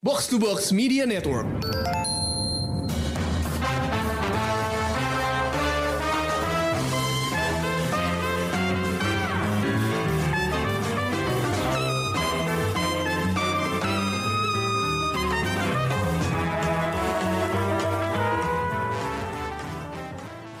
Box 0.00 0.28
to 0.28 0.38
Box 0.38 0.70
Media 0.70 1.02
Network. 1.02 1.42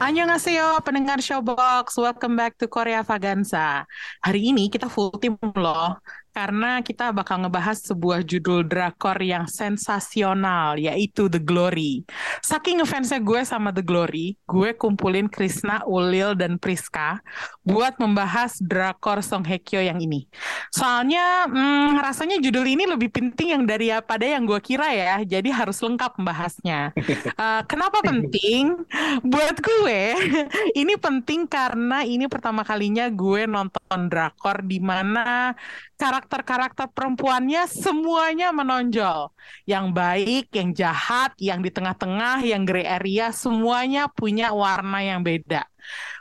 Annyeonghaseyo, 0.02 0.82
pendengar 0.82 1.22
Showbox. 1.22 1.94
Welcome 1.94 2.34
back 2.34 2.58
to 2.58 2.66
Korea 2.66 3.06
Vaganza. 3.06 3.86
Hari 4.18 4.50
ini 4.50 4.66
kita 4.66 4.90
full 4.90 5.14
team 5.22 5.38
loh 5.54 5.94
karena 6.38 6.78
kita 6.86 7.10
bakal 7.10 7.42
ngebahas 7.42 7.82
sebuah 7.82 8.22
judul 8.22 8.62
drakor 8.62 9.18
yang 9.18 9.50
sensasional, 9.50 10.78
yaitu 10.78 11.26
The 11.26 11.42
Glory. 11.42 12.06
Saking 12.46 12.78
ngefansnya 12.78 13.18
gue 13.18 13.42
sama 13.42 13.74
The 13.74 13.82
Glory, 13.82 14.38
gue 14.46 14.70
kumpulin 14.78 15.26
Krisna, 15.26 15.82
Ulil, 15.82 16.38
dan 16.38 16.62
Priska 16.62 17.18
buat 17.66 17.98
membahas 17.98 18.54
drakor 18.62 19.18
Song 19.18 19.42
Hye 19.42 19.58
Kyo 19.58 19.82
yang 19.82 19.98
ini. 19.98 20.30
Soalnya 20.70 21.50
hmm, 21.50 21.98
rasanya 21.98 22.38
judul 22.38 22.70
ini 22.70 22.86
lebih 22.86 23.10
penting 23.10 23.58
yang 23.58 23.66
daripada 23.66 24.22
yang 24.22 24.46
gue 24.46 24.62
kira 24.62 24.94
ya, 24.94 25.26
jadi 25.26 25.50
harus 25.50 25.82
lengkap 25.82 26.22
membahasnya. 26.22 26.94
Uh, 27.34 27.66
kenapa 27.70 27.98
penting? 28.06 28.78
Buat 29.26 29.58
gue, 29.58 30.02
ini 30.86 30.94
penting 30.94 31.50
karena 31.50 32.06
ini 32.06 32.30
pertama 32.30 32.62
kalinya 32.62 33.10
gue 33.10 33.42
nonton 33.50 34.06
drakor 34.06 34.62
di 34.62 34.78
mana 34.78 35.58
karakter-karakter 35.98 36.86
perempuannya 36.94 37.66
semuanya 37.66 38.54
menonjol. 38.54 39.34
Yang 39.66 39.86
baik, 39.90 40.46
yang 40.54 40.70
jahat, 40.72 41.34
yang 41.42 41.60
di 41.60 41.74
tengah-tengah, 41.74 42.46
yang 42.46 42.62
gray 42.62 42.86
area, 42.86 43.34
semuanya 43.34 44.06
punya 44.06 44.54
warna 44.54 45.02
yang 45.02 45.26
beda. 45.26 45.66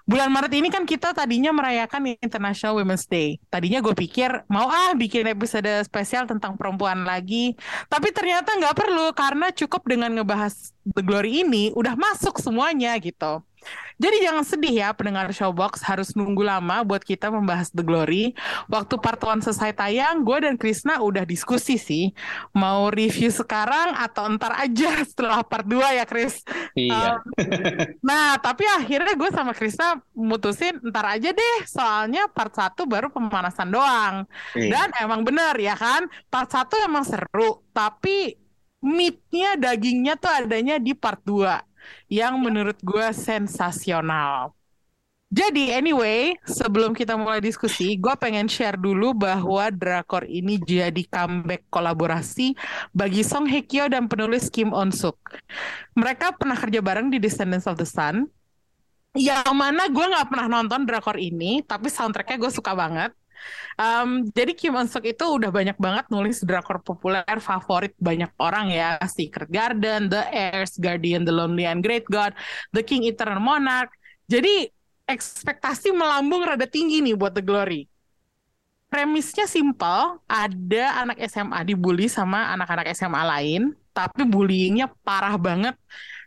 Bulan 0.08 0.32
Maret 0.32 0.54
ini 0.56 0.72
kan 0.72 0.88
kita 0.88 1.12
tadinya 1.12 1.52
merayakan 1.52 2.16
International 2.24 2.80
Women's 2.80 3.04
Day. 3.12 3.44
Tadinya 3.52 3.84
gue 3.84 3.92
pikir 3.92 4.48
mau 4.48 4.72
ah 4.72 4.96
bikin 4.96 5.28
episode 5.28 5.68
spesial 5.84 6.24
tentang 6.24 6.56
perempuan 6.56 7.04
lagi. 7.04 7.60
Tapi 7.92 8.16
ternyata 8.16 8.56
nggak 8.56 8.72
perlu 8.72 9.12
karena 9.12 9.52
cukup 9.52 9.84
dengan 9.84 10.16
ngebahas 10.16 10.72
The 10.88 11.04
Glory 11.04 11.44
ini 11.44 11.76
udah 11.76 12.00
masuk 12.00 12.40
semuanya 12.40 12.96
gitu. 13.04 13.44
Jadi 13.98 14.18
jangan 14.22 14.46
sedih 14.46 14.76
ya 14.86 14.90
pendengar 14.94 15.26
Showbox 15.34 15.82
harus 15.82 16.14
nunggu 16.14 16.46
lama 16.46 16.86
buat 16.86 17.02
kita 17.02 17.34
membahas 17.34 17.74
The 17.74 17.82
Glory. 17.82 18.38
Waktu 18.70 19.02
part 19.02 19.18
1 19.18 19.42
selesai 19.42 19.74
tayang, 19.74 20.22
gue 20.22 20.38
dan 20.46 20.54
Krisna 20.54 21.02
udah 21.02 21.26
diskusi 21.26 21.82
sih. 21.82 22.14
Mau 22.54 22.94
review 22.94 23.34
sekarang 23.34 23.98
atau 23.98 24.30
ntar 24.38 24.54
aja 24.62 25.02
setelah 25.10 25.42
part 25.42 25.66
2 25.66 25.98
ya 25.98 26.06
Kris? 26.06 26.46
Iya. 26.78 27.18
Um, 27.18 28.06
nah 28.06 28.38
tapi 28.38 28.70
akhirnya 28.70 29.18
gue 29.18 29.30
sama 29.34 29.58
Krisna 29.58 29.98
mutusin 30.14 30.78
ntar 30.94 31.18
aja 31.18 31.34
deh. 31.34 31.58
Soalnya 31.66 32.30
part 32.30 32.54
1 32.54 32.78
baru 32.86 33.10
pemanasan 33.10 33.74
doang. 33.74 34.30
Iya. 34.54 34.70
Dan 34.78 34.88
emang 35.02 35.26
bener 35.26 35.58
ya 35.58 35.74
kan, 35.74 36.06
part 36.30 36.54
1 36.54 36.86
emang 36.86 37.02
seru. 37.02 37.66
Tapi 37.74 38.38
meatnya, 38.78 39.58
dagingnya 39.58 40.22
tuh 40.22 40.30
adanya 40.30 40.78
di 40.78 40.94
part 40.94 41.18
2 41.26 41.67
yang 42.08 42.40
menurut 42.40 42.78
gue 42.82 43.08
sensasional. 43.14 44.58
Jadi 45.28 45.76
anyway, 45.76 46.40
sebelum 46.48 46.96
kita 46.96 47.20
mulai 47.20 47.44
diskusi, 47.44 48.00
gue 48.00 48.16
pengen 48.16 48.48
share 48.48 48.80
dulu 48.80 49.12
bahwa 49.12 49.68
drakor 49.76 50.24
ini 50.24 50.56
jadi 50.56 51.04
comeback 51.04 51.68
kolaborasi 51.68 52.56
bagi 52.96 53.28
Song 53.28 53.44
Hye 53.44 53.68
Kyo 53.68 53.92
dan 53.92 54.08
penulis 54.08 54.48
Kim 54.48 54.72
On 54.72 54.88
Suk. 54.88 55.20
Mereka 56.00 56.40
pernah 56.40 56.56
kerja 56.56 56.80
bareng 56.80 57.12
di 57.12 57.20
Descendants 57.20 57.68
of 57.68 57.76
the 57.76 57.84
Sun. 57.84 58.32
Yang 59.20 59.52
mana 59.52 59.92
gue 59.92 60.06
nggak 60.08 60.32
pernah 60.32 60.48
nonton 60.48 60.88
drakor 60.88 61.20
ini, 61.20 61.60
tapi 61.60 61.92
soundtracknya 61.92 62.40
gue 62.40 62.52
suka 62.54 62.72
banget. 62.72 63.12
Um, 63.78 64.26
jadi 64.34 64.58
Kim 64.58 64.74
On 64.74 64.90
Suk 64.90 65.06
itu 65.06 65.22
udah 65.22 65.54
banyak 65.54 65.78
banget 65.78 66.10
nulis 66.10 66.42
drakor 66.42 66.82
populer 66.82 67.24
favorit 67.38 67.94
banyak 68.02 68.34
orang 68.42 68.74
ya 68.74 68.98
Secret 69.06 69.50
Garden, 69.54 70.10
The 70.10 70.22
Heirs, 70.34 70.82
Guardian, 70.82 71.24
The 71.24 71.34
Lonely 71.34 71.70
and 71.70 71.86
Great 71.86 72.10
God, 72.10 72.34
The 72.74 72.82
King 72.82 73.06
Eternal 73.06 73.38
Monarch. 73.38 73.94
Jadi 74.26 74.68
ekspektasi 75.08 75.96
melambung 75.96 76.44
rada 76.44 76.68
tinggi 76.68 77.00
nih 77.00 77.16
buat 77.16 77.32
The 77.38 77.46
Glory. 77.46 77.88
Premisnya 78.88 79.46
simple, 79.52 80.24
ada 80.32 80.86
anak 81.04 81.20
SMA 81.28 81.60
dibully 81.68 82.08
sama 82.08 82.56
anak-anak 82.56 82.88
SMA 82.96 83.20
lain, 83.20 83.76
tapi 83.92 84.24
bullyingnya 84.24 84.88
parah 85.04 85.36
banget 85.36 85.76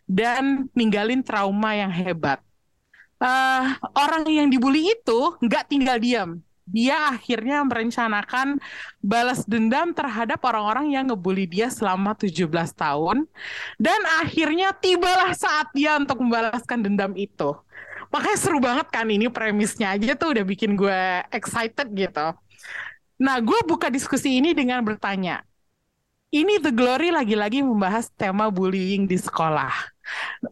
dan 0.04 0.69
ninggalin 0.77 1.25
trauma 1.25 1.72
yang 1.72 1.88
hebat. 1.88 2.42
Uh, 3.21 3.77
orang 3.97 4.28
yang 4.28 4.48
dibully 4.53 4.92
itu 4.92 5.21
nggak 5.41 5.72
tinggal 5.72 5.97
diam, 5.97 6.31
dia 6.70 7.10
akhirnya 7.10 7.66
merencanakan 7.66 8.62
balas 9.03 9.42
dendam 9.44 9.91
terhadap 9.91 10.38
orang-orang 10.47 10.94
yang 10.94 11.10
ngebully 11.10 11.50
dia 11.50 11.66
selama 11.69 12.14
17 12.14 12.47
tahun 12.78 13.26
dan 13.76 14.00
akhirnya 14.22 14.70
tibalah 14.72 15.34
saat 15.34 15.69
dia 15.75 15.98
untuk 15.98 16.22
membalaskan 16.22 16.86
dendam 16.86 17.12
itu. 17.19 17.53
Makanya 18.10 18.38
seru 18.38 18.59
banget 18.59 18.86
kan 18.91 19.06
ini 19.06 19.30
premisnya 19.30 19.94
aja 19.94 20.19
tuh 20.19 20.34
udah 20.34 20.44
bikin 20.47 20.75
gue 20.75 21.22
excited 21.30 21.86
gitu. 21.94 22.34
Nah, 23.20 23.36
gue 23.38 23.60
buka 23.69 23.92
diskusi 23.92 24.41
ini 24.41 24.56
dengan 24.56 24.80
bertanya, 24.80 25.44
ini 26.30 26.62
The 26.62 26.70
Glory 26.70 27.10
lagi-lagi 27.10 27.60
membahas 27.60 28.09
tema 28.14 28.48
bullying 28.48 29.10
di 29.10 29.19
sekolah. 29.19 29.70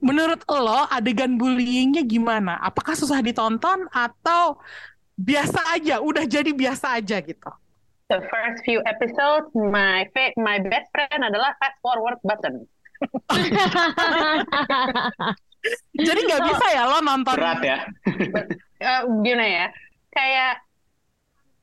Menurut 0.02 0.42
lo, 0.50 0.86
adegan 0.90 1.38
bullyingnya 1.38 2.02
gimana? 2.02 2.58
Apakah 2.58 2.98
susah 2.98 3.22
ditonton 3.22 3.86
atau 3.90 4.58
biasa 5.18 5.74
aja, 5.74 5.98
udah 5.98 6.24
jadi 6.24 6.54
biasa 6.54 7.02
aja 7.02 7.18
gitu. 7.18 7.50
The 8.08 8.24
first 8.30 8.64
few 8.64 8.80
episodes, 8.88 9.50
my 9.52 10.06
my 10.40 10.56
best 10.64 10.88
friend 10.94 11.20
adalah 11.20 11.52
fast 11.60 11.76
forward 11.84 12.16
button. 12.24 12.64
jadi 16.08 16.20
nggak 16.24 16.44
bisa 16.48 16.66
ya 16.72 16.88
lo 16.88 17.04
nonton. 17.04 17.36
Berat 17.36 17.60
ya. 17.60 17.78
uh, 18.80 19.02
gimana 19.20 19.44
ya? 19.44 19.66
Kayak 20.08 20.64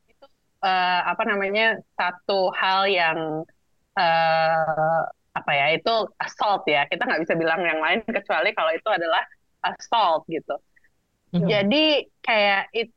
itu 0.06 0.26
uh, 0.62 1.02
apa 1.10 1.24
namanya 1.26 1.82
satu 1.98 2.54
hal 2.54 2.86
yang 2.94 3.42
uh, 3.98 5.02
apa 5.34 5.52
ya 5.52 5.74
itu 5.74 5.94
assault 6.22 6.62
ya. 6.70 6.86
Kita 6.86 7.10
nggak 7.10 7.26
bisa 7.26 7.34
bilang 7.34 7.66
yang 7.66 7.82
lain 7.82 8.06
kecuali 8.06 8.54
kalau 8.54 8.70
itu 8.70 8.90
adalah 8.94 9.26
assault 9.66 10.30
gitu. 10.30 10.62
Mm-hmm. 11.34 11.50
Jadi 11.50 11.86
kayak 12.22 12.70
itu 12.70 12.94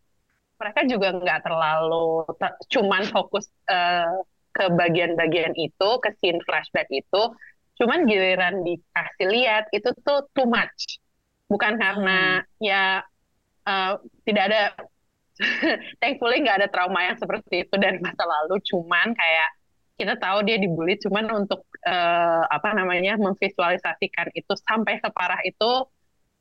mereka 0.58 0.80
juga 0.90 1.08
nggak 1.14 1.40
terlalu 1.46 2.26
ter 2.36 2.50
cuman 2.74 3.02
fokus 3.06 3.46
uh, 3.70 4.26
ke 4.50 4.66
bagian-bagian 4.74 5.54
itu, 5.54 5.88
ke 6.02 6.10
scene 6.18 6.42
flashback 6.42 6.90
itu, 6.90 7.22
cuman 7.78 8.10
giliran 8.10 8.66
dikasih 8.66 9.28
lihat 9.30 9.70
itu 9.70 9.94
tuh 10.02 10.26
too 10.34 10.50
much. 10.50 10.98
Bukan 11.46 11.78
karena 11.78 12.42
hmm. 12.42 12.48
ya 12.58 13.06
uh, 13.64 14.02
tidak 14.26 14.44
ada, 14.50 14.62
thankfully 16.02 16.42
nggak 16.42 16.66
ada 16.66 16.68
trauma 16.68 17.06
yang 17.06 17.16
seperti 17.16 17.62
itu 17.70 17.74
dari 17.78 18.02
masa 18.02 18.26
lalu, 18.26 18.58
cuman 18.66 19.14
kayak 19.14 19.50
kita 19.94 20.14
tahu 20.18 20.42
dia 20.42 20.58
dibully, 20.58 20.98
cuman 20.98 21.46
untuk 21.46 21.62
uh, 21.86 22.42
apa 22.50 22.74
namanya 22.74 23.14
memvisualisasikan 23.18 24.34
itu 24.34 24.52
sampai 24.58 24.98
separah 24.98 25.38
itu 25.46 25.86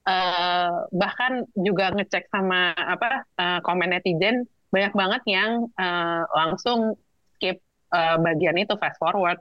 uh, 0.07 0.87
bahkan 0.95 1.43
juga 1.59 1.91
ngecek 1.91 2.31
sama 2.31 2.71
apa 2.73 3.27
uh, 3.35 3.59
komen 3.61 3.91
netizen 3.91 4.47
banyak 4.71 4.93
banget 4.95 5.21
yang 5.27 5.67
uh, 5.75 6.23
langsung 6.31 6.95
skip 7.35 7.59
uh, 7.91 8.15
bagian 8.19 8.55
itu 8.55 8.73
fast 8.79 8.99
forward 8.99 9.39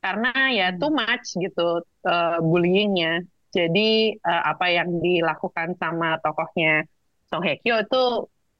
karena 0.00 0.32
ya 0.52 0.68
hmm. 0.72 0.78
too 0.80 0.92
much 0.92 1.36
gitu 1.36 1.84
uh, 2.08 2.36
bullyingnya 2.40 3.24
jadi 3.52 4.16
uh, 4.20 4.42
apa 4.52 4.68
yang 4.68 5.00
dilakukan 5.00 5.76
sama 5.80 6.20
tokohnya 6.20 6.84
Song 7.32 7.42
Hye 7.42 7.56
Kyo 7.64 7.80
itu 7.82 8.04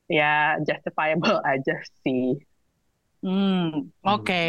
ya 0.09 0.59
justifiable 0.63 1.39
aja 1.53 1.77
sih. 2.03 2.39
Hmm, 3.21 3.91
oke. 4.01 4.25
Okay. 4.25 4.47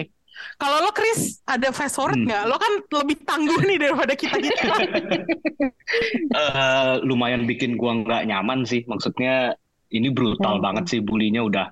Kalau 0.58 0.78
lo 0.82 0.92
Chris 0.94 1.42
ada 1.46 1.70
fast 1.70 2.02
forward 2.02 2.18
hmm. 2.18 2.28
nggak? 2.30 2.44
Hmm. 2.46 2.50
Lo 2.50 2.58
kan 2.58 2.74
lebih 3.04 3.18
tangguh 3.26 3.62
nih 3.62 3.78
daripada 3.78 4.14
kita 4.18 4.38
kita. 4.42 4.64
uh, 6.42 6.92
lumayan 7.06 7.46
bikin 7.46 7.78
gua 7.78 8.02
nggak 8.02 8.26
nyaman 8.26 8.66
sih. 8.66 8.82
Maksudnya 8.90 9.54
ini 9.94 10.10
brutal 10.10 10.58
hmm. 10.58 10.66
banget 10.66 10.86
sih 10.90 11.00
bulinya 11.02 11.46
udah 11.46 11.66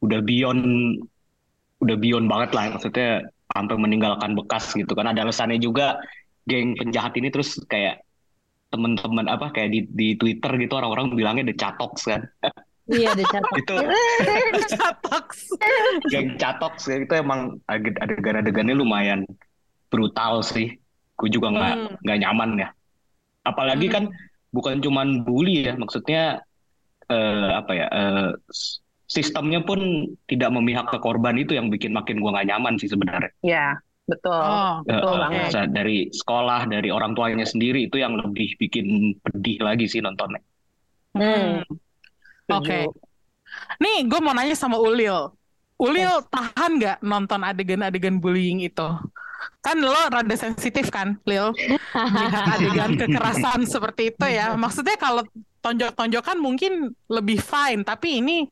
udah 0.00 0.20
beyond 0.24 0.64
udah 1.84 1.96
beyond 2.00 2.26
banget 2.32 2.50
lah. 2.56 2.64
Maksudnya 2.72 3.28
sampai 3.50 3.76
meninggalkan 3.76 4.32
bekas 4.32 4.72
gitu 4.72 4.92
kan. 4.96 5.10
Ada 5.10 5.28
alasannya 5.28 5.60
juga 5.60 6.00
geng 6.48 6.78
penjahat 6.80 7.12
ini 7.20 7.28
terus 7.28 7.60
kayak 7.68 8.00
teman-teman 8.70 9.26
apa 9.26 9.50
kayak 9.50 9.70
di 9.74 9.80
di 9.90 10.08
Twitter 10.14 10.54
gitu 10.56 10.78
orang-orang 10.78 11.12
bilangnya 11.12 11.52
the 11.52 11.56
catoks 11.56 12.08
kan. 12.08 12.24
Iya, 12.90 13.08
ada 13.14 13.24
catok. 13.30 13.54
itu 13.54 13.76
catok. 14.74 15.24
Yang 16.14 16.26
catok 16.42 16.74
itu 16.82 17.14
emang 17.14 17.40
adegan-adegannya 17.70 18.74
lumayan 18.74 19.22
brutal 19.88 20.42
sih. 20.42 20.74
Gue 21.14 21.28
juga 21.30 21.54
nggak 21.54 21.74
Hmm. 21.76 21.94
nggak 22.02 22.18
nyaman 22.26 22.50
ya. 22.58 22.68
Apalagi 23.46 23.86
Hmm. 23.88 23.94
kan 23.94 24.04
bukan 24.50 24.82
cuman 24.82 25.22
bully 25.22 25.70
ya, 25.70 25.78
maksudnya 25.78 26.42
eh, 27.10 27.48
apa 27.54 27.72
ya? 27.74 27.86
eh, 27.90 28.30
sistemnya 29.10 29.58
pun 29.66 30.06
tidak 30.30 30.54
memihak 30.54 30.86
ke 30.86 30.98
korban 31.02 31.34
itu 31.34 31.58
yang 31.58 31.66
bikin 31.66 31.90
makin 31.90 32.22
gue 32.22 32.30
nggak 32.30 32.46
nyaman 32.46 32.78
sih 32.78 32.86
sebenarnya. 32.86 33.34
Ya, 33.42 33.74
betul. 34.06 34.30
Oh, 34.38 34.78
Betul 34.86 35.14
eh, 35.18 35.50
banget. 35.50 35.70
dari 35.74 35.98
sekolah, 36.14 36.70
dari 36.70 36.94
orang 36.94 37.18
tuanya 37.18 37.42
sendiri 37.42 37.90
itu 37.90 37.98
yang 37.98 38.14
lebih 38.14 38.54
bikin 38.54 39.18
pedih 39.18 39.58
lagi 39.58 39.90
sih 39.90 39.98
nontonnya. 39.98 40.38
Hmm. 41.18 41.66
Oke. 42.52 42.86
Setuju. 42.86 43.08
Nih, 43.82 44.06
gue 44.06 44.20
mau 44.22 44.34
nanya 44.34 44.54
sama 44.54 44.78
Ulil. 44.78 45.34
Ulil 45.80 46.20
tahan 46.28 46.76
nggak 46.76 46.96
nonton 47.00 47.40
adegan-adegan 47.40 48.20
bullying 48.20 48.60
itu? 48.60 48.88
Kan 49.64 49.80
lo 49.80 49.96
rada 49.96 50.36
sensitif 50.36 50.92
kan, 50.92 51.16
Lil? 51.24 51.52
Melihat 51.96 52.44
adegan 52.60 52.92
kekerasan 53.00 53.64
seperti 53.64 54.12
itu 54.12 54.26
ya. 54.28 54.52
Maksudnya 54.56 55.00
kalau 55.00 55.24
tonjok-tonjokan 55.64 56.36
mungkin 56.40 56.92
lebih 57.08 57.40
fine, 57.40 57.84
tapi 57.84 58.20
ini 58.20 58.48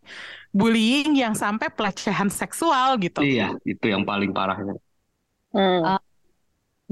bullying 0.53 1.17
yang 1.17 1.37
sampai 1.37 1.69
pelecehan 1.73 2.33
seksual 2.33 2.97
gitu. 3.01 3.21
Iya, 3.21 3.57
itu 3.65 3.85
yang 3.89 4.05
paling 4.09 4.33
parahnya. 4.33 4.77
Hmm. 5.53 6.01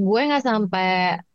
Gue 0.05 0.21
nggak 0.29 0.45
sampai 0.49 0.87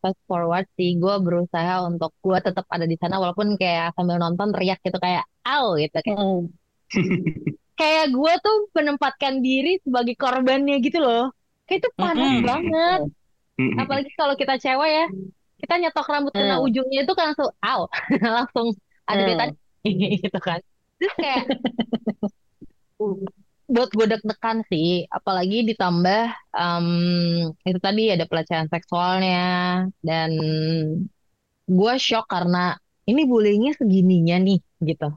fast 0.02 0.22
forward 0.30 0.66
sih 0.78 0.90
gue 1.02 1.14
berusaha 1.26 1.74
untuk 1.90 2.12
gue 2.26 2.38
tetap 2.46 2.66
ada 2.76 2.86
di 2.92 2.96
sana 3.02 3.16
walaupun 3.22 3.48
kayak 3.62 3.86
sambil 3.98 4.18
nonton 4.24 4.48
teriak 4.54 4.78
gitu 4.86 4.98
kayak 5.06 5.24
au 5.50 5.66
gitu 5.82 5.98
kayak 6.06 6.18
Hmm. 6.18 6.48
kayak 7.80 8.06
gue 8.16 8.34
tuh 8.46 8.56
menempatkan 8.78 9.34
diri 9.46 9.70
sebagai 9.86 10.16
korbannya 10.22 10.76
gitu 10.86 10.98
loh 11.06 11.22
kayak 11.66 11.80
itu 11.82 11.90
panas 12.02 12.34
Mm-mm. 12.34 12.46
banget 12.50 13.00
Mm-mm. 13.60 13.82
apalagi 13.82 14.12
kalau 14.20 14.36
kita 14.42 14.54
cewek 14.64 14.90
ya 14.98 15.06
kita 15.62 15.74
nyetok 15.82 16.08
rambut 16.14 16.34
kena 16.40 16.56
Hmm. 16.56 16.66
ujungnya 16.66 17.00
itu 17.06 17.14
kan 17.18 17.26
langsung 17.34 17.50
au 17.70 17.82
langsung 18.38 18.68
ada 19.12 19.22
Hmm. 19.22 19.28
detak 19.30 19.50
gitu 20.24 20.40
kan 20.48 20.60
terus 21.00 21.16
kayak 21.22 21.44
buat 23.76 23.90
gue 23.98 24.06
deg-degan 24.12 24.58
sih. 24.72 24.88
Apalagi 25.18 25.56
ditambah 25.70 26.22
em, 26.60 26.88
itu 27.70 27.80
tadi 27.86 28.02
ada 28.16 28.26
pelecehan 28.30 28.68
seksualnya. 28.74 29.38
Dan 30.08 30.32
gue 31.78 31.94
shock 32.08 32.26
karena 32.34 32.58
ini 33.10 33.22
bullyingnya 33.32 33.72
segininya 33.80 34.36
nih 34.46 34.60
gitu. 34.90 35.08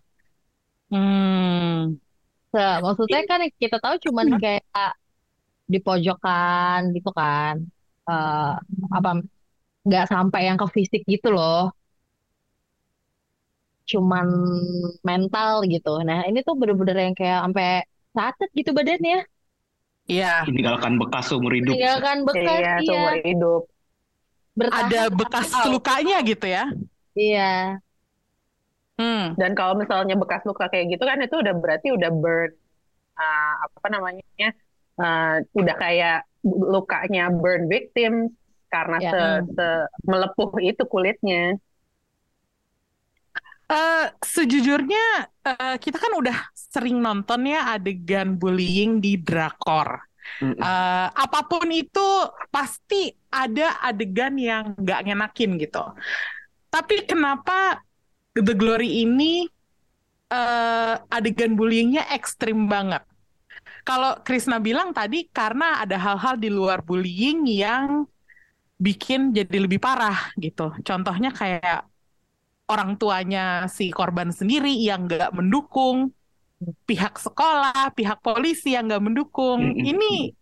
Hmm. 0.90 1.98
Se- 2.52 2.80
maksudnya 2.84 3.20
kan 3.30 3.40
kita 3.62 3.76
tahu 3.84 3.96
cuman 4.06 4.28
kayak 4.42 4.64
di 5.72 5.78
pojokan 5.86 6.80
gitu 6.96 7.10
kan. 7.18 7.54
Eh, 8.10 8.52
apa 8.96 9.08
nggak 9.86 10.04
sampai 10.12 10.40
yang 10.48 10.58
ke 10.62 10.66
fisik 10.76 11.02
gitu 11.12 11.28
loh. 11.36 11.56
Cuman 13.90 14.26
mental 15.08 15.52
gitu. 15.72 15.88
Nah 16.08 16.18
ini 16.28 16.38
tuh 16.46 16.54
bener-bener 16.60 16.96
yang 17.04 17.14
kayak 17.20 17.38
sampai 17.44 17.66
sacet 18.16 18.50
gitu 18.58 18.70
badannya 18.78 19.18
Iya, 20.04 20.44
Meninggalkan 20.44 21.00
bekas 21.00 21.24
seumur 21.32 21.52
hidup. 21.56 21.72
meninggalkan 21.72 22.18
bekas 22.28 22.58
Iya, 22.60 22.72
iya 22.84 22.84
seumur 22.88 23.14
hidup. 23.24 23.62
bertahan 24.54 24.84
ada 24.86 25.00
bekas 25.10 25.48
lukanya 25.72 26.16
gitu 26.22 26.46
ya. 26.46 26.64
iya 27.18 27.80
Hmm. 28.94 29.34
Dan 29.34 29.58
kalau 29.58 29.74
misalnya 29.74 30.14
bekas 30.14 30.46
luka 30.46 30.70
kayak 30.70 30.86
gitu 30.94 31.02
kan 31.02 31.18
itu 31.18 31.34
udah 31.42 31.54
berarti 31.58 31.88
udah 31.90 32.10
burn 32.14 32.50
uh, 33.18 33.52
apa 33.66 33.88
namanya? 33.90 34.48
uh, 35.02 35.42
udah 35.58 35.74
kayak 35.82 36.16
lukanya 36.46 37.22
burn 37.34 37.66
victim 37.66 38.12
karena 38.70 38.98
Ya. 39.02 39.10
se, 39.10 39.20
se- 39.56 39.88
melepuh 40.06 40.50
itu 40.62 40.82
kulitnya. 40.86 41.58
Eh, 43.64 44.06
sejujurnya 44.20 45.04
eh, 45.40 45.76
kita 45.80 45.96
kan 45.96 46.12
udah 46.20 46.36
sering 46.52 47.00
nonton 47.00 47.48
ya 47.48 47.72
adegan 47.72 48.36
bullying 48.36 49.00
di 49.00 49.16
drakor. 49.16 50.04
Eh, 50.40 51.08
apa 51.08 51.40
pun 51.48 51.68
itu 51.72 52.28
pasti 52.52 53.08
ada 53.32 53.80
adegan 53.80 54.36
yang 54.36 54.76
nggak 54.76 55.00
ngenakin 55.08 55.56
gitu. 55.56 55.84
Tapi 56.68 57.08
kenapa 57.08 57.80
The 58.36 58.52
Glory 58.52 59.00
ini 59.04 59.48
eh, 60.28 60.94
adegan 61.08 61.56
bullyingnya 61.56 62.12
ekstrim 62.12 62.68
banget? 62.68 63.00
Kalau 63.84 64.20
Krisna 64.24 64.60
bilang 64.60 64.92
tadi 64.96 65.28
karena 65.28 65.80
ada 65.80 65.96
hal-hal 66.00 66.40
di 66.40 66.48
luar 66.48 66.80
bullying 66.84 67.44
yang 67.48 68.08
bikin 68.76 69.32
jadi 69.32 69.56
lebih 69.56 69.80
parah 69.80 70.32
gitu. 70.36 70.72
Contohnya 70.84 71.32
kayak 71.32 71.88
orang 72.68 72.96
tuanya 72.96 73.68
si 73.68 73.92
korban 73.92 74.32
sendiri 74.32 74.72
yang 74.72 75.04
nggak 75.04 75.36
mendukung, 75.36 76.12
pihak 76.88 77.20
sekolah, 77.20 77.92
pihak 77.92 78.24
polisi 78.24 78.72
yang 78.72 78.88
nggak 78.88 79.04
mendukung. 79.04 79.76
Ini 79.76 80.32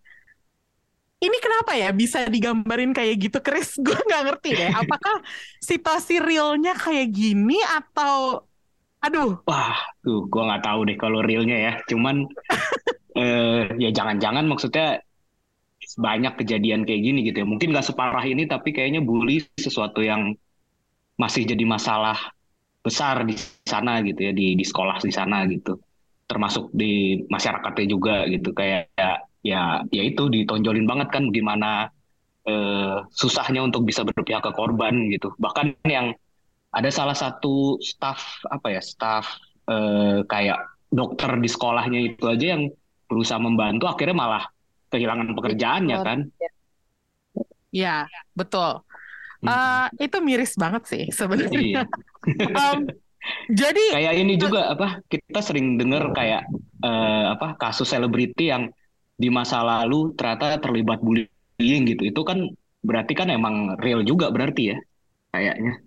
ini 1.23 1.37
kenapa 1.39 1.79
ya 1.79 1.95
bisa 1.95 2.27
digambarin 2.27 2.91
kayak 2.91 3.15
gitu, 3.31 3.39
Chris? 3.39 3.79
Gue 3.87 3.95
nggak 3.95 4.23
ngerti 4.27 4.51
deh. 4.59 4.71
Apakah 4.75 5.23
situasi 5.63 6.19
realnya 6.19 6.75
kayak 6.75 7.15
gini 7.15 7.63
atau, 7.63 8.43
aduh, 9.03 9.39
Wah, 9.47 9.79
tuh 10.03 10.27
gua 10.27 10.51
nggak 10.51 10.63
tahu 10.67 10.81
deh 10.91 10.99
kalau 10.99 11.23
realnya 11.23 11.59
ya. 11.59 11.73
Cuman 11.87 12.27
eh, 13.19 13.71
ya 13.79 13.91
jangan-jangan 13.95 14.47
maksudnya 14.51 15.03
banyak 15.99 16.35
kejadian 16.43 16.83
kayak 16.87 17.03
gini 17.03 17.19
gitu 17.27 17.43
ya. 17.43 17.47
Mungkin 17.47 17.71
nggak 17.71 17.87
separah 17.87 18.23
ini, 18.27 18.47
tapi 18.51 18.75
kayaknya 18.75 19.03
bully 19.03 19.43
sesuatu 19.59 20.03
yang 20.03 20.35
masih 21.23 21.43
jadi 21.47 21.63
masalah 21.63 22.19
besar 22.83 23.23
di 23.23 23.39
sana 23.63 24.03
gitu 24.03 24.21
ya, 24.27 24.33
di 24.35 24.59
di 24.59 24.65
sekolah 24.67 24.99
di 25.07 25.13
sana 25.15 25.47
gitu. 25.47 25.79
Termasuk 26.27 26.75
di 26.75 27.23
masyarakatnya 27.31 27.87
juga 27.87 28.27
gitu. 28.27 28.51
Kayak 28.51 28.91
ya 29.47 29.87
ya, 29.87 30.03
itu 30.03 30.27
ditonjolin 30.27 30.87
banget 30.91 31.09
kan 31.15 31.31
gimana 31.31 31.87
eh, 32.51 32.97
susahnya 33.15 33.63
untuk 33.63 33.87
bisa 33.87 34.03
berpihak 34.03 34.43
ke 34.43 34.53
korban 34.59 34.95
gitu. 35.15 35.31
Bahkan 35.39 35.87
yang 35.87 36.11
ada 36.75 36.91
salah 36.91 37.15
satu 37.15 37.79
staff 37.79 38.43
apa 38.51 38.75
ya 38.75 38.83
staff 38.83 39.39
eh, 39.71 40.27
kayak 40.27 40.59
dokter 40.93 41.31
di 41.39 41.49
sekolahnya 41.49 42.01
itu 42.13 42.25
aja 42.27 42.47
yang 42.59 42.63
berusaha 43.09 43.41
membantu 43.41 43.89
akhirnya 43.89 44.17
malah 44.17 44.45
kehilangan 44.93 45.33
pekerjaannya 45.37 45.99
kan 46.05 46.19
ya 47.73 48.05
betul. 48.37 48.85
Eh, 49.43 49.87
itu 50.07 50.17
miris 50.23 50.55
banget 50.55 50.83
sih 50.87 51.05
sebenarnya. 51.11 51.59
iya 51.59 51.83
Em, 52.63 52.87
jadi, 53.51 53.85
kayak 53.99 54.15
ini 54.19 54.35
juga 54.39 54.71
apa 54.71 55.03
kita 55.11 55.43
sering 55.43 55.75
dengar 55.79 56.11
kayak 56.15 56.47
eh, 56.83 57.25
apa 57.35 57.59
kasus 57.59 57.91
selebriti 57.91 58.51
yang 58.51 58.71
di 59.19 59.29
masa 59.31 59.63
lalu 59.63 60.15
ternyata 60.15 60.59
terlibat 60.59 61.03
bullying 61.03 61.83
gitu 61.87 62.03
itu 62.07 62.21
kan 62.23 62.47
berarti 62.83 63.15
kan 63.15 63.31
emang 63.31 63.79
real 63.79 64.03
juga 64.03 64.31
berarti 64.31 64.75
ya 64.75 64.79
kayaknya 65.35 65.83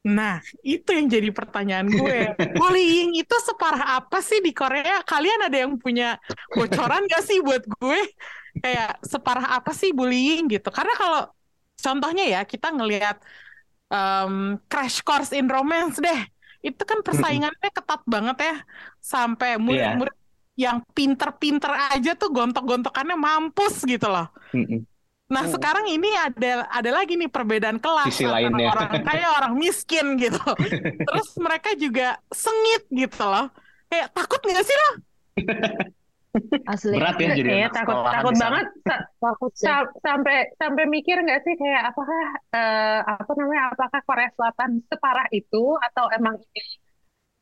Nah, 0.00 0.40
itu 0.64 0.96
yang 0.96 1.12
jadi 1.12 1.28
pertanyaan 1.28 1.84
gue. 1.92 2.32
Bullying 2.56 3.20
itu 3.20 3.36
separah 3.44 4.00
apa 4.00 4.24
sih 4.24 4.40
di 4.40 4.56
Korea? 4.56 5.04
Kalian 5.04 5.44
ada 5.44 5.56
yang 5.60 5.76
punya 5.76 6.16
bocoran 6.56 7.04
gak 7.04 7.20
sih 7.20 7.44
buat 7.44 7.60
gue? 7.60 8.00
Kayak 8.64 8.96
separah 9.04 9.60
apa 9.60 9.76
sih 9.76 9.92
bullying 9.92 10.48
gitu? 10.48 10.72
Karena 10.72 10.96
kalau 10.96 11.22
contohnya 11.80 12.24
ya, 12.28 12.40
kita 12.44 12.68
ngelihat 12.76 13.16
em, 13.92 14.60
Crash 14.70 15.00
Course 15.02 15.32
in 15.36 15.46
Romance 15.50 15.98
deh. 15.98 16.20
Itu 16.60 16.82
kan 16.84 17.00
persaingannya 17.00 17.70
ketat 17.72 18.02
banget 18.04 18.36
ya. 18.40 18.54
Sampai 19.00 19.56
murid-murid 19.56 20.16
yang 20.60 20.84
pinter-pinter 20.92 21.72
aja 21.96 22.12
tuh 22.20 22.28
gontok-gontokannya 22.28 23.16
mampus 23.16 23.80
gitu 23.88 24.06
loh. 24.12 24.28
Mm-mm. 24.52 24.84
Nah, 25.30 25.46
sekarang 25.46 25.86
ini 25.86 26.10
ada 26.18 26.66
ada 26.66 26.90
lagi 26.90 27.14
nih 27.14 27.30
perbedaan 27.30 27.78
kelas 27.78 28.10
Sisi 28.10 28.26
antara 28.26 28.42
lainnya. 28.50 28.66
orang 28.66 28.90
kaya 29.06 29.26
orang 29.38 29.52
miskin 29.56 30.18
gitu. 30.18 30.42
Terus 31.06 31.28
mereka 31.38 31.70
juga 31.78 32.18
sengit 32.34 32.82
gitu 32.90 33.22
loh. 33.24 33.46
Kayak 33.86 34.10
takut 34.10 34.42
nggak 34.42 34.64
sih 34.66 34.76
lo? 34.76 34.90
asli. 36.66 36.94
Berat 36.94 37.16
ya 37.18 37.28
jadi 37.34 37.50
anak 37.66 37.74
takut 37.74 37.96
takut 38.06 38.34
banget 38.38 38.66
Sa- 38.86 39.06
takut 39.18 39.52
sa- 39.58 39.92
sampai 39.98 40.36
sampai 40.54 40.84
mikir 40.86 41.18
nggak 41.18 41.42
sih 41.42 41.54
kayak 41.58 41.90
apakah 41.90 42.22
eh, 42.54 43.00
apa 43.02 43.32
namanya 43.34 43.62
apakah 43.74 44.00
Korea 44.06 44.30
Selatan 44.38 44.70
separah 44.86 45.26
itu 45.34 45.74
atau 45.78 46.06
emang 46.14 46.38
ini 46.54 46.62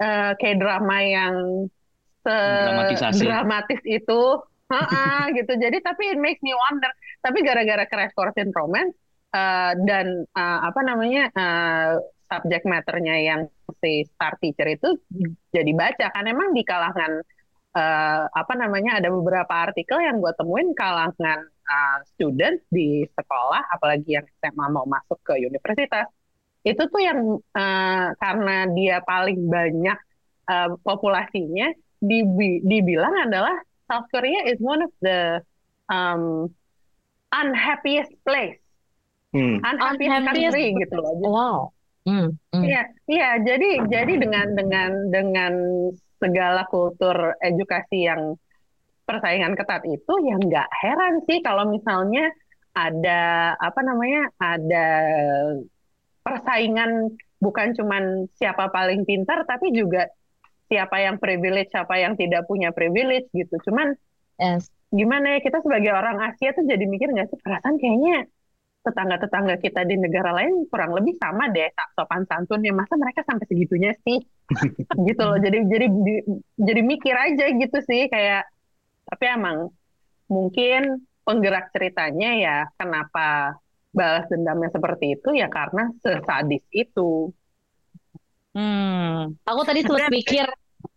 eh, 0.00 0.32
kayak 0.40 0.56
drama 0.60 0.96
yang 1.04 1.36
Dramatisasi. 2.28 3.24
dramatis 3.24 3.80
itu? 3.88 4.20
Ha-ha, 4.68 5.32
gitu. 5.38 5.52
Jadi 5.56 5.80
tapi 5.80 6.12
it 6.12 6.20
makes 6.20 6.44
me 6.44 6.52
wonder. 6.52 6.92
Tapi 7.24 7.40
gara-gara 7.40 7.88
Crash 7.88 8.12
Course 8.12 8.36
in 8.36 8.52
Romance 8.52 8.92
eh, 9.32 9.72
dan 9.88 10.28
eh, 10.28 10.58
apa 10.60 10.80
namanya 10.84 11.32
eh, 11.32 11.92
subject 12.28 12.68
matternya 12.68 13.16
yang 13.16 13.40
si 13.80 14.04
Star 14.12 14.36
Teacher 14.44 14.68
itu 14.68 15.00
jadi 15.48 15.72
baca 15.72 16.12
kan. 16.12 16.24
Emang 16.28 16.52
di 16.52 16.60
kalangan 16.68 17.24
eh, 17.78 18.22
apa 18.26 18.52
namanya 18.58 18.98
ada 18.98 19.08
beberapa 19.14 19.54
artikel 19.70 20.02
yang 20.02 20.18
gue 20.18 20.32
temuin 20.34 20.74
kalangan 20.74 21.46
uh, 21.46 21.98
student 22.10 22.58
di 22.68 23.06
sekolah, 23.06 23.62
apalagi 23.70 24.18
yang 24.18 24.26
SMA 24.42 24.66
mau 24.74 24.82
masuk 24.84 25.22
ke 25.22 25.38
universitas, 25.38 26.10
itu 26.66 26.82
tuh 26.90 26.98
yang 26.98 27.38
uh, 27.54 28.06
karena 28.18 28.66
dia 28.74 28.98
paling 29.06 29.46
banyak 29.46 29.98
uh, 30.50 30.74
populasinya, 30.82 31.70
dibi 32.02 32.60
dibilang 32.66 33.30
adalah 33.30 33.54
South 33.86 34.10
Korea 34.10 34.44
is 34.50 34.58
one 34.58 34.82
of 34.82 34.92
the 35.00 35.38
um, 35.86 36.50
unhappiest 37.30 38.12
place, 38.26 38.58
Hmm. 39.28 39.60
unhappiest, 39.60 40.24
Unhappiest- 40.24 40.56
country 40.56 40.66
gitu 40.72 40.96
loh. 40.98 41.12
Wow. 41.20 41.58
Hmm, 42.08 42.32
hmm. 42.56 42.64
Iya, 42.64 42.82
iya. 43.04 43.28
Jadi, 43.44 43.84
jadi 43.92 44.12
dengan 44.16 44.56
dengan 44.56 44.90
dengan 45.12 45.52
segala 46.18 46.66
kultur 46.66 47.34
edukasi 47.40 48.06
yang 48.06 48.36
persaingan 49.08 49.56
ketat 49.56 49.82
itu, 49.88 50.12
ya 50.26 50.36
nggak 50.36 50.68
heran 50.84 51.24
sih 51.24 51.40
kalau 51.40 51.64
misalnya 51.70 52.28
ada 52.76 53.54
apa 53.56 53.80
namanya, 53.80 54.28
ada 54.36 54.88
persaingan 56.20 57.16
bukan 57.40 57.72
cuman 57.72 58.28
siapa 58.36 58.68
paling 58.68 59.08
pintar, 59.08 59.48
tapi 59.48 59.72
juga 59.72 60.06
siapa 60.68 61.00
yang 61.00 61.16
privilege, 61.16 61.72
siapa 61.72 61.96
yang 61.96 62.14
tidak 62.20 62.44
punya 62.44 62.70
privilege 62.76 63.32
gitu. 63.32 63.56
Cuman 63.70 63.96
Yes. 64.38 64.70
gimana 64.94 65.36
ya 65.36 65.38
kita 65.42 65.60
sebagai 65.60 65.90
orang 65.92 66.22
Asia 66.22 66.54
tuh 66.54 66.64
jadi 66.64 66.84
mikir 66.86 67.10
nggak 67.10 67.28
sih 67.28 67.38
perasaan 67.42 67.74
kayaknya 67.76 68.24
tetangga-tetangga 68.86 69.60
kita 69.60 69.84
di 69.84 70.00
negara 70.00 70.30
lain 70.32 70.64
kurang 70.70 70.94
lebih 70.96 71.18
sama 71.20 71.50
deh 71.52 71.68
sopan 71.92 72.24
santunnya 72.24 72.72
masa 72.72 72.94
mereka 72.96 73.20
sampai 73.26 73.44
segitunya 73.50 73.92
sih 74.06 74.22
gitu 75.08 75.22
loh 75.22 75.36
jadi 75.36 75.58
jadi 75.68 75.86
di- 75.92 76.26
jadi 76.56 76.80
mikir 76.80 77.14
aja 77.14 77.44
gitu 77.52 77.78
sih 77.84 78.08
kayak 78.08 78.48
tapi 79.08 79.24
emang 79.28 79.68
mungkin 80.28 81.04
penggerak 81.24 81.68
ceritanya 81.76 82.30
ya 82.36 82.56
kenapa 82.76 83.56
balas 83.92 84.24
dendamnya 84.32 84.68
seperti 84.72 85.16
itu 85.20 85.28
ya 85.36 85.48
karena 85.52 85.92
sesadis 86.00 86.64
itu 86.72 87.32
Hmm. 88.58 89.38
Aku 89.46 89.60
tadi 89.62 89.86
sempat 89.86 90.10
pikir, 90.10 90.42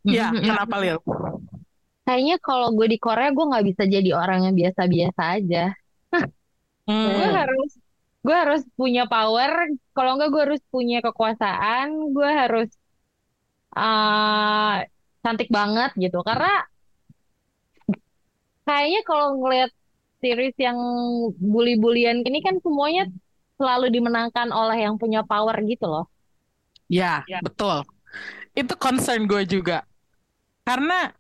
Ya, 0.02 0.34
kenapa 0.34 0.82
Lil? 0.82 0.98
kayaknya 2.08 2.42
kalau 2.42 2.74
gue 2.74 2.88
di 2.90 2.98
Korea 2.98 3.30
gue 3.30 3.46
nggak 3.46 3.66
bisa 3.70 3.84
jadi 3.86 4.10
orang 4.18 4.50
yang 4.50 4.56
biasa-biasa 4.58 5.22
aja. 5.38 5.70
Hmm. 6.90 7.06
Gue 7.14 7.28
harus, 7.30 7.72
gue 8.26 8.36
harus 8.36 8.62
punya 8.74 9.06
power. 9.06 9.70
Kalau 9.94 10.18
enggak 10.18 10.30
gue 10.34 10.42
harus 10.42 10.62
punya 10.74 10.98
kekuasaan. 11.06 11.88
Gue 12.16 12.30
harus 12.34 12.70
uh, 13.76 14.84
cantik 15.22 15.50
banget 15.52 15.92
gitu. 15.98 16.20
Karena 16.26 16.66
kayaknya 18.66 19.02
kalau 19.04 19.28
ngelihat 19.42 19.72
series 20.22 20.56
yang 20.62 20.78
bully-bulian 21.42 22.22
ini 22.22 22.40
kan 22.46 22.62
semuanya 22.62 23.10
selalu 23.58 23.94
dimenangkan 23.94 24.50
oleh 24.50 24.86
yang 24.86 24.98
punya 24.98 25.22
power 25.26 25.54
gitu 25.66 25.86
loh. 25.86 26.06
Ya, 26.92 27.24
betul. 27.46 27.88
Itu 28.52 28.76
concern 28.76 29.26
gue 29.26 29.48
juga. 29.48 29.88
Karena 30.68 31.14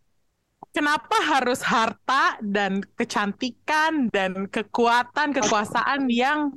kenapa 0.76 1.18
harus 1.22 1.64
harta 1.64 2.38
dan 2.44 2.84
kecantikan 2.98 4.12
dan 4.12 4.50
kekuatan, 4.52 5.32
kekuasaan 5.32 6.12
yang 6.12 6.52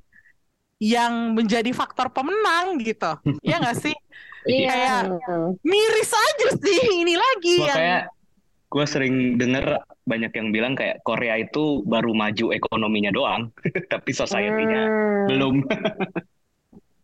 yang 0.83 1.33
menjadi 1.33 1.71
faktor 1.71 2.11
pemenang 2.11 2.77
gitu. 2.83 3.17
Ya 3.41 3.63
nggak 3.63 3.79
sih? 3.79 3.95
Kayak 4.45 5.25
Hmm. 5.25 5.57
miris 5.61 6.13
aja 6.13 6.49
sih 6.55 6.81
ini 7.03 7.17
lagi 7.17 7.55
yang 7.59 7.69
Makanya 7.69 8.01
gue 8.69 8.85
sering 8.85 9.15
denger 9.35 9.65
banyak 10.05 10.33
yang 10.35 10.49
bilang 10.51 10.75
kayak 10.75 11.01
Korea 11.01 11.39
itu 11.39 11.81
baru 11.83 12.13
maju 12.13 12.51
ekonominya 12.51 13.09
doang, 13.09 13.49
tapi 13.93 14.11
society-nya 14.11 14.83
Hmm. 14.85 15.25
belum. 15.27 15.55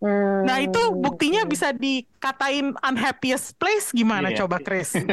Hmm. 0.00 0.40
Nah 0.44 0.56
itu 0.58 0.80
buktinya 0.94 1.44
bisa 1.44 1.72
dikatain 1.72 2.72
unhappiest 2.74 3.56
place 3.56 3.88
gimana 3.90 4.28
Iya. 4.28 4.44
coba 4.44 4.56
Chris? 4.58 4.96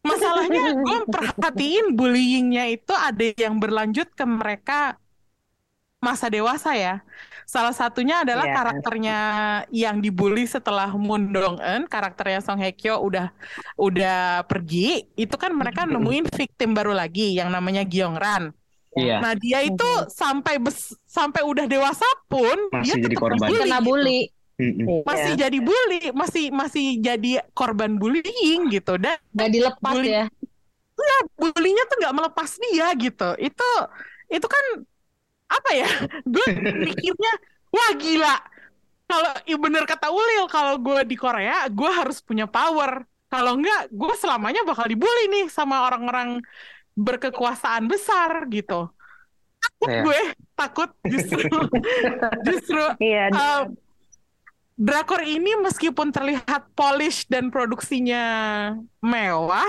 Masalahnya 0.00 0.72
gue 0.72 0.98
perhatiin 1.06 1.92
bullyingnya 1.92 2.72
itu 2.72 2.90
ada 2.90 3.26
yang 3.36 3.60
berlanjut 3.60 4.08
ke 4.10 4.24
mereka 4.24 4.96
masa 6.00 6.32
dewasa 6.32 6.72
ya. 6.74 7.04
Salah 7.44 7.76
satunya 7.76 8.24
adalah 8.24 8.48
Iya. 8.48 8.56
karakternya 8.56 9.18
yang 9.68 10.00
dibully 10.00 10.48
setelah 10.48 10.88
Moon 10.90 11.28
Dong 11.30 11.60
Eun, 11.60 11.84
karakternya 11.86 12.40
Song 12.40 12.56
Hye 12.56 12.72
Kyo 12.72 12.98
udah 12.98 13.28
udah 13.76 14.42
pergi. 14.48 15.04
Itu 15.14 15.36
kan 15.36 15.52
mereka 15.52 15.84
nemuin 15.84 16.32
victim 16.32 16.72
baru 16.72 16.96
lagi 16.96 17.36
yang 17.36 17.52
namanya 17.52 17.84
Gyeong 17.84 18.16
Ran. 18.16 18.50
Iya, 18.90 19.22
Nah 19.22 19.38
dia 19.38 19.62
itu 19.62 19.86
sampai 20.10 20.58
bes- 20.58 20.98
sampai 21.06 21.46
udah 21.46 21.62
dewasa 21.64 22.06
pun 22.26 22.58
dia 22.74 22.90
Masih 22.90 22.92
jadi 22.98 23.06
tetap 23.14 23.22
korban. 23.22 23.38
dibully 23.46 23.60
Kena 23.62 23.78
gitu. 23.78 23.86
bully. 23.86 24.20
Iya. 24.60 25.00
masih 25.08 25.32
jadi 25.40 25.58
bully, 25.58 26.00
masih 26.12 26.44
masih 26.52 26.86
jadi 27.00 27.30
korban 27.56 27.96
bullying 27.96 28.68
gitu 28.68 29.00
dan 29.00 29.16
Gak 29.32 29.48
dilepas 29.48 29.94
Bully. 29.96 30.12
ya. 30.12 30.24
bullyingnya 31.32 31.84
tuh 31.88 31.96
nggak 31.96 32.12
melepas 32.14 32.50
dia 32.60 32.86
gitu. 32.92 33.28
Itu 33.40 33.68
itu 34.28 34.44
kan 34.44 34.64
apa 35.50 35.70
ya? 35.74 35.88
Gue 36.22 36.46
mikirnya 36.86 37.32
wah 37.74 37.92
gila. 37.98 38.36
Kalau 39.10 39.30
i 39.42 39.54
bener 39.58 39.84
kata 39.90 40.06
Ulil, 40.14 40.46
kalau 40.46 40.78
gue 40.78 41.02
di 41.02 41.18
Korea, 41.18 41.66
gue 41.66 41.90
harus 41.90 42.22
punya 42.22 42.46
power. 42.46 43.02
Kalau 43.26 43.58
enggak, 43.58 43.90
gue 43.90 44.14
selamanya 44.14 44.62
bakal 44.62 44.86
dibully 44.86 45.26
nih 45.30 45.46
sama 45.50 45.86
orang-orang 45.90 46.38
berkekuasaan 46.94 47.90
besar 47.90 48.46
gitu. 48.50 48.90
Takut 49.60 49.90
Iya. 49.90 50.02
gue, 50.06 50.20
takut 50.56 50.90
justru 51.04 51.42
justru 52.48 52.82
Iya, 53.02 53.28
Uh, 53.34 53.62
drakor 54.78 55.20
ini 55.20 55.58
meskipun 55.60 56.08
terlihat 56.14 56.72
polish 56.72 57.28
dan 57.28 57.52
produksinya 57.52 58.24
mewah, 59.04 59.68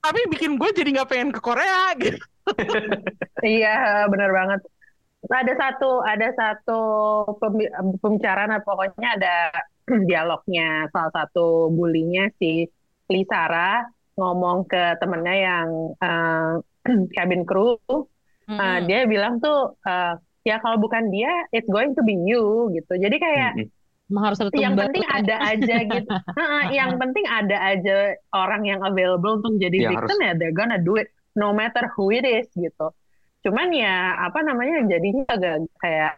tapi 0.00 0.24
bikin 0.32 0.56
gue 0.56 0.70
jadi 0.72 0.88
nggak 0.96 1.10
pengen 1.10 1.30
ke 1.34 1.40
Korea 1.42 1.92
gitu. 1.98 2.22
Iya, 3.42 4.06
benar 4.06 4.30
banget. 4.30 4.60
Ada 5.22 5.54
satu, 5.54 6.02
ada 6.02 6.28
satu 6.34 6.80
pembi- 7.38 7.70
pembicaraan, 8.02 8.58
pokoknya 8.66 9.08
ada 9.18 9.34
dialognya 10.10 10.90
salah 10.90 11.12
satu 11.14 11.70
bulinya 11.70 12.26
si 12.42 12.66
Lisara 13.06 13.86
ngomong 14.18 14.66
ke 14.66 14.98
temennya 14.98 15.36
yang 15.38 15.68
eh, 16.02 16.50
cabin 17.16 17.46
crew, 17.46 17.78
eh, 17.86 18.02
Mm-mm. 18.50 18.76
dia 18.90 19.06
bilang 19.06 19.38
tuh, 19.38 19.78
eh, 19.86 20.18
ya 20.42 20.58
kalau 20.58 20.82
bukan 20.82 21.06
dia, 21.14 21.30
it's 21.54 21.70
going 21.70 21.94
to 21.94 22.02
be 22.02 22.18
you 22.18 22.70
gitu. 22.74 22.92
Jadi 22.98 23.16
kayak 23.22 23.52
harus 24.12 24.38
ada 24.44 24.52
yang 24.52 24.74
penting 24.76 25.04
ada 25.08 25.36
aja 25.40 25.76
gitu. 25.88 26.10
Heeh, 26.38 26.64
yang 26.76 27.00
penting 27.00 27.24
ada 27.30 27.56
aja 27.62 27.96
orang 28.36 28.62
yang 28.68 28.80
available 28.84 29.40
untuk 29.40 29.56
jadi 29.56 29.88
Yang 29.88 29.92
victim 29.96 30.18
ya 30.20 30.32
they're 30.36 30.52
gonna 30.56 30.76
do 30.82 31.00
it 31.00 31.08
no 31.32 31.54
matter 31.56 31.88
who 31.96 32.12
it 32.12 32.26
is 32.26 32.50
gitu. 32.52 32.92
Cuman 33.42 33.68
ya 33.74 34.16
apa 34.22 34.38
namanya 34.46 34.86
jadinya 34.86 35.26
agak 35.26 35.54
kayak 35.82 36.12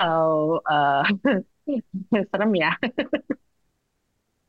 oh 0.00 0.58
eh, 0.64 1.02
serem 2.32 2.52
ya. 2.56 2.72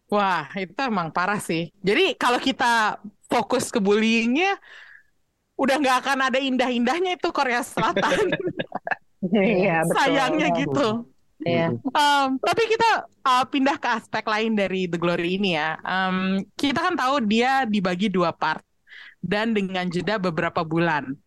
Wah, 0.06 0.48
itu 0.56 0.78
emang 0.86 1.10
parah 1.10 1.42
sih. 1.42 1.74
Jadi 1.82 2.14
kalau 2.16 2.38
kita 2.38 3.02
fokus 3.26 3.74
ke 3.74 3.82
bullyingnya, 3.82 4.56
udah 5.58 5.76
nggak 5.82 5.98
akan 6.06 6.20
ada 6.30 6.40
indah-indahnya 6.40 7.18
itu 7.18 7.30
Korea 7.32 7.62
Selatan. 7.64 8.32
Iya 9.26 9.82
betul. 9.90 9.98
Sayangnya 9.98 10.48
gitu. 10.54 10.88
Iya. 11.42 11.74
Um, 11.74 12.38
tapi 12.38 12.64
kita 12.70 13.10
uh, 13.26 13.46
pindah 13.50 13.78
ke 13.82 13.90
aspek 13.90 14.22
lain 14.22 14.54
dari 14.54 14.86
The 14.86 15.02
Glory 15.02 15.42
ini 15.42 15.58
ya. 15.58 15.82
Um, 15.82 16.46
kita 16.54 16.78
kan 16.78 16.94
tahu 16.94 17.26
dia 17.26 17.66
dibagi 17.66 18.14
dua 18.14 18.30
part 18.38 18.62
dan 19.26 19.58
dengan 19.58 19.90
jeda 19.90 20.22
beberapa 20.22 20.62
bulan. 20.62 21.18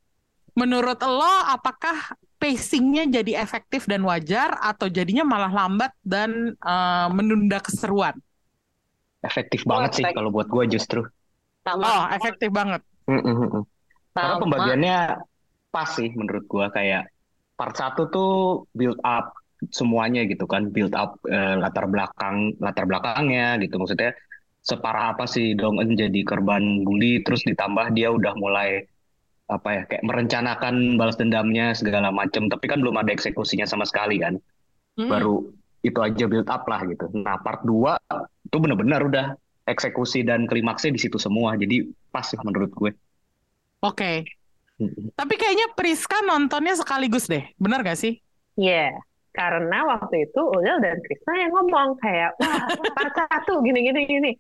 Menurut 0.58 0.98
lo, 1.06 1.34
apakah 1.46 2.18
pacingnya 2.42 3.06
jadi 3.22 3.38
efektif 3.38 3.86
dan 3.86 4.02
wajar 4.02 4.58
atau 4.58 4.90
jadinya 4.90 5.22
malah 5.22 5.54
lambat 5.54 5.94
dan 6.02 6.58
uh, 6.66 7.06
menunda 7.14 7.62
keseruan? 7.62 8.18
Efektif 9.22 9.62
banget 9.62 10.02
sih 10.02 10.04
kalau 10.10 10.34
buat 10.34 10.50
gue 10.50 10.66
justru. 10.66 11.06
Sama. 11.62 11.86
Oh, 11.86 12.04
efektif 12.10 12.50
banget. 12.50 12.82
Mm-mm. 13.06 13.62
Karena 14.14 14.34
pembagiannya 14.42 14.98
pas 15.70 15.88
sih 15.94 16.10
menurut 16.18 16.42
gue 16.50 16.66
kayak 16.74 17.06
part 17.54 17.74
satu 17.78 18.10
tuh 18.10 18.34
build 18.74 18.98
up 19.06 19.30
semuanya 19.70 20.26
gitu 20.26 20.46
kan, 20.46 20.70
build 20.74 20.94
up 20.98 21.18
eh, 21.26 21.54
latar 21.54 21.86
belakang 21.86 22.54
latar 22.58 22.86
belakangnya 22.86 23.58
gitu 23.62 23.78
maksudnya 23.78 24.14
separah 24.62 25.14
apa 25.14 25.24
sih 25.24 25.54
Dong 25.54 25.78
Eun 25.80 25.94
jadi 25.94 26.20
korban 26.26 26.82
bully 26.82 27.22
terus 27.22 27.42
ditambah 27.46 27.94
dia 27.94 28.10
udah 28.12 28.34
mulai 28.36 28.84
apa 29.48 29.68
ya 29.72 29.82
kayak 29.88 30.04
merencanakan 30.04 31.00
balas 31.00 31.16
dendamnya 31.16 31.72
segala 31.72 32.12
macam 32.12 32.46
tapi 32.46 32.68
kan 32.68 32.84
belum 32.84 32.96
ada 32.96 33.10
eksekusinya 33.10 33.64
sama 33.64 33.84
sekali 33.84 34.20
kan 34.20 34.36
Hmm. 34.98 35.06
baru 35.06 35.46
itu 35.86 35.94
aja 36.02 36.26
build 36.26 36.50
up 36.50 36.66
lah 36.66 36.82
gitu 36.82 37.06
nah 37.14 37.38
part 37.38 37.62
2 37.62 37.94
itu 38.18 38.56
benar-benar 38.58 38.98
udah 39.06 39.26
eksekusi 39.64 40.26
dan 40.26 40.50
klimaksnya 40.50 40.90
di 40.90 40.98
situ 40.98 41.22
semua 41.22 41.54
jadi 41.54 41.86
pas 42.10 42.26
sih 42.26 42.34
menurut 42.42 42.74
gue 42.74 42.90
Oke. 43.78 44.26
Tapi 45.14 45.34
kayaknya 45.38 45.70
Priska 45.74 46.18
nontonnya 46.26 46.74
sekaligus 46.74 47.30
deh, 47.30 47.46
benar 47.62 47.86
gak 47.86 47.94
sih? 47.94 48.18
Iya, 48.54 48.90
karena 49.30 49.86
waktu 49.86 50.26
itu 50.26 50.40
Ulil 50.50 50.82
dan 50.82 50.98
Krisna 50.98 51.46
yang 51.46 51.54
ngomong 51.54 51.94
kayak, 52.02 52.34
wah 52.42 52.58
part 52.98 53.14
satu 53.14 53.62
gini 53.62 53.86
gini 53.86 54.00
gini. 54.02 54.30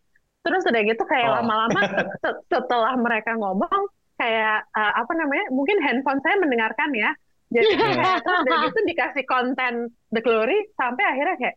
Terus 0.42 0.66
udah 0.66 0.82
gitu 0.82 1.02
kayak 1.06 1.28
Oh. 1.30 1.34
lama-lama 1.38 1.80
se- 2.22 2.42
setelah 2.50 2.98
mereka 2.98 3.38
ngomong 3.38 3.86
kayak 4.18 4.66
uh, 4.74 4.92
apa 5.00 5.12
namanya? 5.14 5.46
Mungkin 5.54 5.78
handphone 5.80 6.20
saya 6.20 6.36
mendengarkan 6.42 6.90
ya. 6.92 7.10
Jadi 7.48 7.70
kayak 7.80 8.20
terus 8.20 8.38
udah 8.44 8.56
gitu 8.68 8.78
dikasih 8.92 9.24
konten 9.24 9.72
The 10.12 10.20
Glory 10.20 10.68
sampai 10.76 11.04
akhirnya 11.06 11.36
kayak 11.40 11.56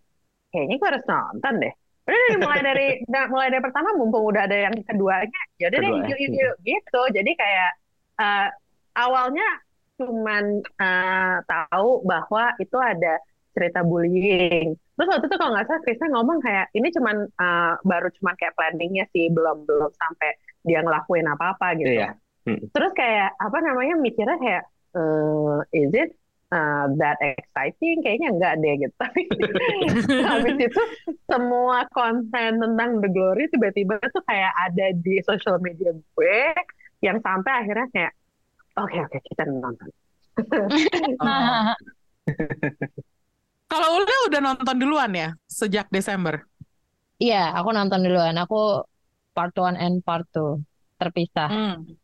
kayaknya 0.56 0.76
gue 0.80 0.88
harus 0.88 1.06
nonton 1.10 1.54
deh. 1.60 1.74
Udah 2.08 2.18
deh, 2.18 2.38
mulai 2.40 2.62
dari 2.64 2.88
da- 3.12 3.30
mulai 3.34 3.48
dari 3.52 3.64
pertama 3.64 3.90
mumpung 4.00 4.24
udah 4.32 4.48
ada 4.48 4.58
yang 4.68 4.76
keduanya, 4.88 5.42
ya 5.60 5.66
udah 5.68 5.80
deh 5.84 5.92
yuk 6.08 6.20
yuk 6.24 6.34
yuk 6.40 6.56
gitu. 6.64 7.02
Jadi 7.12 7.32
kayak 7.36 7.72
uh, 8.24 8.48
awalnya 8.96 9.48
cuman 10.00 10.44
uh, 10.82 11.36
tahu 11.46 12.02
bahwa 12.08 12.56
itu 12.58 12.78
ada 12.80 13.20
cerita 13.52 13.84
bullying. 13.84 14.74
Terus 14.96 15.08
waktu 15.12 15.26
itu 15.28 15.38
kalau 15.38 15.52
nggak 15.54 15.68
salah 15.68 15.82
Krisna 15.84 16.08
ngomong 16.16 16.40
kayak 16.40 16.72
ini 16.72 16.88
cuman 16.96 17.16
uh, 17.36 17.74
baru 17.84 18.08
cuman 18.16 18.34
kayak 18.40 18.56
planningnya 18.56 19.06
sih 19.12 19.28
belum 19.28 19.68
belum 19.68 19.92
sampai 19.92 20.40
dia 20.64 20.80
ngelakuin 20.86 21.28
apa-apa 21.28 21.68
gitu. 21.84 21.92
Iya. 22.00 22.16
Mm. 22.48 22.74
Terus 22.74 22.92
kayak 22.98 23.38
apa 23.38 23.58
namanya 23.62 23.96
mikirnya 24.02 24.38
kayak 24.42 24.64
eh, 24.98 25.58
is 25.78 25.92
it 25.94 26.12
uh, 26.52 26.86
that 27.00 27.18
exciting? 27.22 28.04
Kayaknya 28.04 28.30
enggak 28.34 28.54
deh 28.60 28.74
gitu. 28.82 28.96
Tapi 29.02 29.22
habis 30.26 30.58
itu 30.70 30.84
semua 31.26 31.88
konten 31.96 32.60
tentang 32.60 32.90
The 33.00 33.10
Glory 33.10 33.48
tiba-tiba 33.50 33.98
tuh 34.12 34.24
kayak 34.28 34.54
ada 34.70 34.86
di 34.98 35.22
social 35.24 35.58
media 35.64 35.96
gue 35.96 36.40
yang 37.02 37.18
sampai 37.22 37.66
akhirnya 37.66 37.88
kayak 37.94 38.14
oke 38.78 38.98
oke 39.10 39.18
kita 39.34 39.44
nonton. 39.50 39.90
Oh. 41.22 41.74
Kalau 43.72 43.88
Ulil 43.96 44.22
udah 44.28 44.42
nonton 44.44 44.76
duluan 44.84 45.16
ya, 45.16 45.32
sejak 45.48 45.88
Desember. 45.88 46.44
Iya, 47.24 47.56
aku 47.56 47.72
nonton 47.72 48.04
duluan. 48.04 48.36
Aku 48.36 48.84
part 49.32 49.56
1 49.56 49.80
and 49.80 50.04
part 50.04 50.28
2 50.36 50.60
terpisah. 51.00 51.48
Hmm. 51.48 51.96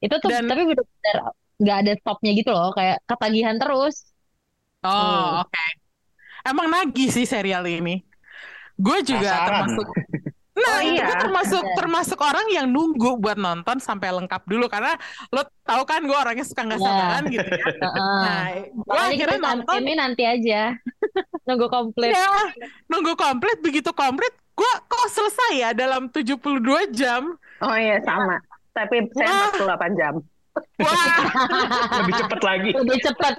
Itu 0.00 0.14
tuh 0.16 0.28
Dan- 0.28 0.48
tapi 0.48 0.64
bener-bener 0.64 1.16
nggak 1.56 1.76
ada 1.78 1.92
stopnya 1.94 2.32
gitu 2.32 2.50
loh, 2.50 2.72
kayak 2.72 3.04
ketagihan 3.04 3.56
terus. 3.56 4.08
Oh, 4.80 4.88
Hmm. 4.88 5.44
oke. 5.44 5.66
Emang 6.42 6.66
nagih 6.66 7.08
sih 7.08 7.24
serial 7.24 7.62
ini. 7.62 8.00
Gue 8.74 9.00
juga 9.02 9.28
Penasaran. 9.28 9.48
termasuk 9.68 9.88
Nah, 10.50 10.76
Oh, 10.76 10.80
itu 10.82 10.92
iya. 10.92 11.04
gue 11.06 11.16
termasuk 11.16 11.62
Bener. 11.62 11.76
termasuk 11.78 12.18
orang 12.20 12.46
yang 12.50 12.66
nunggu 12.68 13.16
buat 13.16 13.36
nonton 13.36 13.80
sampai 13.80 14.12
lengkap 14.12 14.44
dulu 14.44 14.68
karena 14.68 14.92
lo 15.30 15.40
tahu 15.62 15.82
kan 15.84 16.04
gue 16.04 16.12
orangnya 16.12 16.44
suka 16.44 16.68
nggak 16.68 16.76
Iya. 16.76 16.84
sabaran 16.84 17.24
gitu 17.26 17.48
ya. 17.48 17.64
Nah, 18.20 18.44
gue 18.68 18.92
akhirnya 18.98 19.16
kita 19.16 19.36
nonton 19.40 19.78
ini 19.78 19.92
nanti 19.94 20.22
aja. 20.22 20.76
Nunggu 21.48 21.66
komplit. 21.66 22.12
ya 22.12 22.28
nunggu 22.86 23.16
komplit 23.16 23.58
begitu 23.58 23.88
komplit 23.90 24.30
gue 24.52 24.72
kok 24.84 25.06
selesai 25.08 25.52
ya 25.56 25.70
dalam 25.72 26.12
72 26.12 26.52
jam. 26.92 27.32
Oh 27.58 27.72
iya 27.72 27.96
sama. 28.00 28.36
Tapi 28.80 28.96
saya 29.12 29.28
Wah. 29.28 29.76
48 29.76 30.00
jam. 30.00 30.14
Wah, 30.80 31.06
Lebih 32.02 32.14
cepet 32.16 32.40
lagi. 32.40 32.70
Lebih 32.74 32.98
cepat. 33.04 33.34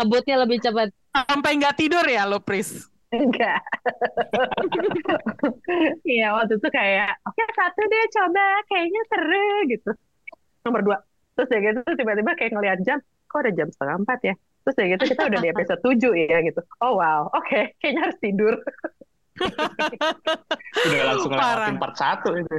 Ngebutnya 0.00 0.36
lebih 0.40 0.58
cepat. 0.64 0.88
sampai 1.12 1.60
nggak 1.60 1.76
tidur 1.76 2.04
ya 2.08 2.24
lo, 2.24 2.40
Pris. 2.40 2.88
Enggak. 3.12 3.60
Iya 6.08 6.32
waktu 6.32 6.56
itu 6.56 6.68
kayak 6.72 7.12
oke 7.28 7.44
satu 7.52 7.80
deh 7.84 8.04
coba 8.16 8.44
kayaknya 8.72 9.02
seru 9.12 9.48
gitu. 9.68 9.90
Nomor 10.64 10.80
dua. 10.80 10.98
Terus 11.36 11.48
ya 11.52 11.58
gitu 11.60 11.80
tiba-tiba 11.84 12.32
kayak 12.40 12.52
ngeliat 12.56 12.78
jam, 12.88 12.98
kok 13.28 13.44
udah 13.44 13.52
jam 13.52 13.68
setengah 13.68 13.96
empat 14.00 14.20
ya. 14.24 14.34
Terus 14.64 14.76
ya 14.80 14.86
gitu 14.96 15.04
kita 15.12 15.22
udah 15.28 15.38
di 15.44 15.48
episode 15.52 15.80
tujuh 15.84 16.12
ya 16.16 16.38
gitu. 16.40 16.60
Oh 16.80 16.96
wow, 16.96 17.28
oke 17.36 17.76
kayaknya 17.84 18.00
harus 18.08 18.18
tidur. 18.24 18.54
Udah 20.92 21.04
langsung 21.08 21.32
ngelewatin 21.32 21.76
part 21.80 21.96
satu 21.96 22.30
itu. 22.36 22.56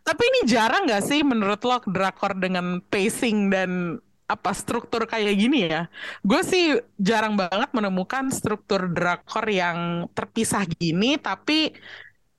Tapi 0.00 0.22
ini 0.22 0.40
jarang 0.48 0.88
nggak 0.88 1.04
sih 1.04 1.20
menurut 1.22 1.60
lo 1.62 1.78
drakor 1.86 2.36
dengan 2.36 2.80
pacing 2.88 3.52
dan 3.52 4.00
apa 4.30 4.54
struktur 4.54 5.10
kayak 5.10 5.34
gini 5.34 5.66
ya? 5.66 5.90
Gue 6.22 6.40
sih 6.46 6.78
jarang 6.96 7.34
banget 7.34 7.74
menemukan 7.74 8.30
struktur 8.30 8.86
drakor 8.86 9.42
yang 9.50 10.06
terpisah 10.14 10.62
gini 10.66 11.18
tapi 11.18 11.74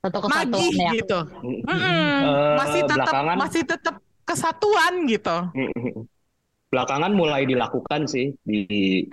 Satu 0.02 0.24
kesatuan 0.24 0.74
ya. 0.74 0.92
gitu. 0.98 1.20
Mm-mm. 1.46 1.70
Eh, 2.26 2.56
masih 2.58 2.82
tetap 2.88 3.06
belakangan 3.12 3.36
masih 3.38 3.64
tetap 3.68 3.96
kesatuan 4.24 4.94
gitu. 5.06 5.38
belakangan 6.72 7.12
mulai 7.12 7.44
dilakukan 7.44 8.08
sih 8.08 8.32
di 8.48 9.04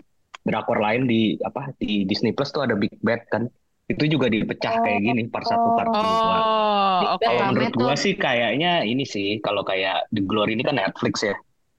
drakor 0.47 0.79
lain 0.79 1.11
di 1.11 1.35
apa 1.43 1.75
di 1.83 2.07
Disney 2.07 2.31
Plus 2.31 2.55
tuh 2.55 2.63
ada 2.63 2.79
Big 2.79 2.95
Bad 3.03 3.27
kan. 3.29 3.51
Itu 3.89 4.05
juga 4.05 4.29
dipecah 4.29 4.85
kayak 4.85 5.01
gini 5.01 5.21
part 5.33 5.47
satu 5.49 5.69
part 5.73 5.89
dua. 5.97 6.39
Oh, 6.45 7.17
oke. 7.17 7.25
Kalau 7.25 7.41
Rame 7.41 7.53
menurut 7.57 7.73
gua 7.73 7.95
sih 7.97 8.13
kayaknya 8.15 8.85
ini 8.85 9.05
sih 9.09 9.41
kalau 9.41 9.65
kayak 9.65 10.13
The 10.13 10.21
Glory 10.29 10.53
ini 10.57 10.65
kan 10.65 10.77
Netflix 10.77 11.25
ya. 11.25 11.35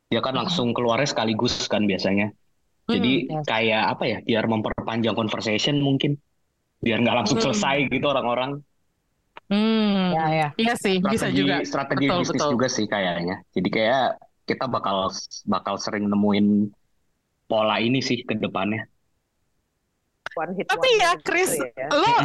Dia 0.09 0.21
kan 0.25 0.33
langsung 0.33 0.73
keluarnya 0.73 1.05
sekaligus 1.05 1.69
kan 1.69 1.85
biasanya. 1.85 2.33
Jadi 2.89 3.29
Hmm, 3.29 3.37
yes. 3.37 3.45
kayak 3.45 3.83
apa 3.93 4.03
ya? 4.09 4.17
Biar 4.25 4.45
memperpanjang 4.49 5.13
conversation 5.13 5.75
mungkin. 5.85 6.17
Biar 6.81 6.97
nggak 7.03 7.17
langsung 7.23 7.37
Hmm. 7.37 7.45
selesai 7.53 7.77
gitu 7.93 8.05
orang-orang. 8.09 8.51
Hmm. 9.49 10.13
Ya, 10.13 10.23
ya. 10.29 10.47
Iya 10.61 10.73
sih, 10.77 10.95
bisa 11.01 11.25
Strategi 11.29 11.39
juga. 11.41 11.55
strategi 11.65 12.05
Betul, 12.05 12.19
bisnis 12.21 12.41
betul. 12.41 12.51
juga 12.53 12.67
sih 12.69 12.85
kayaknya. 12.89 13.35
Jadi 13.53 13.69
kayak 13.69 14.03
kita 14.49 14.65
bakal 14.65 14.97
bakal 15.45 15.75
sering 15.77 16.05
nemuin 16.09 16.47
pola 17.49 17.75
ini 17.81 17.99
sih 18.01 18.17
ke 18.27 18.33
depannya. 18.37 18.81
One 20.39 20.55
hit 20.55 20.65
Tapi 20.71 20.89
ya, 20.95 21.11
gitu 21.19 21.27
Chris, 21.27 21.51
ya. 21.59 21.87
lo 21.91 22.15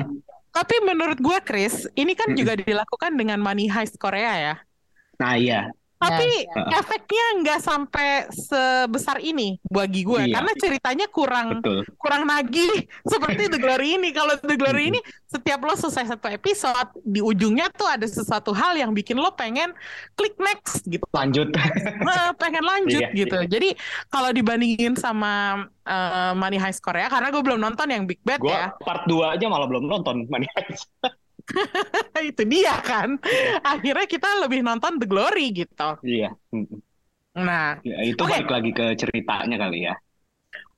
tapi 0.55 0.79
menurut 0.87 1.19
gue, 1.19 1.39
Chris, 1.43 1.91
ini 1.99 2.15
kan 2.15 2.31
juga 2.39 2.55
dilakukan 2.55 3.19
dengan 3.19 3.43
Money 3.43 3.67
Heist 3.67 3.99
Korea 3.99 4.33
ya. 4.39 4.55
Nah 5.19 5.35
iya, 5.35 5.67
Tapi 6.05 6.29
ya. 6.45 6.79
efeknya 6.79 7.25
nggak 7.41 7.61
sampai 7.61 8.09
sebesar 8.29 9.17
ini 9.19 9.57
bagi 9.65 10.05
gue, 10.05 10.29
Iya. 10.29 10.35
karena 10.41 10.53
ceritanya 10.61 11.07
kurang 11.09 11.61
betul. 11.61 11.81
kurang 11.97 12.23
nagih 12.29 12.85
seperti 13.13 13.49
The 13.49 13.59
Glory 13.59 13.97
ini. 13.97 14.13
Kalau 14.13 14.37
The 14.37 14.57
Glory 14.57 14.93
ini 14.93 15.01
setiap 15.25 15.65
lo 15.65 15.75
selesai 15.75 16.15
satu 16.15 16.31
episode, 16.31 16.95
di 17.03 17.19
ujungnya 17.19 17.73
tuh 17.73 17.89
ada 17.89 18.07
sesuatu 18.07 18.55
hal 18.55 18.79
yang 18.79 18.95
bikin 18.95 19.19
lo 19.19 19.35
pengen 19.35 19.73
klik 20.15 20.37
next 20.39 20.85
gitu. 20.87 21.03
Lanjut. 21.11 21.51
Pengen 22.43 22.65
lanjut 22.65 23.01
Iya, 23.01 23.11
gitu. 23.15 23.39
Jadi 23.49 23.75
kalau 24.13 24.31
dibandingin 24.31 24.95
sama 24.95 25.65
eh, 25.83 26.33
Money 26.37 26.61
Heist 26.61 26.85
Korea, 26.85 27.09
karena 27.09 27.33
gue 27.33 27.43
belum 27.43 27.59
nonton 27.59 27.89
yang 27.91 28.05
Big 28.05 28.21
Bad 28.23 28.41
ya, 28.45 28.71
Gua 28.71 28.85
part 28.85 29.03
2 29.09 29.35
aja 29.35 29.47
malah 29.49 29.67
belum 29.67 29.89
nonton 29.89 30.29
Money 30.29 30.47
Heist. 30.55 30.87
itu 32.31 32.43
dia 32.49 32.75
kan. 32.81 33.19
Akhirnya 33.63 34.07
kita 34.09 34.29
lebih 34.45 34.61
nonton 34.65 34.97
The 35.01 35.07
Glory 35.09 35.53
gitu. 35.55 35.89
Iya. 36.05 36.33
Nah, 37.35 37.83
Ya, 37.83 37.99
itu 38.07 38.23
Oke. 38.23 38.31
balik 38.31 38.51
lagi 38.51 38.71
ke 38.71 38.87
ceritanya 38.95 39.57
kali 39.59 39.91
ya. 39.91 39.95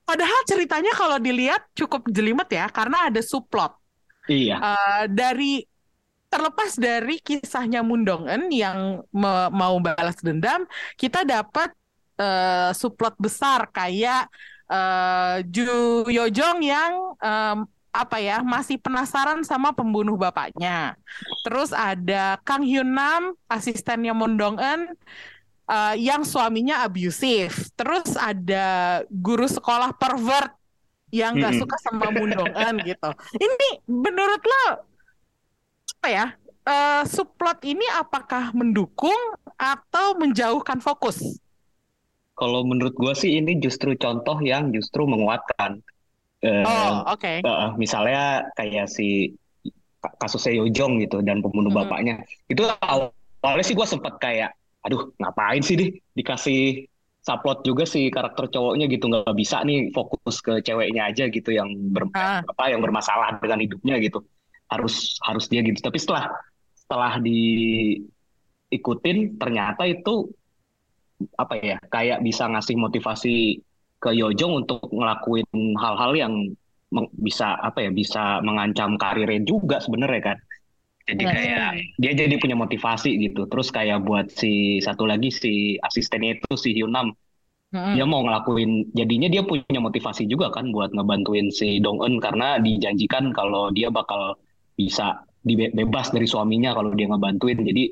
padahal 0.07 0.39
ceritanya 0.47 0.91
kalau 0.95 1.17
dilihat 1.19 1.67
cukup 1.75 2.07
jelimet 2.09 2.47
ya, 2.47 2.65
karena 2.71 3.11
ada 3.11 3.19
subplot. 3.19 3.75
Iya. 4.27 4.55
Eh, 4.55 5.03
dari 5.11 5.63
terlepas 6.27 6.75
dari 6.75 7.19
kisahnya 7.23 7.81
Mundongen 7.83 8.51
yang 8.51 9.03
me- 9.15 9.51
mau 9.51 9.75
balas 9.79 10.17
dendam, 10.23 10.67
kita 10.99 11.23
dapat 11.23 11.71
eh, 12.19 12.71
subplot 12.75 13.15
besar 13.19 13.67
kayak 13.71 14.27
eh, 14.71 15.35
Ju 15.47 16.03
Yojong 16.07 16.59
yang 16.63 16.93
em, 17.19 17.57
apa 18.03 18.17
ya 18.21 18.45
masih 18.45 18.77
penasaran 18.77 19.41
sama 19.41 19.73
pembunuh 19.73 20.15
bapaknya. 20.19 20.95
Terus 21.45 21.73
ada 21.73 22.37
Kang 22.45 22.61
Hyun 22.63 22.89
Nam, 22.93 23.33
asistennya 23.49 24.13
Mundongen 24.13 24.93
eh, 25.71 25.95
yang 25.99 26.21
suaminya 26.27 26.85
abusif. 26.85 27.71
Terus 27.77 28.15
ada 28.19 29.01
guru 29.09 29.47
sekolah 29.49 29.95
pervert 29.97 30.53
yang 31.11 31.39
nggak 31.39 31.55
Mm-mm. 31.55 31.61
suka 31.63 31.77
sama 31.81 32.07
Mundongen 32.13 32.75
gitu. 32.89 33.09
Ini 33.39 33.69
menurut 33.89 34.41
lo 34.43 34.63
apa 35.97 36.07
ya? 36.09 36.25
eh, 36.67 37.03
subplot 37.07 37.59
ini 37.63 37.85
apakah 38.01 38.51
mendukung 38.59 39.17
atau 39.57 40.07
menjauhkan 40.19 40.79
fokus? 40.83 41.39
Kalau 42.39 42.61
menurut 42.69 42.93
gua 43.01 43.13
sih 43.21 43.31
ini 43.39 43.51
justru 43.63 43.89
contoh 44.03 44.37
yang 44.51 44.63
justru 44.75 45.03
menguatkan. 45.13 45.71
Eh, 46.37 46.63
Oh, 46.65 47.17
oke. 47.17 47.41
eh, 47.41 47.69
misalnya 47.81 48.45
kayak 48.53 48.85
si 48.93 49.33
ka- 49.97 50.13
kasusnya 50.21 50.61
Yojong 50.61 51.01
gitu 51.01 51.25
dan 51.25 51.41
pembunuh 51.41 51.73
Mm-mm. 51.73 51.81
bapaknya. 51.89 52.15
Itu 52.45 52.69
awalnya 52.77 53.65
sih 53.65 53.73
gua 53.73 53.89
sempet 53.89 54.21
kayak, 54.21 54.53
aduh 54.85 55.09
ngapain 55.17 55.65
sih 55.65 55.73
deh 55.75 55.89
dikasih 56.13 56.85
subplot 57.25 57.65
juga 57.65 57.83
si 57.83 58.07
karakter 58.07 58.47
cowoknya 58.47 58.87
gitu 58.87 59.09
nggak 59.11 59.35
bisa 59.35 59.59
nih 59.67 59.91
fokus 59.91 60.39
ke 60.39 60.63
ceweknya 60.63 61.11
aja 61.11 61.27
gitu 61.27 61.49
yang 61.51 61.67
ber, 61.91 62.07
Ah. 62.15 62.39
apa 62.39 62.71
yang 62.71 62.79
bermasalah 62.79 63.35
dengan 63.43 63.59
hidupnya 63.59 63.99
gitu 63.99 64.23
harus 64.71 65.19
harus 65.27 65.51
dia 65.51 65.59
gitu 65.59 65.75
tapi 65.83 65.99
setelah 65.99 66.31
setelah 66.71 67.19
di 67.19 67.39
ikutin 68.71 69.35
ternyata 69.35 69.83
itu 69.87 70.31
apa 71.35 71.53
ya 71.59 71.77
kayak 71.91 72.23
bisa 72.23 72.47
ngasih 72.47 72.75
motivasi 72.79 73.59
ke 74.03 74.09
Yojong 74.13 74.53
untuk 74.65 74.79
ngelakuin 74.93 75.47
hal-hal 75.77 76.11
yang 76.17 76.33
bisa 77.19 77.59
apa 77.59 77.83
ya 77.85 77.91
bisa 77.91 78.39
mengancam 78.47 78.95
karirnya 79.01 79.41
juga 79.43 79.77
sebenarnya 79.83 80.21
kan. 80.33 80.37
Jadi 81.07 81.23
kayak 81.31 81.69
dia 82.01 82.11
jadi 82.15 82.35
punya 82.41 82.55
motivasi 82.59 83.09
gitu. 83.25 83.47
Terus 83.51 83.67
kayak 83.75 84.03
buat 84.07 84.27
si 84.31 84.79
satu 84.83 85.03
lagi 85.07 85.29
si 85.33 85.77
asistennya 85.81 86.39
itu 86.39 86.51
si 86.59 86.69
Hyunam 86.77 87.13
Mm-mm. 87.73 87.95
dia 87.95 88.03
mau 88.03 88.19
ngelakuin 88.25 88.91
jadinya 88.99 89.27
dia 89.31 89.41
punya 89.47 89.79
motivasi 89.79 90.27
juga 90.27 90.51
kan 90.51 90.75
buat 90.75 90.91
ngebantuin 90.91 91.47
si 91.49 91.79
Dong 91.79 92.03
Eun 92.03 92.19
karena 92.19 92.59
dijanjikan 92.59 93.31
kalau 93.31 93.71
dia 93.71 93.87
bakal 93.89 94.35
bisa 94.75 95.23
dibebas 95.47 96.11
dari 96.11 96.27
suaminya 96.27 96.75
kalau 96.75 96.91
dia 96.93 97.07
ngebantuin 97.07 97.63
jadi 97.63 97.83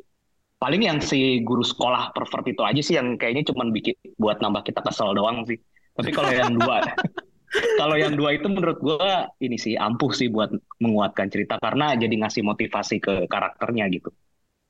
paling 0.62 0.82
yang 0.90 1.00
si 1.00 1.42
guru 1.48 1.64
sekolah 1.64 2.12
pervert 2.16 2.46
itu 2.52 2.62
aja 2.64 2.82
sih 2.84 2.96
yang 3.00 3.16
kayaknya 3.20 3.44
cuman 3.52 3.72
bikin 3.76 3.96
buat 4.20 4.38
nambah 4.44 4.64
kita 4.68 4.82
kesel 4.84 5.16
doang 5.16 5.48
sih 5.50 5.58
tapi 5.98 6.10
kalau 6.18 6.32
yang 6.32 6.52
dua 6.60 6.76
kalau 7.80 7.96
yang 8.04 8.14
dua 8.20 8.30
itu 8.38 8.48
menurut 8.52 8.80
gua 8.84 9.30
ini 9.46 9.58
sih 9.66 9.74
ampuh 9.80 10.12
sih 10.20 10.28
buat 10.36 10.50
menguatkan 10.84 11.28
cerita. 11.34 11.56
Karena 11.66 11.96
jadi 11.96 12.16
ngasih 12.22 12.44
motivasi 12.46 12.96
ke 13.06 13.14
karakternya 13.32 13.86
gitu. 13.96 14.10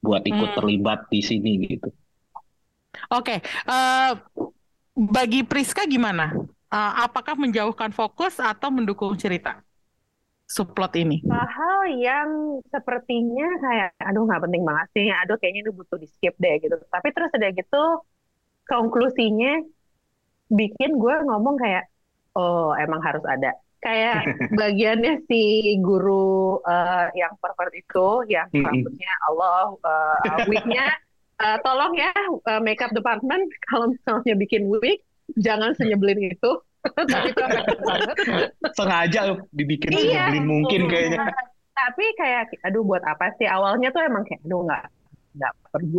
Buat 0.05 0.23
ikut 0.29 0.49
Hmm. 0.49 0.57
terlibat 0.57 0.99
di 1.13 1.21
sini 1.25 1.51
gitu. 1.65 1.89
Oke, 3.11 3.41
eh, 3.43 4.11
bagi 4.95 5.39
Priska 5.45 5.83
gimana? 5.87 6.31
Eh, 6.71 6.91
apakah 7.05 7.35
menjauhkan 7.39 7.91
fokus 7.95 8.39
atau 8.41 8.69
mendukung 8.73 9.13
cerita? 9.19 9.61
Subplot 10.49 10.93
ini? 11.03 11.17
hal 11.25 11.79
yang 12.05 12.29
sepertinya 12.73 13.47
kayak 13.63 13.89
aduh 14.07 14.23
nggak 14.27 14.41
penting 14.45 14.63
banget 14.69 14.87
sih. 14.95 15.05
Aduh 15.21 15.35
kayaknya 15.41 15.61
ini 15.65 15.71
butuh 15.79 15.97
di 16.03 16.07
skip 16.13 16.33
deh 16.43 16.53
gitu. 16.63 16.75
Tapi 16.93 17.07
terus 17.15 17.31
ada 17.37 17.47
gitu 17.59 17.77
konklusinya 18.69 19.51
bikin 20.49 20.97
gue 21.01 21.15
ngomong 21.25 21.55
kayak 21.57 21.89
oh 22.37 22.75
emang 22.77 23.01
harus 23.01 23.23
ada. 23.25 23.53
Kayak 23.81 24.25
bagiannya 24.59 25.25
si 25.29 25.73
guru 25.81 26.59
eh, 26.65 27.07
yang 27.17 27.33
pervert 27.37 27.73
itu 27.73 28.25
yang 28.29 28.49
rambutnya 28.51 29.11
Allah 29.29 29.73
eh, 29.79 30.39
wignya 30.49 30.85
eh, 31.43 31.57
tolong 31.61 31.93
ya 31.97 32.11
eh, 32.49 32.61
makeup 32.61 32.91
department 32.93 33.45
kalau 33.69 33.91
misalnya 33.93 34.33
bikin 34.37 34.67
wig 34.69 35.01
jangan 35.41 35.73
senyebelin 35.77 36.31
itu. 36.33 36.51
Tapi 36.85 37.33
sengaja 38.77 39.33
dibikin 39.49 39.89
Iya. 39.89 40.29
sebelin 40.29 40.45
mungkin 40.45 40.81
kayaknya. 40.85 41.33
Tapi 41.73 42.05
kayak 42.13 42.53
aduh 42.61 42.85
buat 42.85 43.01
apa 43.01 43.33
sih? 43.41 43.49
Awalnya 43.49 43.89
tuh 43.89 44.05
emang 44.05 44.21
kayak 44.21 44.45
aduh 44.45 44.61
nggak 44.69 44.85
nggak 45.35 45.51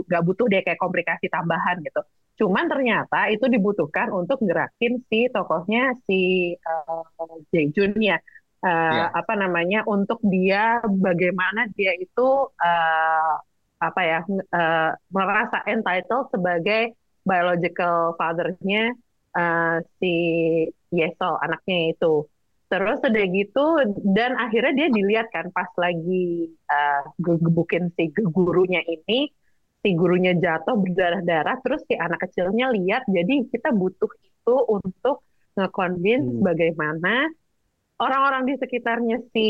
nggak 0.08 0.22
butuh 0.24 0.46
deh 0.48 0.62
kayak 0.64 0.80
komplikasi 0.80 1.28
tambahan 1.28 1.76
gitu 1.84 2.00
cuman 2.36 2.68
ternyata 2.68 3.32
itu 3.32 3.48
dibutuhkan 3.48 4.12
untuk 4.12 4.40
gerakin 4.44 5.00
si 5.08 5.28
tokohnya 5.32 5.96
si 6.04 6.52
uh, 6.56 7.36
Jaejun 7.52 7.96
ya 8.00 8.18
Uh, 8.56 8.72
Iya. 8.72 9.04
apa 9.12 9.36
namanya 9.36 9.84
untuk 9.84 10.16
dia 10.26 10.80
bagaimana 10.88 11.68
dia 11.76 11.92
itu 11.92 12.50
uh, 12.50 13.34
apa 13.78 14.00
ya 14.00 14.24
uh, 14.24 14.90
merasa 15.12 15.60
entitled 15.68 16.32
sebagai 16.32 16.96
biological 17.20 18.16
father-nya 18.16 18.96
uh, 19.36 19.84
si 20.00 20.14
Yesol 20.88 21.36
anaknya 21.44 21.92
itu 21.94 22.24
Terus 22.66 22.98
udah 22.98 23.26
gitu 23.30 23.66
dan 24.10 24.34
akhirnya 24.42 24.74
dia 24.74 24.88
dilihat 24.90 25.30
kan 25.30 25.54
pas 25.54 25.70
lagi 25.78 26.50
uh, 26.66 27.06
gebukin 27.22 27.94
si 27.94 28.10
gurunya 28.10 28.82
ini, 28.82 29.30
si 29.86 29.94
gurunya 29.94 30.34
jatuh 30.34 30.74
berdarah-darah, 30.82 31.62
terus 31.62 31.86
si 31.86 31.94
anak 31.94 32.26
kecilnya 32.26 32.74
lihat, 32.74 33.06
jadi 33.06 33.46
kita 33.46 33.70
butuh 33.70 34.10
itu 34.18 34.54
untuk 34.66 35.22
nge-convince 35.54 36.26
Hmm. 36.26 36.42
bagaimana 36.42 37.30
orang-orang 38.02 38.50
di 38.50 38.54
sekitarnya 38.58 39.22
si 39.30 39.48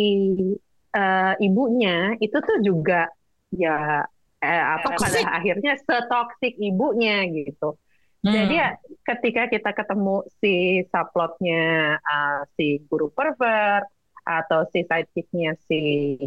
uh, 0.93 1.35
ibunya 1.41 2.21
itu 2.21 2.37
tuh 2.37 2.59
juga 2.61 3.09
ya 3.49 4.05
eh, 4.45 4.65
apa 4.77 4.93
pada 5.01 5.25
Toxic. 5.25 5.25
akhirnya 5.25 5.73
setoksik 5.81 6.55
ibunya 6.61 7.25
gitu. 7.33 7.81
Jadi 8.27 8.55
Hmm. 8.55 8.61
ya 8.61 8.69
ketika 9.09 9.49
kita 9.49 9.71
ketemu 9.73 10.27
si 10.43 10.83
subplotnya 10.93 11.97
uh, 11.97 12.45
si 12.59 12.85
guru 12.85 13.09
pervert 13.09 13.89
atau 14.27 14.67
si 14.75 14.83
sidekicknya 14.83 15.55
si 15.71 15.79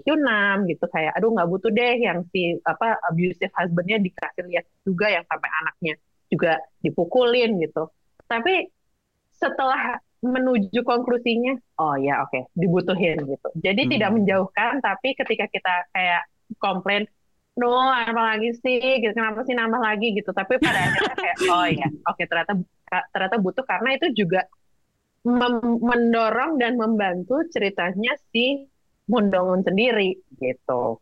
Hyunam 0.08 0.64
gitu 0.72 0.88
kayak 0.88 1.12
aduh 1.20 1.36
nggak 1.36 1.50
butuh 1.52 1.72
deh 1.76 1.94
yang 2.00 2.24
si 2.32 2.56
apa 2.64 2.96
abusive 3.12 3.52
husbandnya 3.60 3.98
dikasih 4.00 4.44
lihat 4.48 4.66
juga 4.88 5.06
yang 5.12 5.26
sampai 5.28 5.50
anaknya 5.60 5.94
juga 6.32 6.52
dipukulin 6.80 7.60
gitu. 7.60 7.92
Tapi 8.32 8.72
setelah 9.36 10.00
menuju 10.24 10.80
konklusinya 10.84 11.56
oh 11.80 11.96
ya 12.00 12.24
oke 12.24 12.52
dibutuhin 12.56 13.20
gitu. 13.28 13.48
Jadi 13.60 13.82
Hmm. 13.88 13.92
tidak 13.96 14.10
menjauhkan 14.16 14.74
tapi 14.80 15.16
ketika 15.20 15.46
kita 15.52 15.74
kayak 15.96 16.22
komplain 16.60 17.04
no 17.60 17.76
apa 17.92 18.22
lagi 18.36 18.56
sih 18.64 18.80
gitu 19.04 19.12
kenapa 19.12 19.44
sih 19.44 19.52
nambah 19.52 19.82
lagi 19.84 20.16
gitu 20.16 20.32
tapi 20.32 20.56
pada 20.64 20.80
akhirnya 20.80 21.16
kayak 21.20 21.38
oh 21.52 21.68
ya 21.68 21.88
oke 22.08 22.24
ternyata 22.24 22.54
ternyata 23.12 23.36
butuh 23.44 23.66
karena 23.68 23.90
itu 24.00 24.08
juga 24.16 24.48
mendorong 25.90 26.52
dan 26.62 26.74
membantu 26.82 27.36
ceritanya 27.54 28.12
si 28.32 28.68
Mundongun 29.12 29.62
sendiri 29.68 30.16
gitu 30.40 31.02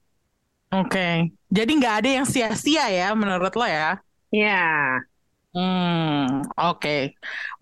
Oke, 0.76 1.32
jadi 1.56 1.72
nggak 1.80 1.96
ada 2.04 2.10
yang 2.20 2.28
sia-sia 2.28 2.84
ya 2.92 3.08
menurut 3.16 3.54
lo 3.60 3.64
ya? 3.68 4.04
ya 4.32 5.08
Hmm, 5.56 6.46
oke. 6.60 6.90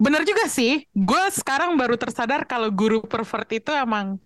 Bener 0.03 0.21
juga 0.29 0.43
sih. 0.51 0.83
Gue 0.91 1.21
sekarang 1.31 1.69
baru 1.79 1.95
tersadar 2.01 2.41
kalau 2.51 2.67
guru 2.79 2.99
pervert 3.11 3.47
itu 3.55 3.71
emang 3.71 4.19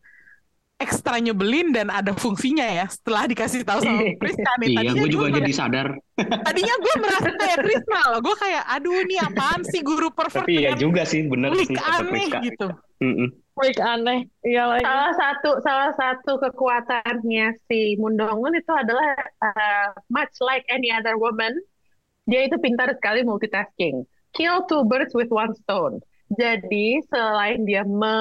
ekstra 0.80 1.20
nyebelin 1.20 1.76
dan 1.76 1.92
ada 1.92 2.16
fungsinya 2.16 2.64
ya 2.64 2.88
setelah 2.88 3.28
dikasih 3.28 3.68
tahu 3.68 3.84
sama 3.84 4.00
Priska 4.22 4.52
nih. 4.64 4.68
iya 4.72 4.78
Tadinya 4.80 4.94
gue 4.96 5.10
juga 5.12 5.28
gua 5.28 5.38
jadi 5.44 5.52
sadar 5.52 5.88
tadinya 6.48 6.76
gue 6.80 6.94
merasa 7.04 7.30
kayak 7.36 7.58
Prisma 7.64 8.02
loh. 8.16 8.20
Gue 8.24 8.36
kayak 8.40 8.64
aduh 8.64 8.96
ini 9.04 9.16
apaan 9.20 9.62
sih 9.68 9.82
guru 9.84 10.08
pervert 10.16 10.48
tapi 10.48 10.56
ya 10.56 10.72
dengan 10.72 10.80
juga 10.80 11.02
sih 11.04 11.22
bener 11.28 11.52
sih 11.60 11.76
aneh 11.76 12.08
Priska 12.08 12.40
gitu. 12.48 12.68
Freak 13.60 13.80
aneh. 13.84 14.20
Iya 14.48 14.64
lagi. 14.72 14.84
salah 14.88 15.12
satu 15.20 15.50
salah 15.60 15.92
satu 16.00 16.32
kekuatannya 16.40 17.48
si 17.68 18.00
Mundongun 18.00 18.56
itu 18.56 18.72
adalah 18.72 19.20
uh, 19.44 19.88
much 20.08 20.32
like 20.40 20.64
any 20.72 20.88
other 20.96 21.20
woman 21.20 21.52
dia 22.24 22.48
itu 22.48 22.56
pintar 22.62 22.88
sekali 22.96 23.26
multitasking 23.28 24.08
kill 24.32 24.64
two 24.70 24.86
birds 24.88 25.12
with 25.12 25.28
one 25.28 25.52
stone 25.60 26.00
jadi 26.30 27.02
selain 27.10 27.66
dia 27.66 27.82
me, 27.82 28.14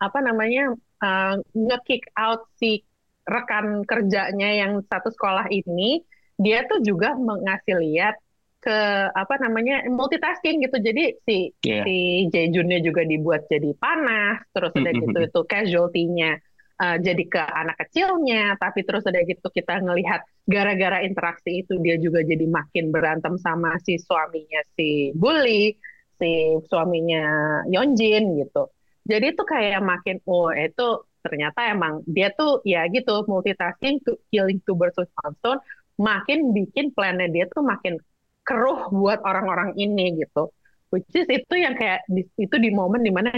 apa 0.00 0.18
namanya 0.24 0.72
uh, 1.02 1.34
nge-kick 1.52 2.06
out 2.14 2.46
si 2.56 2.86
rekan 3.26 3.86
kerjanya 3.86 4.50
yang 4.66 4.82
satu 4.86 5.10
sekolah 5.14 5.46
ini 5.50 6.02
dia 6.38 6.66
tuh 6.66 6.82
juga 6.82 7.14
mengasih 7.14 7.78
lihat 7.78 8.18
ke 8.62 8.78
apa 9.10 9.34
namanya 9.42 9.82
multitasking 9.90 10.62
gitu. 10.62 10.78
Jadi 10.78 11.18
si 11.26 11.50
Iya. 11.66 11.82
si 11.82 11.96
Jaejunnya 12.30 12.78
juga 12.82 13.02
dibuat 13.02 13.50
jadi 13.50 13.74
panas 13.74 14.38
terus 14.54 14.70
udah 14.70 14.92
gitu 14.94 15.18
itu 15.18 15.40
casualty-nya 15.50 16.38
uh, 16.78 16.96
jadi 17.02 17.24
ke 17.26 17.42
anak 17.42 17.76
kecilnya. 17.82 18.54
Tapi 18.58 18.86
terus 18.86 19.02
udah 19.02 19.22
gitu 19.26 19.46
kita 19.50 19.82
ngelihat 19.82 20.22
gara-gara 20.46 21.02
interaksi 21.02 21.66
itu 21.66 21.78
dia 21.82 21.98
juga 21.98 22.22
jadi 22.22 22.46
makin 22.46 22.94
berantem 22.94 23.34
sama 23.42 23.78
si 23.82 23.98
suaminya 23.98 24.62
si 24.78 25.10
bully 25.14 25.74
si 26.22 26.58
suaminya 26.70 27.22
Yeonjin 27.66 28.46
gitu 28.46 28.70
jadi 29.06 29.34
itu 29.34 29.42
kayak 29.42 29.82
makin 29.82 30.18
oh 30.26 30.50
itu 30.54 31.02
ternyata 31.22 31.70
emang 31.70 32.02
dia 32.06 32.34
tuh 32.34 32.58
ya 32.66 32.86
gitu 32.90 33.22
multitasking 33.30 34.02
to 34.02 34.18
killing 34.34 34.58
two 34.66 34.74
birds 34.74 34.98
with 34.98 35.10
one 35.22 35.34
stone 35.38 35.60
makin 36.00 36.50
bikin 36.50 36.90
plannya 36.90 37.30
dia 37.30 37.46
tuh 37.46 37.62
makin 37.62 38.00
keruh 38.42 38.90
buat 38.90 39.22
orang-orang 39.22 39.78
ini 39.78 40.18
gitu. 40.18 40.50
Which 40.92 41.08
is 41.16 41.24
itu 41.24 41.54
yang 41.56 41.72
kayak 41.72 42.04
di, 42.04 42.20
itu 42.36 42.52
di 42.60 42.68
momen 42.68 43.00
di 43.00 43.08
mana 43.08 43.32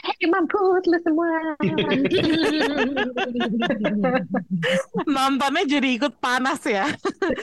Hey, 0.00 0.32
mampus 0.32 0.88
lu 0.88 0.96
semua. 1.04 1.28
Nontonnya 5.04 5.68
jadi 5.68 5.88
ikut 6.00 6.16
panas 6.24 6.64
ya. 6.64 6.88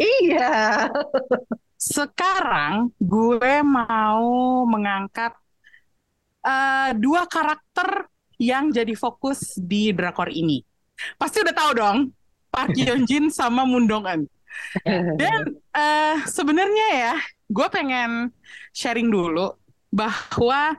iya. 0.01 0.89
Sekarang 1.77 2.89
gue 2.97 3.61
mau 3.61 4.65
mengangkat 4.65 5.37
eh, 6.47 6.91
dua 6.95 7.27
karakter 7.27 8.07
yang 8.39 8.71
jadi 8.71 8.93
fokus 8.95 9.57
di 9.59 9.91
drakor 9.91 10.31
ini. 10.31 10.63
Pasti 11.19 11.43
udah 11.43 11.55
tahu 11.55 11.71
dong, 11.75 11.97
Park 12.49 12.73
Yeon 12.79 13.03
Jin 13.03 13.27
sama 13.27 13.67
Moon 13.67 13.85
Dong 13.85 14.07
Eun. 14.07 14.23
Dan 15.19 15.41
eh, 15.75 16.17
sebenarnya 16.25 16.87
ya, 16.95 17.15
gue 17.51 17.67
pengen 17.69 18.31
sharing 18.73 19.11
dulu 19.11 19.53
bahwa 19.91 20.77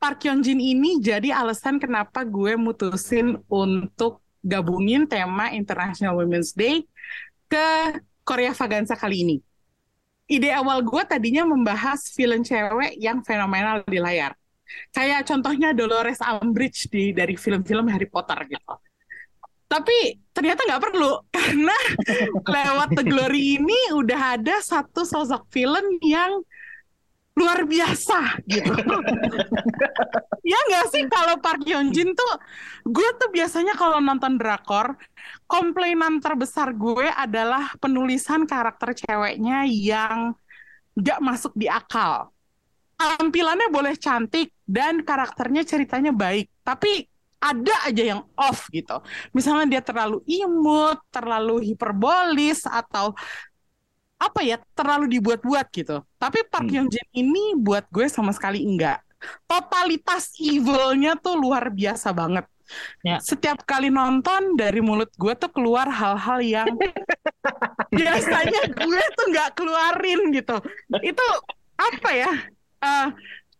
Park 0.00 0.24
Yeon 0.24 0.40
Jin 0.44 0.60
ini 0.60 1.00
jadi 1.02 1.34
alasan 1.34 1.76
kenapa 1.76 2.24
gue 2.24 2.56
mutusin 2.56 3.40
untuk 3.50 4.24
gabungin 4.40 5.04
tema 5.04 5.52
International 5.52 6.16
Women's 6.16 6.56
Day 6.56 6.88
ke 7.50 8.00
Korea 8.24 8.54
Vaganza 8.56 8.96
kali 8.96 9.26
ini. 9.26 9.38
ide 10.30 10.46
awal 10.54 10.78
gue 10.86 11.02
tadinya 11.10 11.42
membahas 11.42 12.06
film 12.14 12.46
cewek 12.46 12.94
yang 13.02 13.18
fenomenal 13.26 13.82
di 13.82 13.98
layar. 13.98 14.30
Kayak 14.90 15.26
contohnya 15.26 15.70
Dolores 15.72 16.20
Umbridge 16.20 16.90
di 16.90 17.14
dari 17.14 17.34
film-film 17.38 17.86
Harry 17.90 18.06
Potter 18.10 18.46
gitu. 18.50 18.74
Tapi 19.70 20.18
ternyata 20.34 20.66
nggak 20.66 20.82
perlu 20.82 21.12
karena 21.36 21.76
lewat 22.42 22.88
The 22.98 23.04
Glory 23.06 23.62
ini 23.62 23.94
udah 23.94 24.40
ada 24.40 24.58
satu 24.58 25.06
sosok 25.06 25.46
film 25.54 26.02
yang 26.02 26.42
luar 27.38 27.62
biasa 27.64 28.42
gitu. 28.50 28.74
ya 30.50 30.58
nggak 30.66 30.86
sih 30.90 31.06
kalau 31.06 31.38
Park 31.38 31.62
Hyun 31.62 31.94
Jin 31.94 32.12
tuh 32.12 32.34
gue 32.84 33.08
tuh 33.16 33.30
biasanya 33.30 33.78
kalau 33.78 34.02
nonton 34.02 34.34
drakor 34.34 34.98
komplainan 35.46 36.18
terbesar 36.18 36.74
gue 36.74 37.06
adalah 37.06 37.70
penulisan 37.78 38.44
karakter 38.44 38.92
ceweknya 38.98 39.62
yang 39.70 40.34
nggak 40.98 41.18
masuk 41.22 41.52
di 41.54 41.70
akal. 41.70 42.34
Tampilannya 43.00 43.72
boleh 43.72 43.96
cantik 43.96 44.52
dan 44.68 45.00
karakternya 45.00 45.64
ceritanya 45.64 46.12
baik, 46.12 46.52
tapi 46.60 47.08
ada 47.40 47.88
aja 47.88 48.02
yang 48.12 48.20
off 48.36 48.68
gitu. 48.68 49.00
Misalnya 49.32 49.66
dia 49.72 49.82
terlalu 49.82 50.20
imut, 50.28 51.00
terlalu 51.08 51.64
hiperbolis 51.72 52.68
atau 52.68 53.16
apa 54.20 54.40
ya 54.44 54.60
terlalu 54.76 55.08
dibuat-buat 55.16 55.66
gitu. 55.72 56.04
Tapi 56.20 56.44
Park 56.52 56.68
Hmm. 56.68 56.84
Hyun 56.84 56.88
Jin 56.92 57.08
ini 57.16 57.56
buat 57.56 57.88
gue 57.88 58.04
sama 58.12 58.36
sekali 58.36 58.60
enggak. 58.60 59.00
Totalitas 59.48 60.36
evilnya 60.36 61.16
tuh 61.16 61.40
luar 61.40 61.72
biasa 61.72 62.12
banget. 62.12 62.44
Ya. 63.00 63.16
Setiap 63.18 63.64
kali 63.64 63.88
nonton 63.88 64.60
dari 64.60 64.84
mulut 64.84 65.08
gue 65.16 65.32
tuh 65.40 65.48
keluar 65.50 65.88
hal-hal 65.88 66.38
yang 66.44 66.68
biasanya 67.98 68.60
gue 68.76 69.02
tuh 69.16 69.24
nggak 69.32 69.50
keluarin 69.56 70.20
gitu. 70.36 70.56
Itu 71.00 71.24
apa 71.80 72.10
ya? 72.12 72.30
Eh, 72.80 73.08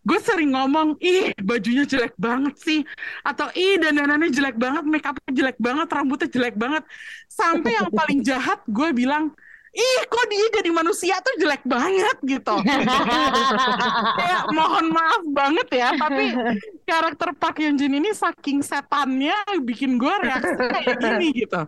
gue 0.01 0.19
sering 0.25 0.57
ngomong, 0.57 0.97
ih 1.05 1.37
bajunya 1.45 1.85
jelek 1.85 2.17
banget 2.17 2.57
sih, 2.57 2.81
atau 3.21 3.53
ih 3.53 3.77
dandanannya 3.77 4.33
jelek 4.33 4.57
banget, 4.57 4.85
make 4.89 5.05
upnya 5.05 5.33
jelek 5.37 5.59
banget, 5.61 5.89
rambutnya 5.93 6.29
jelek 6.33 6.57
banget. 6.57 6.83
Sampai 7.29 7.77
yang 7.77 7.93
paling 7.93 8.25
jahat 8.25 8.65
gue 8.65 8.89
bilang, 8.97 9.37
ih 9.71 10.01
kok 10.05 10.27
dia 10.27 10.47
jadi 10.59 10.71
manusia 10.71 11.15
tuh 11.23 11.35
jelek 11.39 11.63
banget 11.63 12.17
gitu. 12.27 12.55
Kayak 14.19 14.43
mohon 14.51 14.91
maaf 14.91 15.23
banget 15.31 15.69
ya, 15.71 15.89
tapi 15.95 16.35
karakter 16.83 17.31
Park 17.39 17.63
Hyun 17.63 17.79
Jin 17.79 17.95
ini 17.95 18.11
saking 18.11 18.61
setannya 18.61 19.35
bikin 19.63 19.95
gue 19.95 20.11
reaksi 20.23 20.55
kayak 20.59 20.97
gini 20.99 21.29
gitu. 21.47 21.61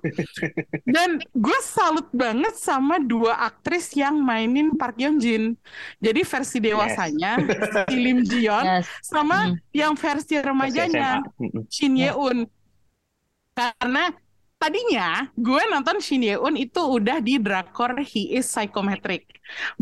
Dan 0.83 1.23
gue 1.31 1.59
salut 1.63 2.11
banget 2.11 2.59
sama 2.59 2.99
dua 2.99 3.39
aktris 3.47 3.95
yang 3.95 4.19
mainin 4.19 4.75
Park 4.75 4.99
Hyun 4.99 5.23
Jin. 5.23 5.55
Jadi 6.03 6.21
versi 6.23 6.59
dewasanya 6.59 7.39
si 7.87 7.97
Lim 7.97 8.27
Ji 8.27 8.47
Yeon 8.47 8.65
Yes. 8.65 8.87
sama 9.03 9.35
Hmm. 9.43 9.59
yang 9.71 9.93
versi 9.95 10.39
remajanya 10.39 11.23
SMA. 11.23 11.39
Mm-mm. 11.39 11.63
Shin 11.67 11.95
Ye 11.95 12.11
Un. 12.11 12.47
Karena 13.53 14.09
tadinya 14.63 15.27
gue 15.35 15.63
nonton 15.67 15.99
Shin 15.99 16.23
Ye 16.23 16.39
Un 16.39 16.55
itu 16.55 16.79
udah 16.79 17.19
di 17.19 17.43
drakor 17.43 17.99
He 17.99 18.39
Is 18.39 18.47
Psychometric 18.47 19.27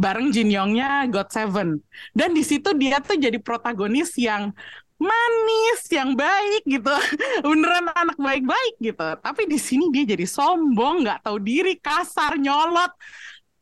bareng 0.00 0.32
Jin 0.32 0.48
Yongnya 0.48 1.04
God 1.12 1.28
Seven. 1.28 1.78
Dan 2.16 2.32
di 2.32 2.40
situ 2.40 2.72
dia 2.72 2.98
tuh 3.04 3.20
jadi 3.20 3.36
protagonis 3.36 4.16
yang 4.16 4.56
manis, 5.00 5.80
yang 5.88 6.12
baik 6.12 6.64
gitu, 6.68 6.92
beneran 7.48 7.88
anak 7.92 8.16
baik-baik 8.20 8.74
gitu. 8.80 9.08
Tapi 9.20 9.42
di 9.48 9.56
sini 9.56 9.88
dia 9.88 10.04
jadi 10.04 10.28
sombong, 10.28 11.08
nggak 11.08 11.24
tahu 11.24 11.40
diri, 11.40 11.80
kasar, 11.80 12.36
nyolot. 12.36 12.92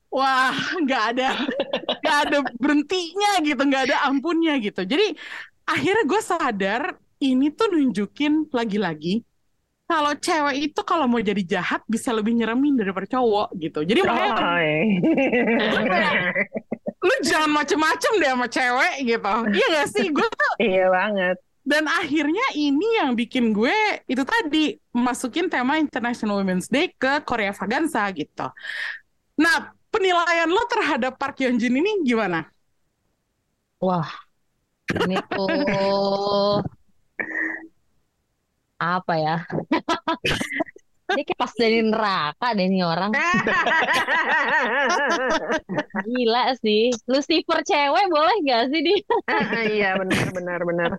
Wah, 0.09 0.57
nggak 0.83 1.02
ada, 1.14 1.31
nggak 2.02 2.18
ada 2.26 2.38
berhentinya 2.59 3.38
gitu, 3.44 3.62
nggak 3.62 3.83
ada 3.92 3.96
ampunnya 4.09 4.57
gitu. 4.59 4.83
Jadi 4.83 5.14
akhirnya 5.68 6.04
gue 6.09 6.20
sadar 6.24 6.83
ini 7.22 7.52
tuh 7.52 7.70
nunjukin 7.70 8.48
lagi-lagi 8.50 9.27
kalau 9.88 10.12
cewek 10.12 10.68
itu 10.68 10.81
kalau 10.85 11.09
mau 11.09 11.16
jadi 11.16 11.40
jahat 11.40 11.81
bisa 11.88 12.12
lebih 12.12 12.37
nyeremin 12.37 12.77
daripada 12.77 13.09
cowok 13.09 13.57
gitu. 13.57 13.81
Jadi 13.88 14.05
makanya 14.05 14.37
lu 16.98 17.14
jangan 17.24 17.51
macem-macem 17.57 18.12
deh 18.20 18.31
sama 18.31 18.46
cewek 18.53 18.94
gitu. 19.09 19.33
Iya 19.48 19.66
gak 19.81 19.88
sih? 19.88 20.07
Gue 20.12 20.29
tuh 20.29 20.53
iya 20.61 20.92
banget. 20.92 21.40
dan 21.68 21.85
akhirnya 21.85 22.57
ini 22.57 22.96
yang 22.96 23.12
bikin 23.12 23.53
gue 23.53 23.77
itu 24.09 24.24
tadi 24.24 24.81
masukin 24.88 25.53
tema 25.53 25.77
International 25.77 26.40
Women's 26.40 26.72
Day 26.72 26.88
ke 26.96 27.20
Korea 27.29 27.53
Vaganza 27.53 28.09
gitu. 28.16 28.48
Nah, 29.37 29.77
penilaian 29.92 30.48
lo 30.48 30.64
terhadap 30.64 31.20
Park 31.20 31.44
Hyun 31.44 31.61
Jin 31.61 31.77
ini 31.77 32.09
gimana? 32.09 32.48
Wah, 33.85 34.09
ini 34.96 35.20
tuh 35.29 35.44
apa 38.78 39.14
ya? 39.18 39.36
Ini 41.08 41.24
kayak 41.24 41.40
pas 41.40 41.52
dari 41.56 41.80
neraka 41.80 42.52
deh 42.52 42.68
nih 42.68 42.84
orang. 42.84 43.16
Gila 46.04 46.52
sih. 46.60 46.92
Lucifer 47.08 47.64
cewek 47.64 48.06
boleh 48.12 48.36
gak 48.44 48.68
sih 48.68 48.80
dia? 48.84 49.00
Iya 49.72 49.90
benar 50.04 50.26
benar 50.36 50.60
benar. 50.68 50.90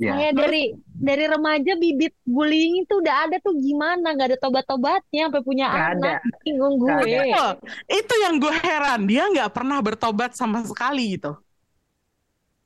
Ya. 0.00 0.12
Kayak 0.16 0.32
dari 0.32 0.62
dari 0.96 1.24
remaja 1.28 1.72
bibit 1.76 2.16
bullying 2.24 2.88
itu 2.88 3.04
udah 3.04 3.28
ada 3.28 3.36
tuh 3.44 3.52
gimana? 3.60 4.16
Gak 4.16 4.32
ada 4.32 4.38
tobat-tobatnya 4.40 5.28
sampai 5.28 5.42
punya 5.44 5.66
Nggak 5.68 5.84
ada. 5.92 6.12
anak. 6.16 6.40
Bingung 6.40 6.80
Nggak 6.80 7.04
gue. 7.04 7.20
Itu, 7.20 7.46
itu 8.00 8.14
yang 8.24 8.34
gue 8.40 8.54
heran. 8.64 9.00
Dia 9.04 9.24
nggak 9.28 9.50
pernah 9.52 9.76
bertobat 9.84 10.32
sama 10.32 10.64
sekali 10.64 11.20
gitu. 11.20 11.36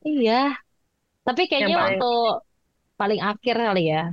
Iya. 0.06 0.54
Tapi 1.22 1.42
kayaknya 1.46 1.68
Yang 1.68 1.76
paling- 1.76 2.00
waktu 2.00 2.12
paling 2.96 3.20
akhir 3.20 3.56
kali 3.56 3.84
ya. 3.88 4.04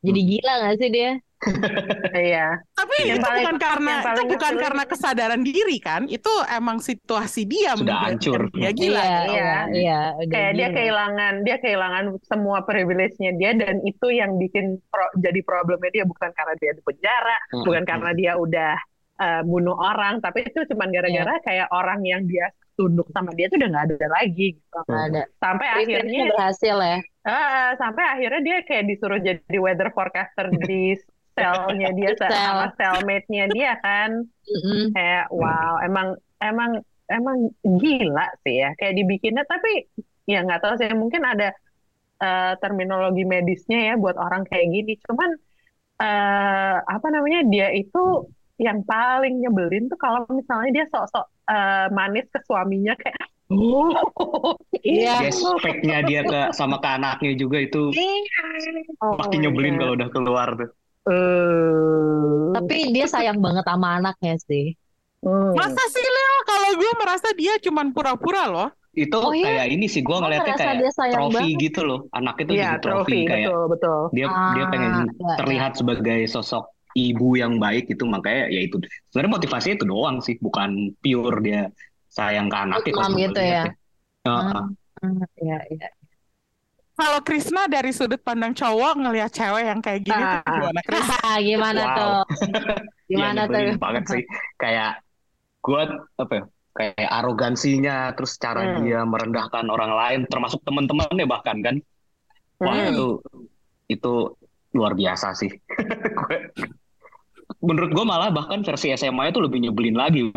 Jadi 0.00 0.20
gila 0.24 0.52
gak 0.64 0.76
sih 0.80 0.90
dia? 0.90 1.12
Iya. 2.12 2.60
Tapi 2.76 2.96
Yang 3.00 3.16
itu 3.16 3.24
paling- 3.24 3.44
bukan 3.48 3.56
karena 3.56 3.94
yang 4.04 4.12
itu 4.12 4.22
bukan 4.36 4.54
karena 4.60 4.82
kesadaran 4.84 5.40
diri 5.40 5.76
kan? 5.80 6.04
Itu 6.04 6.28
emang 6.44 6.84
situasi 6.84 7.48
dia 7.48 7.72
Sudah 7.80 7.96
hancur. 8.04 8.52
Dia 8.52 8.72
gila. 8.76 9.00
Iya, 9.00 9.20
iya, 9.24 9.52
iya. 9.72 10.00
Udah 10.20 10.28
Kayak 10.28 10.52
dia 10.52 10.68
kehilangan 10.68 11.32
dia 11.40 11.56
kehilangan 11.56 12.04
semua 12.28 12.58
privilege-nya 12.68 13.32
dia 13.40 13.56
dan 13.56 13.80
itu 13.82 14.06
yang 14.12 14.36
bikin 14.36 14.84
pro- 14.92 15.14
jadi 15.16 15.40
problemnya 15.40 15.90
dia 15.90 16.04
bukan 16.04 16.28
karena 16.32 16.54
dia 16.60 16.72
di 16.76 16.82
penjara, 16.84 17.36
Mm-mm. 17.56 17.64
bukan 17.64 17.84
karena 17.88 18.10
dia 18.12 18.32
udah 18.36 18.72
eh, 19.20 19.42
bunuh 19.44 19.76
orang, 19.76 20.20
tapi 20.20 20.44
itu 20.44 20.64
cuma 20.68 20.88
gara-gara 20.88 21.36
Iya. 21.36 21.44
kayak 21.44 21.68
orang 21.72 22.00
yang 22.04 22.24
dia 22.24 22.48
tunduk 22.80 23.12
sama 23.12 23.36
dia 23.36 23.52
tuh 23.52 23.60
udah 23.60 23.68
nggak 23.68 23.86
ada 23.92 24.08
lagi 24.08 24.56
gitu. 24.56 24.78
Nggak 24.88 25.04
ada. 25.12 25.22
Sampai 25.36 25.68
akhirnya 25.68 26.20
berhasil 26.32 26.76
ya. 26.80 26.98
Ah, 27.28 27.76
sampai 27.76 28.04
akhirnya 28.16 28.40
dia 28.40 28.56
kayak 28.64 28.84
disuruh 28.88 29.20
jadi 29.20 29.56
weather 29.60 29.92
forecaster 29.92 30.48
di 30.64 30.96
selnya 31.36 31.92
dia 32.00 32.16
Sel. 32.16 32.32
sama 32.32 32.72
cellmate-nya 32.80 33.44
dia 33.52 33.76
kan. 33.84 34.24
Mm-mm. 34.24 34.96
Kayak 34.96 35.28
wow, 35.28 35.84
emang 35.84 36.16
emang 36.40 36.80
emang 37.12 37.52
gila 37.60 38.32
sih 38.40 38.64
ya 38.64 38.72
kayak 38.78 38.96
dibikinnya 38.96 39.44
tapi 39.44 39.84
ya 40.24 40.46
nggak 40.46 40.62
tahu 40.62 40.78
sih 40.80 40.88
mungkin 40.96 41.26
ada 41.28 41.52
eh, 42.22 42.52
terminologi 42.64 43.28
medisnya 43.28 43.92
ya 43.92 43.94
buat 44.00 44.16
orang 44.16 44.48
kayak 44.48 44.72
gini. 44.72 44.96
Cuman 45.04 45.36
eh, 46.00 46.76
apa 46.80 47.06
namanya 47.12 47.44
dia 47.44 47.68
itu 47.76 48.24
yang 48.60 48.84
paling 48.84 49.40
nyebelin 49.40 49.88
tuh 49.88 49.96
kalau 49.96 50.28
misalnya 50.28 50.70
dia 50.72 50.86
sok-sok 50.92 51.39
eh, 51.50 51.86
manis 51.96 52.26
ke 52.32 52.38
suaminya 52.46 52.92
kayak 53.02 53.24
oh 53.52 53.90
Iya. 54.86 55.12
Dia 55.26 55.30
speknya 55.34 55.96
dia 56.08 56.20
ke 56.24 56.38
sama 56.56 56.76
ke 56.82 56.88
anaknya 56.96 57.32
juga 57.36 57.58
itu 57.66 57.92
Oh, 59.02 59.14
makin 59.20 59.38
nyebelin 59.44 59.74
iya. 59.74 59.80
kalau 59.80 59.92
udah 59.98 60.08
keluar 60.14 60.48
tuh. 60.56 60.68
Eh, 61.10 62.52
Tapi 62.56 62.76
dia 62.94 63.06
sayang 63.08 63.38
banget 63.40 63.64
sama 63.66 63.88
anaknya 63.98 64.34
sih. 64.48 64.64
hmm. 65.24 65.52
Masa 65.56 65.82
sih 65.94 66.04
Leo? 66.04 66.34
Kalau 66.48 66.70
gue 66.80 66.92
merasa 67.00 67.28
dia 67.36 67.54
cuman 67.60 67.86
pura-pura 67.94 68.42
loh. 68.48 68.68
Itu 68.90 69.16
Oh, 69.22 69.30
iya? 69.30 69.46
kayak 69.46 69.66
ini 69.70 69.86
sih 69.86 70.02
Gua 70.02 70.18
ngeliatnya 70.18 70.54
kayak 70.58 70.76
dia 70.82 70.90
sayang 70.90 71.14
trofi 71.30 71.38
banget. 71.54 71.62
gitu 71.62 71.80
loh. 71.86 71.98
Anaknya 72.10 72.44
tuh 72.50 72.54
Iya, 72.58 72.68
jadi 72.68 72.78
trofi 72.82 73.10
trofi, 73.14 73.18
kayak 73.30 73.48
betul, 73.48 73.62
betul. 73.72 74.00
dia 74.10 74.26
dia 74.56 74.64
pengen 74.72 74.92
Ah, 74.92 75.04
iya, 75.06 75.34
terlihat 75.38 75.72
sebagai 75.78 76.18
sosok 76.26 76.64
ibu 76.92 77.38
yang 77.38 77.56
baik 77.56 77.86
itu 77.88 78.02
makanya 78.02 78.50
ya 78.50 78.60
itu 78.62 78.76
sebenarnya 79.08 79.32
motivasinya 79.38 79.74
itu 79.78 79.86
doang 79.86 80.16
sih 80.18 80.34
bukan 80.38 80.90
pure 80.98 81.38
dia 81.40 81.70
sayang 82.10 82.50
ke 82.50 82.56
anaknya 82.58 82.92
kalau 82.92 83.14
gitu 83.14 83.40
ya. 83.40 83.64
Heeh. 84.26 84.64
Hmm, 85.00 85.24
Iya, 85.38 85.58
iya. 85.70 85.88
Kalau 86.92 87.24
Krisna 87.24 87.64
dari 87.64 87.96
sudut 87.96 88.20
pandang 88.20 88.52
cowok 88.52 88.92
ngelihat 89.00 89.32
cewek 89.32 89.64
yang 89.64 89.80
kayak 89.80 90.04
gini 90.04 90.20
tuh 90.20 90.40
Ah. 90.44 90.52
gimana 90.52 90.80
Kris? 90.84 91.00
Gimana 91.48 91.80
Wow. 91.80 91.96
tuh? 91.96 92.12
Iya, 93.10 93.16
Gimana 93.16 93.40
tuh? 93.42 93.56
nyebelin 93.58 93.78
banget 93.80 94.04
sih 94.06 94.22
kayak 94.54 95.02
gua 95.58 95.82
apa 96.14 96.32
ya 96.32 96.44
kayak 96.70 97.10
arogansinya 97.10 98.14
terus 98.14 98.36
cara 98.36 98.62
Hmm. 98.62 98.86
dia 98.86 99.02
merendahkan 99.02 99.66
orang 99.66 99.90
lain 99.90 100.20
termasuk 100.24 100.62
teman-temannya 100.62 101.26
bahkan 101.26 101.58
kan 101.58 101.76
wah 102.58 102.70
Hmm. 102.70 102.92
itu 102.92 103.06
itu 103.88 104.12
luar 104.70 104.94
biasa 104.94 105.34
sih 105.34 105.50
Gue- 106.20 106.46
menurut 107.60 107.90
gue 107.92 108.04
malah 108.04 108.32
bahkan 108.32 108.64
versi 108.64 108.92
SMA 108.96 109.30
itu 109.32 109.40
lebih 109.40 109.58
nyebelin 109.68 109.96
lagi. 109.96 110.32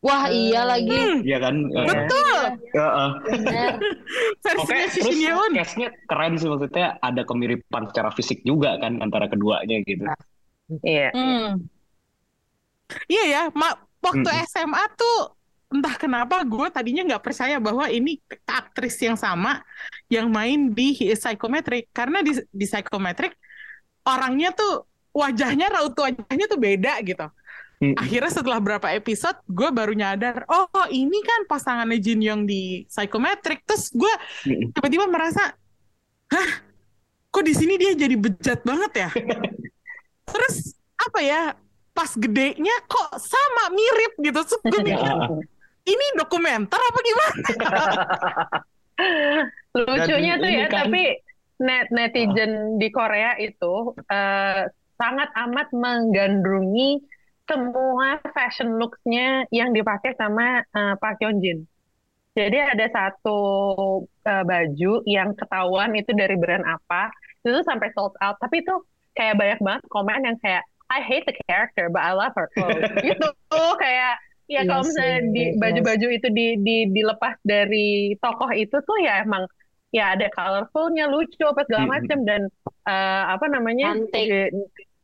Wah, 0.00 0.32
iya 0.32 0.64
lagi. 0.64 0.96
Hmm, 0.96 1.20
Iya 1.20 1.38
kan? 1.44 1.54
Eh, 1.60 1.84
betul. 1.84 2.40
eh, 2.72 2.80
eh. 2.80 3.10
Bener. 3.36 3.72
Versinya 4.44 5.36
Oke, 5.44 5.64
si 5.68 5.84
keren 6.08 6.32
sih 6.40 6.48
maksudnya 6.48 6.96
ada 7.04 7.22
kemiripan 7.28 7.84
secara 7.92 8.08
fisik 8.16 8.40
juga 8.40 8.80
kan 8.80 8.96
antara 9.04 9.28
keduanya 9.28 9.76
gitu. 9.84 10.08
Iya. 10.80 11.12
Hmm. 11.12 11.68
Iya 13.06 13.22
ya, 13.28 13.42
Ma, 13.52 13.76
waktu 14.00 14.24
Mm-mm. 14.24 14.48
SMA 14.48 14.84
tuh 14.96 15.36
entah 15.70 15.94
kenapa 15.94 16.42
gue 16.42 16.66
tadinya 16.74 17.02
nggak 17.06 17.22
percaya 17.22 17.62
bahwa 17.62 17.86
ini 17.86 18.18
aktris 18.42 18.98
yang 18.98 19.14
sama 19.14 19.62
yang 20.10 20.26
main 20.26 20.74
di 20.74 20.98
Psychometric 21.14 21.94
karena 21.94 22.26
di 22.26 22.34
di 22.50 22.66
Psychometric 22.66 23.38
orangnya 24.02 24.50
tuh 24.50 24.89
wajahnya 25.10 25.66
raut 25.70 25.94
wajahnya 25.94 26.46
tuh 26.46 26.60
beda 26.60 26.98
gitu. 27.02 27.26
Mm. 27.80 27.96
Akhirnya 27.96 28.28
setelah 28.28 28.60
berapa 28.60 28.92
episode 28.92 29.40
gue 29.48 29.72
baru 29.72 29.96
nyadar, 29.96 30.44
oh 30.52 30.68
ini 30.92 31.16
kan 31.24 31.48
pasangannya 31.48 31.96
Jin 31.96 32.20
Young 32.20 32.42
di 32.44 32.84
Psychometric. 32.86 33.64
Terus 33.64 33.88
gue 33.96 34.14
Mm-mm. 34.44 34.76
tiba-tiba 34.76 35.08
merasa, 35.08 35.56
hah, 36.28 36.50
kok 37.32 37.44
di 37.44 37.56
sini 37.56 37.80
dia 37.80 37.96
jadi 37.96 38.20
bejat 38.20 38.60
banget 38.68 38.92
ya? 38.94 39.08
Terus 40.30 40.76
apa 41.00 41.18
ya? 41.24 41.42
Pas 41.96 42.12
gedenya 42.14 42.76
kok 42.84 43.16
sama 43.16 43.72
mirip 43.72 44.12
gitu. 44.20 44.40
Terus 44.44 44.60
gue 44.60 44.80
mikir, 44.92 45.16
ini 45.88 46.06
dokumenter 46.20 46.76
apa 46.78 46.98
gimana? 47.00 47.48
Lucunya 49.88 50.36
Dan 50.36 50.42
tuh 50.44 50.50
ya, 50.52 50.66
kan- 50.68 50.84
tapi 50.84 51.02
net 51.60 51.88
netizen 51.92 52.76
di 52.76 52.88
Korea 52.92 53.36
itu 53.40 53.96
eh, 54.04 54.68
sangat 55.00 55.32
amat 55.48 55.72
menggandrungi 55.72 57.00
semua 57.48 58.20
fashion 58.36 58.76
looks-nya 58.76 59.48
yang 59.50 59.72
dipakai 59.72 60.12
sama 60.14 60.62
eh, 60.62 60.94
Park 61.00 61.18
Hyun 61.24 61.40
Jin. 61.40 61.58
Jadi 62.36 62.60
ada 62.60 62.86
satu 62.92 63.40
eh, 64.06 64.44
baju 64.44 64.92
yang 65.08 65.32
ketahuan 65.34 65.96
itu 65.96 66.12
dari 66.12 66.36
brand 66.36 66.62
apa, 66.62 67.10
itu 67.42 67.50
tuh 67.50 67.64
sampai 67.66 67.88
sold 67.96 68.14
out. 68.22 68.38
Tapi 68.38 68.62
itu 68.62 68.74
kayak 69.18 69.34
banyak 69.40 69.58
banget 69.64 69.82
komen 69.90 70.22
yang 70.22 70.38
kayak 70.38 70.62
I 70.90 71.02
hate 71.02 71.26
the 71.26 71.34
character 71.46 71.90
but 71.90 72.04
I 72.04 72.14
love 72.14 72.36
her 72.36 72.46
clothes. 72.54 72.86
gitu 73.08 73.28
kayak 73.80 74.20
ya 74.50 74.66
Iya 74.66 74.66
kalau 74.66 74.82
misalnya 74.82 75.20
di 75.30 75.42
iya. 75.46 75.58
baju-baju 75.62 76.06
itu 76.10 76.28
di, 76.34 76.46
di 76.58 76.76
dilepas 76.90 77.38
dari 77.46 78.18
tokoh 78.18 78.50
itu 78.50 78.82
tuh 78.82 78.98
ya 78.98 79.22
emang 79.22 79.46
ya 79.94 80.18
ada 80.18 80.26
colorfulnya 80.34 81.06
lucu 81.06 81.46
apa 81.46 81.62
segala 81.70 81.86
macam 81.86 82.18
dan 82.26 82.50
eh, 82.66 83.24
apa 83.30 83.46
namanya 83.46 83.94
Cantik. 83.94 84.50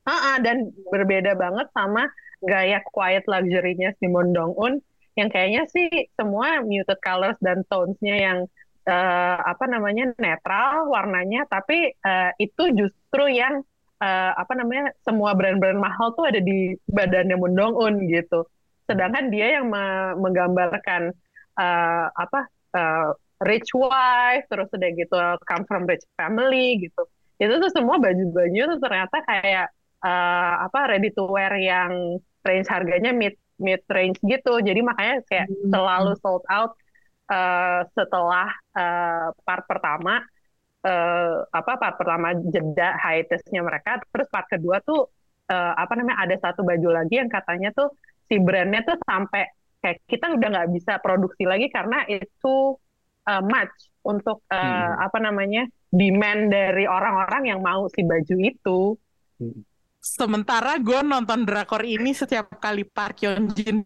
Ah, 0.06 0.20
ah, 0.34 0.36
dan 0.38 0.70
berbeda 0.92 1.34
banget 1.34 1.66
sama 1.74 2.06
gaya 2.38 2.78
quiet 2.94 3.26
luxury-nya 3.26 3.90
si 3.98 4.06
Moon 4.06 4.30
Dong 4.30 4.54
Un 4.54 4.78
yang 5.18 5.28
kayaknya 5.32 5.66
sih 5.74 5.88
semua 6.14 6.62
muted 6.62 6.98
colors 7.02 7.34
dan 7.42 7.64
tones-nya 7.66 8.14
yang 8.26 8.38
eh, 8.86 9.36
apa 9.42 9.64
namanya 9.66 10.14
netral 10.22 10.86
warnanya 10.94 11.42
tapi 11.50 11.90
eh, 11.90 12.30
itu 12.38 12.62
justru 12.78 13.24
yang 13.34 13.66
eh, 13.98 14.32
apa 14.38 14.52
namanya 14.54 14.94
semua 15.02 15.34
brand-brand 15.34 15.80
mahal 15.80 16.14
tuh 16.14 16.30
ada 16.30 16.38
di 16.38 16.76
badannya 16.86 17.34
Moon 17.40 17.54
Dong 17.58 17.74
Un 17.74 17.94
gitu. 18.06 18.46
Sedangkan 18.86 19.34
dia 19.34 19.58
yang 19.58 19.66
me- 19.66 20.14
menggambarkan 20.22 21.10
eh, 21.58 22.06
apa 22.14 22.40
eh, 22.78 23.10
rich 23.42 23.70
wife 23.74 24.44
terus 24.48 24.68
udah 24.70 24.90
gitu 24.94 25.16
come 25.48 25.64
from 25.66 25.82
rich 25.90 26.04
family 26.14 26.78
gitu. 26.84 27.02
Itu 27.42 27.58
tuh 27.60 27.70
semua 27.74 27.96
baju-baju 28.00 28.60
tuh 28.76 28.78
ternyata 28.80 29.16
kayak 29.26 29.66
eh, 30.06 30.52
apa 30.66 30.78
ready 30.90 31.08
to 31.16 31.22
wear 31.34 31.52
yang 31.70 31.92
range 32.46 32.68
harganya 32.74 33.10
mid 33.22 33.34
mid 33.66 33.82
range 33.96 34.18
gitu 34.32 34.50
jadi 34.68 34.80
makanya 34.88 35.14
kayak 35.30 35.48
Hmm. 35.48 35.72
selalu 35.72 36.12
sold 36.22 36.44
out 36.56 36.72
eh, 37.32 37.80
setelah 37.96 38.48
eh, 38.78 39.26
part 39.46 39.64
pertama 39.70 40.12
eh, 40.86 41.34
apa 41.58 41.72
part 41.80 41.94
pertama 42.00 42.28
jeda 42.52 42.88
hiatusnya 43.02 43.60
mereka 43.68 43.90
terus 44.12 44.28
part 44.34 44.46
kedua 44.52 44.76
tuh 44.88 45.00
eh, 45.52 45.72
apa 45.82 45.92
namanya 45.98 46.18
ada 46.26 46.36
satu 46.44 46.60
baju 46.68 46.88
lagi 46.98 47.14
yang 47.20 47.30
katanya 47.32 47.68
tuh 47.78 47.88
si 48.28 48.34
brandnya 48.42 48.80
tuh 48.88 48.96
sampai 49.08 49.42
kayak 49.82 49.98
kita 50.10 50.26
udah 50.36 50.48
nggak 50.52 50.68
bisa 50.76 50.92
produksi 51.04 51.44
lagi 51.46 51.66
karena 51.70 52.02
itu 52.10 52.74
uh, 53.28 53.42
much 53.44 53.76
untuk 54.02 54.42
uh, 54.50 54.58
Hmm. 54.62 54.98
apa 54.98 55.18
namanya 55.22 55.62
demand 55.94 56.50
dari 56.50 56.84
orang-orang 56.90 57.42
yang 57.54 57.60
mau 57.62 57.86
si 57.94 58.02
baju 58.02 58.36
itu. 58.42 58.98
Sementara 60.06 60.78
gue 60.78 61.02
nonton 61.02 61.42
drakor 61.42 61.82
ini 61.82 62.14
setiap 62.14 62.62
kali 62.62 62.86
Park 62.86 63.26
Hyun 63.26 63.50
Jin 63.50 63.82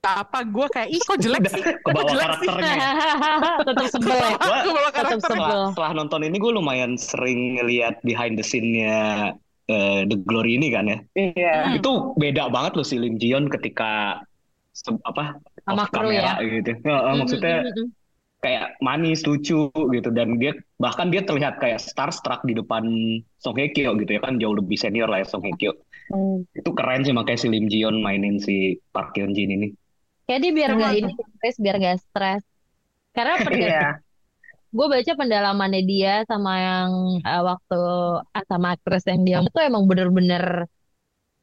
apa 0.00 0.48
gue 0.48 0.64
kayak 0.70 0.88
ih 0.88 1.02
kok 1.02 1.18
jelek 1.20 1.44
sih 1.50 1.60
kok 1.60 1.92
jelek 2.06 2.30
sih 2.40 2.48
karakternya. 2.48 2.88
Tetap 3.68 3.86
sebel 3.98 4.14
ya. 4.16 4.30
Gua 4.32 4.54
Aku 4.56 4.68
bawa 4.70 4.88
Tetap 4.88 4.94
karakter 4.94 5.18
sebel. 5.20 5.34
setelah, 5.36 5.68
setelah 5.74 5.92
nonton 5.92 6.20
ini 6.24 6.36
gue 6.38 6.52
lumayan 6.54 6.92
sering 6.96 7.58
ngeliat 7.58 7.98
behind 8.00 8.38
the 8.38 8.46
scene-nya 8.46 9.34
eh, 9.66 10.00
The 10.06 10.16
Glory 10.22 10.56
ini 10.56 10.70
kan 10.70 10.86
ya. 10.86 10.98
Iya. 11.12 11.54
Hmm. 11.66 11.76
Itu 11.76 11.92
beda 12.16 12.48
banget 12.48 12.78
loh 12.78 12.86
si 12.86 12.96
Lim 12.96 13.18
Ji 13.18 13.34
Yeon 13.34 13.50
ketika 13.50 14.22
se- 14.72 15.02
apa 15.04 15.36
Sama 15.66 15.84
off 15.84 15.90
kru 15.92 16.08
kamera 16.08 16.38
gitu. 16.40 16.72
Heeh, 16.80 17.12
maksudnya 17.18 17.56
Mm, 17.60 17.66
mm, 17.66 17.74
mm, 17.74 17.84
mm. 17.84 17.99
Kayak 18.40 18.80
manis, 18.80 19.20
lucu 19.28 19.68
gitu 19.68 20.08
dan 20.16 20.40
dia 20.40 20.56
bahkan 20.80 21.12
dia 21.12 21.20
terlihat 21.20 21.60
kayak 21.60 21.76
starstruck 21.80 22.40
di 22.48 22.56
depan 22.56 22.84
Song 23.36 23.56
Hye 23.60 23.68
Kyo 23.76 23.92
gitu 24.00 24.16
ya 24.16 24.20
kan 24.24 24.40
jauh 24.40 24.56
lebih 24.56 24.80
senior 24.80 25.08
lah 25.12 25.20
ya 25.20 25.26
Song 25.28 25.44
Hye 25.44 25.56
Kyo. 25.60 25.76
Hmm. 26.08 26.42
Itu 26.56 26.72
keren 26.72 27.04
sih 27.04 27.12
makanya 27.12 27.38
si 27.38 27.48
Lim 27.52 27.68
Ji 27.68 27.84
Yeon 27.84 28.00
mainin 28.00 28.40
si 28.40 28.80
Park 28.90 29.12
Hyun 29.14 29.36
Jin 29.36 29.52
ini. 29.54 29.68
Kayak 30.24 30.40
dia 30.40 30.52
biar 30.56 30.70
nggak 30.74 30.92
Hmm. 30.92 31.00
ini 31.04 31.10
stres, 31.36 31.56
biar 31.60 31.76
nggak 31.78 31.98
stres. 32.00 32.42
Karena 33.12 33.34
Iya. 33.60 33.82
gue 34.70 34.86
baca 34.86 35.12
pendalamannya 35.18 35.82
dia 35.82 36.22
sama 36.30 36.52
yang 36.62 36.90
eh, 37.26 37.42
waktu 37.42 37.80
ah, 38.30 38.44
sama 38.46 38.66
aktris 38.78 39.04
yang 39.10 39.20
dia 39.26 39.38
itu 39.42 39.58
emang 39.58 39.84
bener-bener 39.90 40.70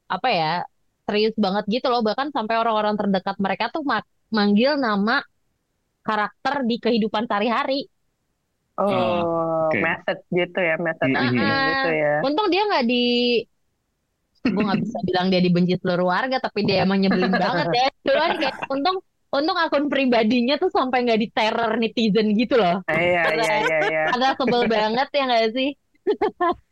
apa 0.07 0.29
ya 0.31 0.53
serius 1.03 1.36
banget 1.36 1.63
gitu 1.67 1.88
loh 1.91 1.99
bahkan 2.03 2.31
sampai 2.31 2.55
orang-orang 2.60 2.95
terdekat 2.95 3.36
mereka 3.39 3.67
tuh 3.75 3.83
ma- 3.83 4.07
manggil 4.31 4.79
nama 4.79 5.19
karakter 6.08 6.56
di 6.70 6.76
kehidupan 6.84 7.24
sehari-hari. 7.30 7.80
Oh, 8.78 9.74
oke. 9.74 9.78
message 9.86 10.22
gitu 10.30 10.58
ya, 10.70 10.76
message 10.78 11.12
Mm-mm. 11.12 11.17
acting 11.17 11.50
gitu 11.74 11.88
ya. 11.89 12.13
Untung 12.26 12.48
dia 12.54 12.62
nggak 12.70 12.86
di 12.91 12.96
gue 14.48 14.63
nggak 14.63 14.80
bisa 14.80 14.98
bilang 15.04 15.28
dia 15.28 15.41
dibenci 15.43 15.74
seluruh 15.82 16.08
warga 16.08 16.38
tapi 16.39 16.60
dia 16.63 16.86
emang 16.86 16.98
nyebelin 17.04 17.34
banget 17.43 17.67
ya. 17.74 17.86
Cuman 18.08 18.32
kayak 18.39 18.56
untung 18.72 18.98
untung 19.28 19.58
akun 19.60 19.86
pribadinya 19.91 20.56
tuh 20.56 20.72
sampai 20.72 21.04
nggak 21.04 21.20
diteror 21.20 21.72
netizen 21.82 22.28
gitu 22.38 22.56
loh. 22.56 22.80
Iya, 22.88 23.22
iya, 23.36 23.54
iya, 23.67 23.78
iya. 23.91 24.02
Agak 24.15 24.32
sebel 24.39 24.62
banget 24.72 25.08
ya 25.12 25.22
nggak 25.28 25.46
sih? 25.56 25.70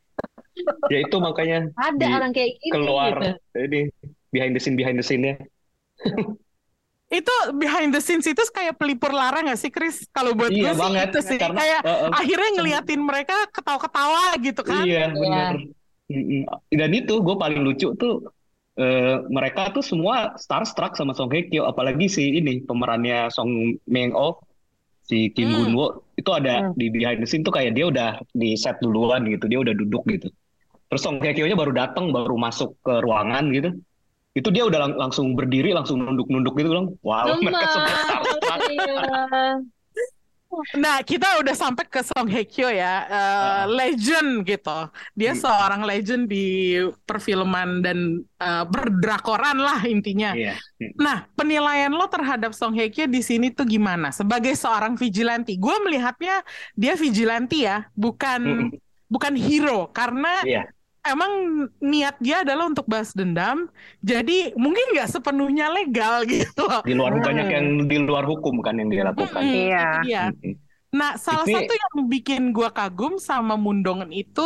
Ya 0.94 0.98
itu 1.04 1.18
makanya 1.20 1.58
Ada 1.76 2.06
Di- 2.08 2.16
orang 2.16 2.32
kayak 2.32 2.52
gitu 2.64 2.72
keluar 2.72 3.14
gitu. 3.20 3.28
ini 3.60 3.80
behind 4.32 4.54
the 4.56 4.62
scene 4.64 4.78
behind 4.80 4.98
the 5.00 5.06
scene-nya. 5.06 5.36
itu 7.06 7.34
behind 7.56 7.94
the 7.94 8.02
scenes 8.02 8.26
itu 8.26 8.42
kayak 8.50 8.76
pelipur 8.82 9.14
lara 9.14 9.46
gak 9.46 9.60
sih 9.62 9.70
Chris 9.70 10.10
kalau 10.10 10.34
buat 10.34 10.50
gue 10.50 10.58
Iya 10.58 10.74
sih 10.74 10.82
banget 10.82 11.08
itu 11.14 11.20
sih 11.22 11.38
karena 11.38 11.60
kayak 11.62 11.82
eh, 11.86 11.92
eh, 11.92 12.10
akhirnya 12.12 12.50
ngeliatin 12.58 13.02
mereka 13.02 13.36
ketawa-ketawa 13.54 14.24
gitu 14.42 14.62
kan 14.66 14.84
Iya 14.84 15.04
benar. 15.14 15.54
Mm-mm. 16.06 16.42
Dan 16.70 16.90
itu 16.94 17.14
gue 17.22 17.36
paling 17.38 17.62
lucu 17.66 17.94
tuh 17.98 18.26
eh, 18.78 19.22
mereka 19.30 19.70
tuh 19.74 19.82
semua 19.86 20.34
starstruck 20.38 20.94
sama 20.98 21.14
Song 21.18 21.30
Hye 21.30 21.50
Kyo, 21.50 21.66
apalagi 21.66 22.06
si 22.10 22.42
ini 22.42 22.62
pemerannya 22.62 23.30
Song 23.34 23.50
Meng 23.90 24.14
Oh, 24.14 24.42
si 25.06 25.30
Kim 25.34 25.50
Hmm. 25.50 25.58
Gun 25.62 25.72
Wo 25.78 25.88
itu 26.18 26.30
ada 26.34 26.70
Hmm. 26.70 26.74
di 26.78 26.90
behind 26.90 27.22
the 27.22 27.28
scene 27.30 27.46
tuh 27.46 27.54
kayak 27.54 27.78
dia 27.78 27.86
udah 27.90 28.18
di 28.34 28.58
set 28.58 28.78
duluan 28.82 29.26
gitu, 29.30 29.46
dia 29.46 29.62
udah 29.62 29.74
duduk 29.74 30.04
gitu. 30.10 30.30
Terus 30.90 31.02
Song 31.02 31.18
Hye 31.22 31.34
Kyo-nya 31.34 31.58
baru 31.58 31.74
datang, 31.74 32.10
baru 32.14 32.38
masuk 32.38 32.78
ke 32.82 32.94
ruangan 33.02 33.50
gitu. 33.50 33.70
Itu 34.36 34.52
dia 34.52 34.68
udah 34.68 34.80
lang- 34.84 35.00
langsung 35.00 35.32
berdiri, 35.32 35.72
langsung 35.72 36.04
nunduk-nunduk 36.04 36.54
gitu 36.54 36.68
bilang, 36.68 36.92
wow 37.00 37.40
mereka 37.40 37.66
semua. 37.74 37.96
Iya. 38.68 38.96
Nah, 40.80 41.04
kita 41.04 41.44
udah 41.44 41.52
sampai 41.52 41.84
ke 41.84 42.00
Song 42.00 42.32
Hye 42.32 42.48
Kyo 42.48 42.72
ya, 42.72 43.04
eh, 43.04 43.64
legend 43.68 44.48
gitu. 44.48 44.88
Dia 45.12 45.36
Hmm. 45.36 45.42
seorang 45.44 45.82
legend 45.84 46.32
di 46.32 46.80
perfilman 47.04 47.80
dan 47.80 48.24
eh, 48.40 48.64
berdrakoran 48.64 49.60
lah 49.60 49.84
intinya. 49.84 50.32
Iya. 50.32 50.56
Nah, 50.96 51.28
penilaian 51.36 51.92
lo 51.92 52.08
terhadap 52.08 52.56
Song 52.56 52.72
Hye 52.72 52.88
Kyo 52.88 53.04
di 53.04 53.20
sini 53.20 53.52
tuh 53.52 53.64
gimana? 53.64 54.12
Sebagai 54.12 54.56
seorang 54.56 54.96
vigilante, 54.96 55.56
gue 55.56 55.76
melihatnya 55.84 56.40
dia 56.72 56.96
vigilante 56.96 57.60
ya, 57.60 57.88
bukan 57.92 58.72
Mm-mm. 58.72 58.80
bukan 59.08 59.34
hero 59.36 59.92
karena 59.92 60.40
Iya. 60.44 60.64
Emang 61.08 61.32
niat 61.82 62.16
dia 62.20 62.42
adalah 62.44 62.66
untuk 62.68 62.86
balas 62.86 63.12
dendam. 63.14 63.70
Jadi 64.02 64.54
mungkin 64.58 64.86
nggak 64.94 65.10
sepenuhnya 65.14 65.66
legal 65.72 66.26
gitu. 66.34 66.66
Di 66.88 66.94
luar 66.98 67.14
Hmm. 67.16 67.24
banyak 67.28 67.48
yang 67.50 67.66
di 67.90 67.96
luar 68.02 68.26
hukum 68.26 68.60
kan 68.66 68.76
yang 68.80 68.90
dia 68.94 69.04
lakukan. 69.10 69.42
Mm-mm, 69.42 69.56
Iya. 69.70 69.80
itu 69.80 69.98
dia. 70.08 70.24
Mm-mm. 70.32 70.54
Nah, 70.96 71.12
salah 71.20 71.44
Ini- 71.44 71.56
satu 71.60 71.74
yang 71.76 71.96
bikin 72.08 72.42
gua 72.56 72.70
kagum 72.72 73.20
sama 73.20 73.60
Mundongen 73.60 74.12
itu 74.16 74.42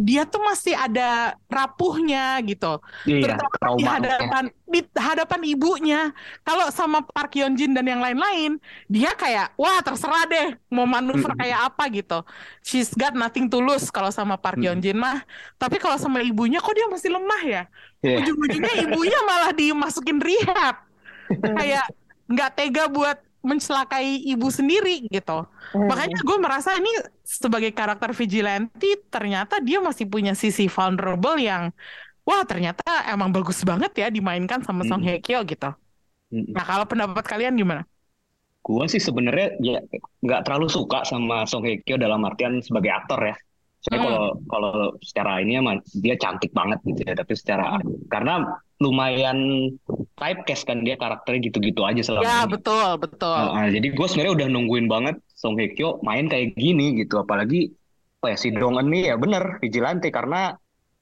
dia 0.00 0.24
tuh 0.24 0.40
masih 0.40 0.72
ada 0.72 1.36
rapuhnya 1.44 2.40
gitu. 2.48 2.80
Iya, 3.04 3.36
Terutama 3.36 3.76
di 3.76 3.84
hadapan 3.84 4.44
di 4.64 4.80
hadapan 4.96 5.40
ibunya. 5.44 6.00
Kalau 6.40 6.72
sama 6.72 7.04
Park 7.04 7.36
Hyun 7.36 7.52
Jin 7.52 7.76
dan 7.76 7.84
yang 7.84 8.00
lain-lain, 8.00 8.56
dia 8.88 9.12
kayak 9.12 9.52
wah 9.60 9.84
terserah 9.84 10.24
deh 10.24 10.56
mau 10.72 10.88
manuver 10.88 11.36
Mm-mm. 11.36 11.40
kayak 11.44 11.60
apa 11.68 11.84
gitu. 11.92 12.18
She's 12.64 12.96
got 12.96 13.12
nothing 13.12 13.52
to 13.52 13.60
lose 13.60 13.92
kalau 13.92 14.08
sama 14.08 14.40
Park 14.40 14.56
Hyun 14.56 14.80
Jin 14.80 14.96
mah. 14.96 15.20
Tapi 15.60 15.76
kalau 15.76 16.00
sama 16.00 16.24
ibunya 16.24 16.64
kok 16.64 16.72
dia 16.72 16.88
masih 16.88 17.12
lemah 17.12 17.42
ya? 17.44 17.62
Iya. 18.00 18.24
Ujung-ujungnya 18.24 18.74
ibunya 18.88 19.20
malah 19.28 19.52
dimasukin 19.52 20.16
rehab. 20.16 20.80
Kayak 21.60 21.86
nggak 22.24 22.50
tega 22.56 22.84
buat 22.88 23.20
mencelakai 23.40 24.20
ibu 24.20 24.48
sendiri 24.52 25.08
gitu. 25.08 25.48
Hmm. 25.72 25.88
Makanya 25.88 26.18
gue 26.20 26.38
merasa 26.40 26.76
ini 26.76 26.92
sebagai 27.24 27.72
karakter 27.72 28.12
vigilante 28.12 29.00
ternyata 29.08 29.58
dia 29.64 29.80
masih 29.80 30.04
punya 30.08 30.36
sisi 30.36 30.68
vulnerable 30.68 31.40
yang 31.40 31.72
wah 32.24 32.44
ternyata 32.44 32.84
emang 33.08 33.32
bagus 33.32 33.64
banget 33.64 33.90
ya 33.96 34.08
dimainkan 34.12 34.60
sama 34.60 34.84
Song 34.84 35.00
Hye 35.00 35.18
Kyo 35.24 35.40
gitu. 35.48 35.72
Mm-mm. 36.30 36.54
Nah 36.54 36.64
kalau 36.64 36.84
pendapat 36.86 37.24
kalian 37.26 37.56
gimana? 37.56 37.82
Gua 38.60 38.84
sih 38.86 39.00
sebenarnya 39.00 39.56
ya 39.58 39.80
nggak 40.20 40.44
terlalu 40.44 40.68
suka 40.68 41.02
sama 41.08 41.48
Song 41.48 41.64
Hye 41.64 41.80
Kyo 41.80 41.96
dalam 41.96 42.22
artian 42.28 42.60
sebagai 42.60 42.92
aktor 42.92 43.20
ya. 43.24 43.36
Saya 43.80 43.96
Hmm. 43.96 44.04
kalau 44.04 44.24
kalau 44.52 44.72
secara 45.00 45.40
ini 45.40 45.56
emang 45.56 45.80
dia 46.04 46.14
cantik 46.20 46.52
banget 46.52 46.78
gitu 46.84 47.00
ya, 47.08 47.14
tapi 47.16 47.32
secara 47.32 47.80
karena 48.12 48.44
lumayan 48.80 49.38
typecast 50.20 50.64
kan 50.68 50.84
dia 50.84 50.96
karakternya 51.00 51.40
gitu-gitu 51.48 51.80
aja 51.88 52.00
selama 52.04 52.28
Ya 52.28 52.44
ini. 52.44 52.52
betul 52.52 52.88
betul. 53.00 53.36
Nah, 53.56 53.66
jadi 53.72 53.86
gue 53.94 54.06
sebenarnya 54.08 54.34
udah 54.36 54.48
nungguin 54.52 54.86
banget 54.90 55.16
Song 55.32 55.56
Hye 55.56 55.72
Kyo 55.72 55.96
main 56.04 56.28
kayak 56.28 56.56
gini 56.58 56.98
gitu, 57.00 57.20
apalagi 57.24 57.72
apa 58.20 58.26
ya 58.32 58.36
si 58.36 58.48
Dong 58.52 58.76
Eun 58.76 58.92
ini 58.92 59.08
ya 59.08 59.16
bener 59.16 59.56
vigilante 59.64 60.12
karena 60.12 60.52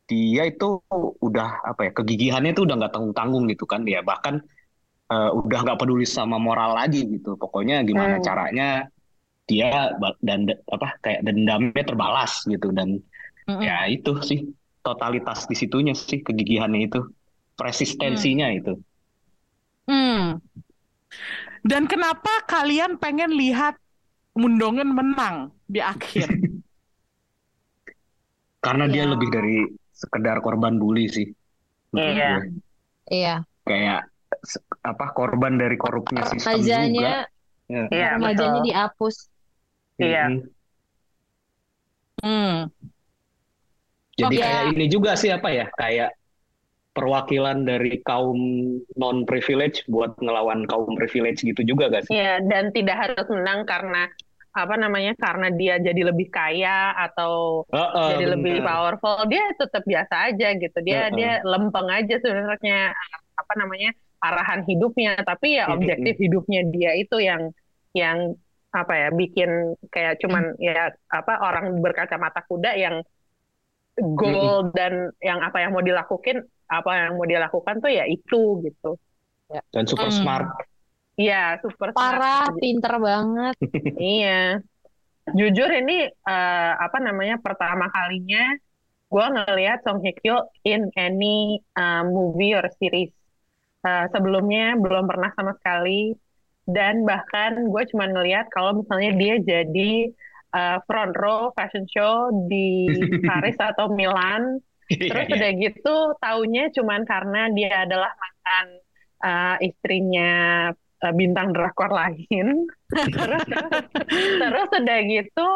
dia 0.06 0.42
itu 0.46 0.78
udah 1.18 1.48
apa 1.66 1.80
ya 1.88 1.92
kegigihannya 1.98 2.54
tuh 2.54 2.64
udah 2.66 2.74
nggak 2.78 2.92
tanggung-tanggung 2.94 3.44
gitu 3.50 3.66
kan 3.66 3.82
dia 3.82 4.00
bahkan 4.06 4.38
eh, 5.12 5.30
udah 5.34 5.58
nggak 5.64 5.78
peduli 5.80 6.06
sama 6.08 6.36
moral 6.38 6.76
lagi 6.78 7.04
gitu 7.08 7.34
pokoknya 7.40 7.82
gimana 7.86 8.18
Hmm. 8.18 8.24
caranya 8.24 8.68
dia 9.48 9.92
dan 10.28 10.40
apa 10.74 10.88
kayak 11.04 11.20
dendamnya 11.26 11.82
terbalas 11.88 12.32
gitu 12.44 12.68
dan 12.76 13.00
Mm-mm. 13.48 13.62
ya 13.68 13.88
itu 13.90 14.10
sih 14.28 14.40
totalitas 14.86 15.48
di 15.50 15.56
situnya 15.58 15.94
sih 15.96 16.20
kegigihannya 16.26 16.80
itu 16.88 17.00
resistensinya 17.60 18.48
itu 18.58 18.72
Hmm. 19.88 20.38
Dan 21.66 21.86
kenapa 21.90 22.46
kalian 22.48 22.96
pengen 23.02 23.34
lihat 23.34 23.76
Mundongen 24.38 24.94
menang 24.94 25.52
di 25.68 25.82
akhir? 25.82 26.30
karena 28.64 28.84
dia 28.90 29.04
Ya. 29.04 29.10
lebih 29.12 29.28
dari 29.36 29.56
sekedar 29.94 30.36
korban 30.44 30.78
bully 30.78 31.06
sih 31.10 31.26
Iya. 31.96 32.24
Iya, 33.10 33.44
kayak 33.68 34.00
se- 34.50 34.64
apa 34.90 35.06
korban 35.16 35.54
dari 35.62 35.76
korupnya 35.78 36.22
sistem 36.32 36.60
juga 36.62 36.76
remajanya, 36.78 37.02
Ya. 37.68 37.82
Iya, 37.92 38.08
remajanya 38.14 38.60
betul. 38.60 38.66
dihapus. 38.66 39.16
Iya. 39.98 40.30
Mm-mm. 40.30 40.48
Hmm. 42.22 42.70
Jadi 44.18 44.34
Oh, 44.34 44.42
kayak 44.42 44.62
ya. 44.66 44.72
ini 44.74 44.84
juga 44.90 45.10
sih 45.14 45.30
apa 45.30 45.48
ya 45.54 45.66
kayak 45.78 46.10
perwakilan 46.96 47.62
dari 47.62 48.02
kaum 48.02 48.38
non 48.98 49.22
privilege 49.22 49.86
buat 49.86 50.18
ngelawan 50.18 50.66
kaum 50.66 50.98
privilege 50.98 51.46
gitu 51.46 51.62
juga 51.62 51.86
gak 51.94 52.10
sih? 52.10 52.14
Iya, 52.18 52.42
dan 52.50 52.64
tidak 52.74 52.96
harus 52.98 53.26
menang 53.30 53.62
karena 53.68 54.10
apa 54.56 54.74
namanya? 54.74 55.12
Karena 55.14 55.46
dia 55.54 55.78
jadi 55.78 56.02
lebih 56.10 56.28
kaya 56.34 56.96
atau 56.98 57.62
Heeh, 57.70 58.10
jadi 58.10 58.24
lebih 58.34 58.54
bener. 58.58 58.66
powerful, 58.66 59.16
dia 59.30 59.44
tetap 59.54 59.82
biasa 59.86 60.14
aja 60.34 60.46
gitu. 60.58 60.78
Dia 60.82 60.98
Heeh. 61.10 61.14
dia 61.14 61.30
lempeng 61.46 61.88
aja 61.92 62.14
sebenarnya 62.18 62.90
apa 63.38 63.54
namanya? 63.58 63.90
arahan 64.18 64.66
hidupnya, 64.66 65.14
tapi 65.22 65.62
ya 65.62 65.70
objektif 65.70 66.18
hidupnya 66.18 66.66
dia 66.74 66.90
itu 66.98 67.22
yang 67.22 67.54
yang 67.94 68.34
apa 68.68 68.92
ya 68.92 69.08
bikin 69.10 69.74
kayak 69.88 70.20
cuman 70.20 70.52
ya 70.60 70.92
apa 71.08 71.40
orang 71.40 71.80
berkacamata 71.80 72.44
kuda 72.44 72.76
yang 72.76 73.00
goal 73.98 74.70
dan 74.76 75.10
yang 75.18 75.40
apa 75.42 75.58
yang 75.64 75.74
mau 75.74 75.82
dilakukan 75.82 76.46
apa 76.68 76.90
yang 76.94 77.16
mau 77.16 77.26
dilakukan 77.26 77.80
tuh 77.80 77.90
ya 77.90 78.04
itu 78.04 78.60
gitu. 78.62 79.00
Dan 79.72 79.88
super 79.88 80.12
Hmm. 80.12 80.16
smart. 80.20 80.46
Iya, 81.18 81.58
super 81.64 81.90
smart. 81.96 82.20
Parah, 82.20 82.46
pinter 82.60 82.94
banget. 83.00 83.54
Iya. 83.98 84.62
Jujur 85.28 85.68
ini 85.72 86.08
eh, 86.08 86.72
apa 86.78 86.98
namanya 87.02 87.36
pertama 87.42 87.90
kalinya 87.90 88.54
gue 89.08 89.26
ngelihat 89.34 89.80
Song 89.84 90.04
Hye 90.04 90.14
Kyo 90.20 90.52
in 90.68 90.92
any 90.94 91.58
eh, 91.58 92.02
movie 92.04 92.52
or 92.54 92.68
series. 92.76 93.10
Eh, 93.82 94.04
sebelumnya 94.12 94.76
belum 94.78 95.08
pernah 95.08 95.32
sama 95.34 95.56
sekali 95.58 96.12
dan 96.68 97.08
bahkan 97.08 97.64
gue 97.64 97.82
cuma 97.88 98.04
ngelihat 98.12 98.52
kalau 98.52 98.84
misalnya 98.84 99.16
dia 99.16 99.34
jadi 99.40 99.92
eh, 100.52 100.78
front 100.84 101.16
row 101.16 101.48
fashion 101.56 101.88
show 101.88 102.28
di 102.44 102.92
Paris 103.28 103.56
atau 103.56 103.88
Milan. 103.88 104.60
Terus 104.88 105.28
udah 105.28 105.52
gitu 105.60 105.96
taunya 106.16 106.72
cuman 106.72 107.04
karena 107.04 107.52
dia 107.52 107.84
adalah 107.84 108.08
mantan 108.08 108.66
uh, 109.20 109.56
istrinya 109.60 110.32
uh, 111.04 111.12
bintang 111.12 111.52
drakor 111.52 111.92
lain. 111.92 112.64
terus 113.12 113.44
terus 114.40 114.68
udah 114.72 114.98
gitu 115.04 115.48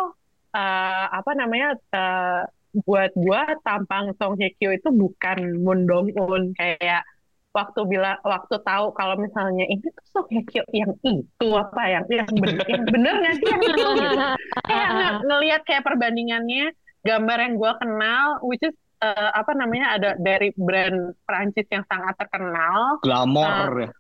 uh, 0.53 1.07
apa 1.09 1.33
namanya 1.33 1.81
uh, 1.97 2.45
buat 2.85 3.17
gua 3.17 3.57
tampang 3.65 4.13
Song 4.21 4.37
Hye 4.37 4.53
Kyo 4.61 4.69
itu 4.69 4.93
bukan 4.93 5.65
Moon 5.65 5.89
Dong 5.89 6.13
Un. 6.13 6.53
Kayak 6.53 7.09
waktu 7.53 7.81
bila 7.85 8.17
waktu 8.25 8.57
tahu 8.65 8.97
kalau 8.97 9.15
misalnya 9.21 9.69
ini 9.69 9.85
tuh 9.85 10.05
Song 10.09 10.29
Hye 10.33 10.43
Kyo 10.49 10.65
yang 10.73 10.97
itu 11.05 11.49
apa 11.53 11.83
yang 11.85 12.05
yang 12.09 12.29
bener, 12.33 12.65
yang 12.65 12.85
bener 12.89 13.15
nggak 13.21 13.35
sih? 13.39 13.49
Yang 13.53 13.63
itu 13.69 13.89
gitu. 14.01 14.19
Kayak 14.65 14.89
nge- 14.97 15.21
ngelihat 15.29 15.61
kayak 15.69 15.83
perbandingannya 15.85 16.65
gambar 17.05 17.39
yang 17.45 17.55
gua 17.61 17.73
kenal 17.77 18.41
which 18.49 18.65
is 18.65 18.75
eh, 19.05 19.31
apa 19.37 19.53
namanya 19.53 19.87
ada 20.01 20.11
dari 20.17 20.49
brand 20.57 21.13
Prancis 21.29 21.69
yang 21.69 21.85
sangat 21.87 22.17
terkenal. 22.17 22.99
Glamor 23.05 23.71
ya. 23.85 23.91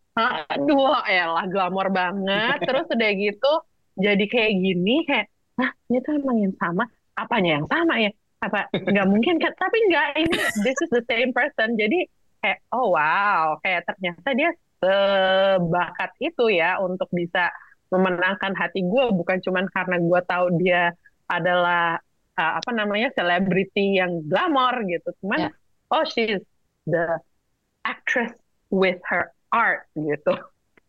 aduh 0.52 1.00
elah 1.08 1.46
glamor 1.48 1.88
banget. 1.92 2.56
Terus 2.68 2.88
udah 2.88 3.10
gitu 3.16 3.52
jadi 4.00 4.24
kayak 4.24 4.52
gini 4.56 5.04
kayak 5.04 5.28
nah 5.52 5.68
ini 5.92 6.00
tuh 6.00 6.16
emang 6.16 6.40
yang 6.40 6.56
sama? 6.56 6.88
Apanya 7.12 7.60
yang 7.60 7.68
sama 7.68 8.00
ya? 8.00 8.10
Apa 8.40 8.72
nggak 8.72 9.06
mungkin? 9.12 9.36
Kan 9.36 9.52
tapi 9.60 9.76
nggak 9.92 10.06
ini 10.24 10.40
this 10.64 10.78
is 10.80 10.88
the 10.88 11.04
same 11.04 11.36
person. 11.36 11.76
Jadi 11.76 12.08
kayak 12.42 12.58
oh 12.74 12.92
wow 12.92 13.56
kayak 13.62 13.86
ternyata 13.86 14.28
dia 14.34 14.50
sebakat 14.82 16.10
itu 16.18 16.44
ya 16.50 16.82
untuk 16.82 17.06
bisa 17.14 17.48
memenangkan 17.94 18.52
hati 18.58 18.82
gue 18.82 19.04
bukan 19.14 19.38
cuman 19.38 19.70
karena 19.70 19.96
gue 20.02 20.20
tahu 20.26 20.46
dia 20.58 20.90
adalah 21.30 22.02
uh, 22.34 22.52
apa 22.58 22.70
namanya 22.74 23.14
selebriti 23.14 23.96
yang 24.02 24.26
glamor 24.26 24.82
gitu 24.90 25.14
cuman 25.22 25.48
Ya. 25.48 25.50
oh 25.94 26.04
she's 26.04 26.42
the 26.90 27.20
actress 27.86 28.34
with 28.74 28.98
her 29.06 29.30
art 29.54 29.86
gitu 29.94 30.34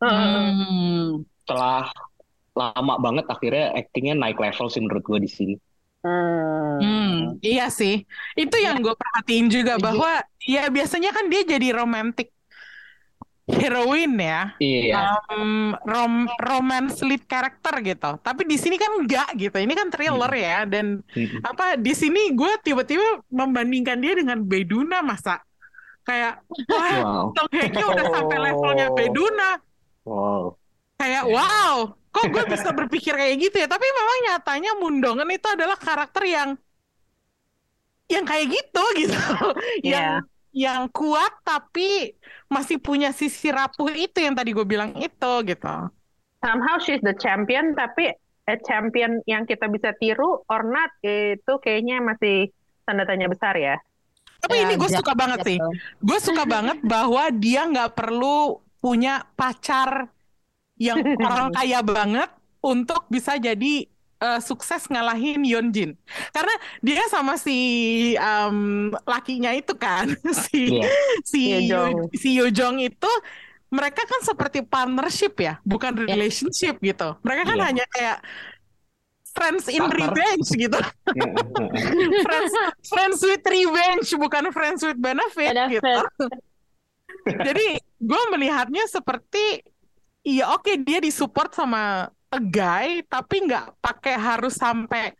Hmm. 0.03 1.23
Setelah 1.47 1.87
lama 2.59 2.93
banget 2.99 3.25
akhirnya 3.31 3.71
aktingnya 3.71 4.19
naik 4.19 4.35
level 4.35 4.67
sih 4.67 4.83
menurut 4.83 5.03
gue 5.07 5.19
di 5.23 5.31
sini. 5.31 5.55
Hmm. 6.03 6.83
Hmm, 6.83 7.13
iya 7.39 7.71
sih. 7.71 8.03
Itu 8.35 8.59
yang 8.59 8.83
gue 8.83 8.91
perhatiin 8.91 9.47
juga 9.47 9.79
Setuju. 9.79 9.85
bahwa 9.87 10.11
ya 10.43 10.67
biasanya 10.67 11.15
kan 11.15 11.31
dia 11.31 11.41
jadi 11.47 11.71
romantic 11.71 12.27
heroine 13.43 14.15
ya. 14.19 14.41
Iya. 14.59 15.19
um, 15.31 15.75
rom 15.83 16.27
romance 16.39 16.99
lead 17.03 17.23
character 17.27 17.75
gitu. 17.83 18.19
Tapi 18.19 18.47
di 18.47 18.55
sini 18.55 18.75
kan 18.75 18.91
enggak 18.99 19.35
gitu. 19.35 19.55
Ini 19.59 19.73
kan 19.75 19.87
thriller 19.91 20.31
ya 20.31 20.63
dan 20.63 20.99
Mm-mm. 21.11 21.39
apa 21.43 21.75
di 21.75 21.91
sini 21.91 22.31
gue 22.31 22.51
tiba-tiba 22.63 23.23
membandingkan 23.27 23.99
dia 23.99 24.15
dengan 24.15 24.39
Beduna 24.43 24.99
masa 25.03 25.39
kayak 26.03 26.43
wah 26.67 26.99
Wow. 26.99 27.47
Hye 27.51 27.71
Kyo 27.71 27.95
udah 27.95 28.05
sampai 28.11 28.37
levelnya 28.43 28.87
Beduna. 28.91 29.49
Wow. 30.03 30.59
Kayak 30.99 31.23
wow, 31.27 31.95
kok 32.13 32.27
gue 32.33 32.43
bisa 32.53 32.69
berpikir 32.79 33.13
kayak 33.19 33.35
gitu 33.43 33.55
ya? 33.63 33.67
Tapi 33.73 33.85
memang 33.99 34.17
nyatanya 34.29 34.71
Mundongen 34.81 35.29
itu 35.37 35.47
adalah 35.55 35.77
karakter 35.87 36.23
yang 36.35 36.49
yang 38.11 38.25
kayak 38.29 38.47
gitu 38.53 38.83
gitu. 39.01 39.17
Yang 39.83 40.07
yang 40.53 40.81
kuat 40.93 41.33
tapi 41.41 42.13
masih 42.45 42.77
punya 42.77 43.09
sisi 43.09 43.49
rapuh 43.49 43.89
itu 43.89 44.17
yang 44.21 44.37
tadi 44.37 44.53
gue 44.53 44.65
bilang 44.69 44.93
itu 45.01 45.31
gitu. 45.49 45.89
somehow 46.43 46.75
she's 46.77 47.01
the 47.01 47.15
champion 47.17 47.73
tapi 47.73 48.13
a 48.45 48.55
champion 48.67 49.23
yang 49.25 49.47
kita 49.47 49.65
bisa 49.71 49.95
tiru 49.97 50.43
or 50.51 50.61
not 50.67 50.91
itu 51.03 51.53
kayaknya 51.63 52.03
masih 52.03 52.51
tanda 52.85 53.03
tanya 53.07 53.27
besar 53.31 53.55
ya 53.57 53.75
Tapi 54.43 54.55
Ya, 54.55 54.67
ini 54.67 54.73
gue 54.75 54.91
suka 54.91 55.13
banget 55.15 55.39
sih. 55.47 55.57
gitu. 55.57 55.67
Gue 56.03 56.19
suka 56.21 56.43
banget 56.45 56.77
bahwa 56.85 57.23
dia 57.33 57.65
nggak 57.65 57.95
perlu 57.97 58.61
punya 58.83 59.23
pacar 59.39 60.12
yang 60.83 60.99
orang 61.23 61.49
kaya 61.51 61.79
banget 61.79 62.27
untuk 62.59 63.07
bisa 63.07 63.35
jadi 63.35 63.87
eh, 64.19 64.39
sukses 64.39 64.87
ngalahin 64.87 65.41
Yeonjin 65.41 65.95
karena 66.29 66.53
dia 66.79 67.03
sama 67.07 67.35
si 67.35 67.57
em, 68.13 68.57
lakinya 69.03 69.51
itu 69.51 69.71
kan 69.73 70.11
si 70.47 70.79
Iya. 70.79 70.87
si 71.23 71.39
Yojong. 71.49 71.91
Yo- 71.93 72.09
si 72.13 72.29
Yojong 72.33 72.75
itu 72.81 73.11
mereka 73.67 74.03
kan 74.03 74.21
seperti 74.21 74.61
partnership 74.61 75.33
ya 75.35 75.57
bukan 75.63 75.97
relationship 75.97 76.77
gitu 76.79 77.15
mereka 77.21 77.43
kan 77.45 77.57
Iya. 77.57 77.65
hanya 77.65 77.85
kayak 77.89 78.17
friends 79.33 79.65
in 79.65 79.81
Partner. 79.81 80.13
revenge 80.13 80.47
gitu 80.53 80.77
Iya, 81.09 81.25
iya, 81.25 81.25
iya. 82.05 82.21
friends 82.21 82.53
friends 82.85 83.19
with 83.19 83.41
revenge 83.43 84.07
bukan 84.13 84.43
friends 84.49 84.79
with 84.79 84.95
benefit, 84.95 85.51
Benefit. 85.51 85.81
gitu 85.81 85.95
jadi 87.25 87.67
gue 87.97 88.21
melihatnya 88.29 88.85
seperti 88.85 89.63
iya 90.27 90.43
oke 90.55 90.71
dia 90.87 90.97
disupport 91.03 91.49
sama 91.53 91.79
a 92.33 92.39
guy 92.41 93.05
tapi 93.05 93.35
nggak 93.45 93.77
pakai 93.83 94.15
harus 94.17 94.53
sampai 94.57 95.13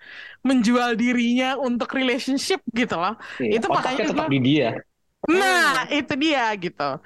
menjual 0.47 0.97
dirinya 0.97 1.55
untuk 1.61 1.89
relationship 1.93 2.59
gitu 2.73 2.95
loh 2.97 3.13
Iya, 3.37 3.61
Itu 3.61 3.67
makanya 3.69 3.99
tetap 4.09 4.25
gua- 4.27 4.33
di 4.33 4.39
dia. 4.41 4.69
Nah, 5.23 5.87
itu 5.87 6.13
dia 6.19 6.51
gitu. 6.59 6.99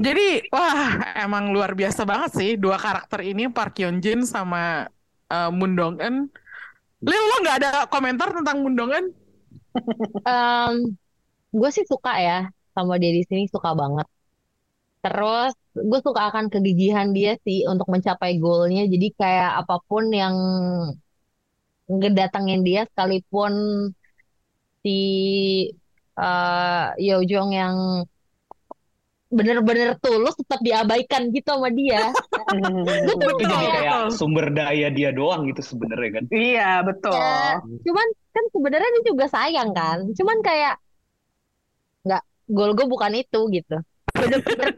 Jadi, 0.00 0.48
wah, 0.48 1.12
emang 1.12 1.52
luar 1.52 1.76
biasa 1.76 2.08
banget 2.08 2.30
sih 2.32 2.50
dua 2.56 2.80
karakter 2.80 3.20
ini 3.20 3.52
Park 3.52 3.76
Hyun 3.76 4.00
Jin 4.00 4.24
sama 4.24 4.88
eh, 5.28 5.50
Moon 5.52 5.72
Dong 5.76 6.00
Eun. 6.00 6.16
Lil, 7.04 7.22
lo 7.30 7.36
nggak 7.44 7.56
ada 7.60 7.70
komentar 7.92 8.28
tentang 8.32 8.64
Moon 8.64 8.74
Dong 8.78 8.92
Eun? 8.96 9.06
gue 11.58 11.70
sih 11.76 11.84
suka 11.92 12.10
ya 12.26 12.38
sama 12.76 12.94
dia 13.02 13.10
di 13.18 13.22
sini 13.28 13.42
suka 13.54 13.70
banget. 13.80 14.06
Terus 15.04 15.52
gue 15.88 16.00
suka 16.06 16.20
akan 16.28 16.46
kegigihan 16.52 17.08
dia 17.16 17.32
sih 17.44 17.58
untuk 17.72 17.88
mencapai 17.94 18.36
goalnya. 18.42 18.82
Jadi 18.92 19.06
kayak 19.20 19.50
apa 19.64 19.74
pun 19.88 20.04
yang 20.12 20.34
ngedatengin 21.98 22.60
dia 22.68 22.80
sekalipun 22.88 23.52
si 24.82 25.70
eh 26.20 26.84
Yeojong 27.06 27.50
yang 27.60 27.76
bener-bener 29.30 29.94
tulus 30.02 30.34
tetap 30.42 30.58
diabaikan 30.58 31.30
gitu 31.30 31.48
sama 31.54 31.70
dia. 31.70 32.10
Gue 33.06 33.14
tuh 33.14 33.30
Itu 33.30 33.44
jadi 33.46 33.46
Betul, 33.46 33.74
kayak 33.78 33.96
betul. 33.96 34.18
sumber 34.18 34.46
daya 34.50 34.88
dia 34.90 35.10
doang 35.14 35.46
gitu 35.46 35.62
sebenarnya 35.62 36.10
kan. 36.18 36.24
Iya, 36.34 36.68
betul. 36.82 37.14
Ya, 37.14 37.62
cuman 37.86 38.06
kan 38.34 38.44
sebenarnya 38.54 38.88
dia 38.94 39.04
juga 39.10 39.26
sayang 39.30 39.70
kan. 39.70 39.98
Cuman 40.18 40.38
kayak 40.42 40.74
nggak 42.06 42.22
goal 42.56 42.70
gue 42.76 42.86
bukan 42.92 43.12
itu 43.22 43.38
gitu. 43.56 43.74
Bener-bener 44.16 44.68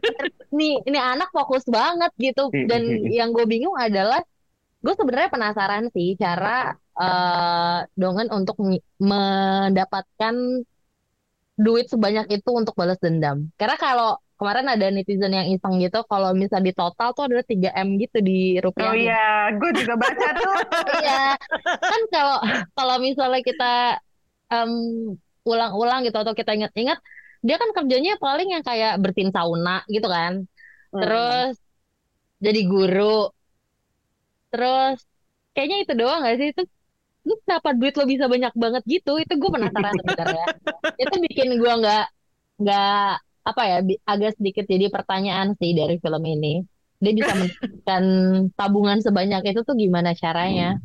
nih 0.53 0.73
ini 0.85 0.99
anak 0.99 1.29
fokus 1.33 1.65
banget 1.65 2.11
gitu. 2.17 2.53
Dan 2.53 3.07
yang 3.09 3.33
gue 3.33 3.45
bingung 3.49 3.73
adalah 3.77 4.21
gue 4.83 4.93
sebenarnya 4.93 5.31
penasaran 5.31 5.87
sih 5.95 6.15
cara 6.19 6.75
eh 6.93 7.79
Dongen 7.97 8.29
untuk 8.29 8.61
mendapatkan 9.01 10.35
duit 11.57 11.85
sebanyak 11.89 12.41
itu 12.41 12.49
untuk 12.53 12.73
balas 12.73 12.97
dendam. 13.01 13.49
Karena 13.57 13.77
kalau 13.77 14.11
kemarin 14.37 14.67
ada 14.67 14.89
netizen 14.89 15.33
yang 15.33 15.47
iseng 15.53 15.79
gitu, 15.79 16.01
kalau 16.09 16.33
misal 16.33 16.59
di 16.59 16.73
total 16.73 17.13
tuh 17.13 17.29
ada 17.29 17.45
3 17.45 17.71
M 17.77 17.95
gitu 18.01 18.19
di 18.19 18.57
rupiah. 18.59 18.91
Oh 18.91 18.97
iya, 18.97 19.53
gue 19.55 19.71
juga 19.77 19.93
baca 19.95 20.27
tuh. 20.35 20.55
Iya, 21.03 21.35
kan 21.63 22.01
kalau 22.11 22.37
kalau 22.75 22.95
misalnya 22.99 23.41
kita 23.41 23.73
em, 24.51 24.71
ulang-ulang 25.47 26.03
gitu 26.07 26.17
atau 26.19 26.33
kita 26.35 26.55
ingat-ingat, 26.57 26.99
dia 27.43 27.55
kan 27.59 27.69
kerjanya 27.75 28.15
paling 28.17 28.55
yang 28.55 28.63
kayak 28.63 28.95
bersihin 29.03 29.35
sauna 29.35 29.83
gitu 29.91 30.07
kan. 30.07 30.47
Terus 30.95 31.59
jadi 32.39 32.59
guru. 32.63 33.27
Terus 34.47 35.03
kayaknya 35.51 35.77
itu 35.83 35.93
doang 35.99 36.23
gak 36.23 36.39
sih? 36.39 36.47
Itu 36.55 36.63
lu 37.23 37.35
kenapa 37.43 37.75
duit 37.75 37.95
lo 37.99 38.03
bisa 38.07 38.25
banyak 38.31 38.53
banget 38.55 38.83
gitu? 38.87 39.19
Itu 39.19 39.35
gue 39.35 39.49
penasaran 39.51 39.95
sebenarnya. 39.99 40.45
Itu 41.03 41.15
bikin 41.19 41.55
gue 41.59 41.73
nggak 41.83 42.05
nggak 42.63 43.09
apa 43.43 43.61
ya 43.67 43.77
agak 44.07 44.39
sedikit 44.39 44.63
jadi 44.63 44.87
pertanyaan 44.87 45.55
sih 45.59 45.75
dari 45.75 45.99
film 45.99 46.23
ini. 46.23 46.63
Dia 47.03 47.11
bisa 47.11 47.31
mendapatkan 47.39 48.03
tabungan 48.55 48.99
sebanyak 49.03 49.41
itu 49.51 49.61
tuh 49.67 49.75
gimana 49.75 50.15
caranya? 50.15 50.79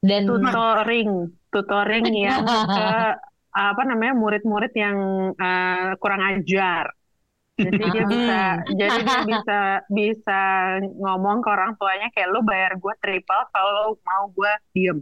Dan 0.00 0.24
tutoring, 0.30 1.10
tutoring 1.52 2.04
yang 2.16 2.46
ke 2.76 2.88
apa 3.58 3.82
namanya 3.88 4.14
murid-murid 4.22 4.72
yang 4.78 4.96
eh, 5.34 5.90
kurang 5.98 6.22
ajar. 6.30 6.84
Jadi 7.58 7.84
dia 7.90 8.04
bisa, 8.06 8.38
jadi 8.70 8.98
dia 9.02 9.20
bisa 9.26 9.58
bisa 9.90 10.40
ngomong 10.94 11.42
ke 11.42 11.48
orang 11.50 11.74
tuanya 11.74 12.06
kayak 12.14 12.30
lu 12.30 12.40
bayar 12.46 12.78
gue 12.78 12.94
triple 13.02 13.42
kalau 13.50 13.98
mau 14.06 14.24
gue 14.30 14.52
diem. 14.70 14.98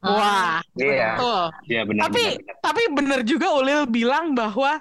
Wah, 0.00 0.62
Iya. 0.76 1.18
betul. 1.18 1.42
Iya 1.66 1.80
benar 1.88 2.02
Tapi 2.08 2.22
benar, 2.24 2.40
benar. 2.40 2.56
tapi 2.62 2.82
bener 2.94 3.20
juga 3.26 3.46
Ulil 3.52 3.82
bilang 3.90 4.32
bahwa 4.32 4.78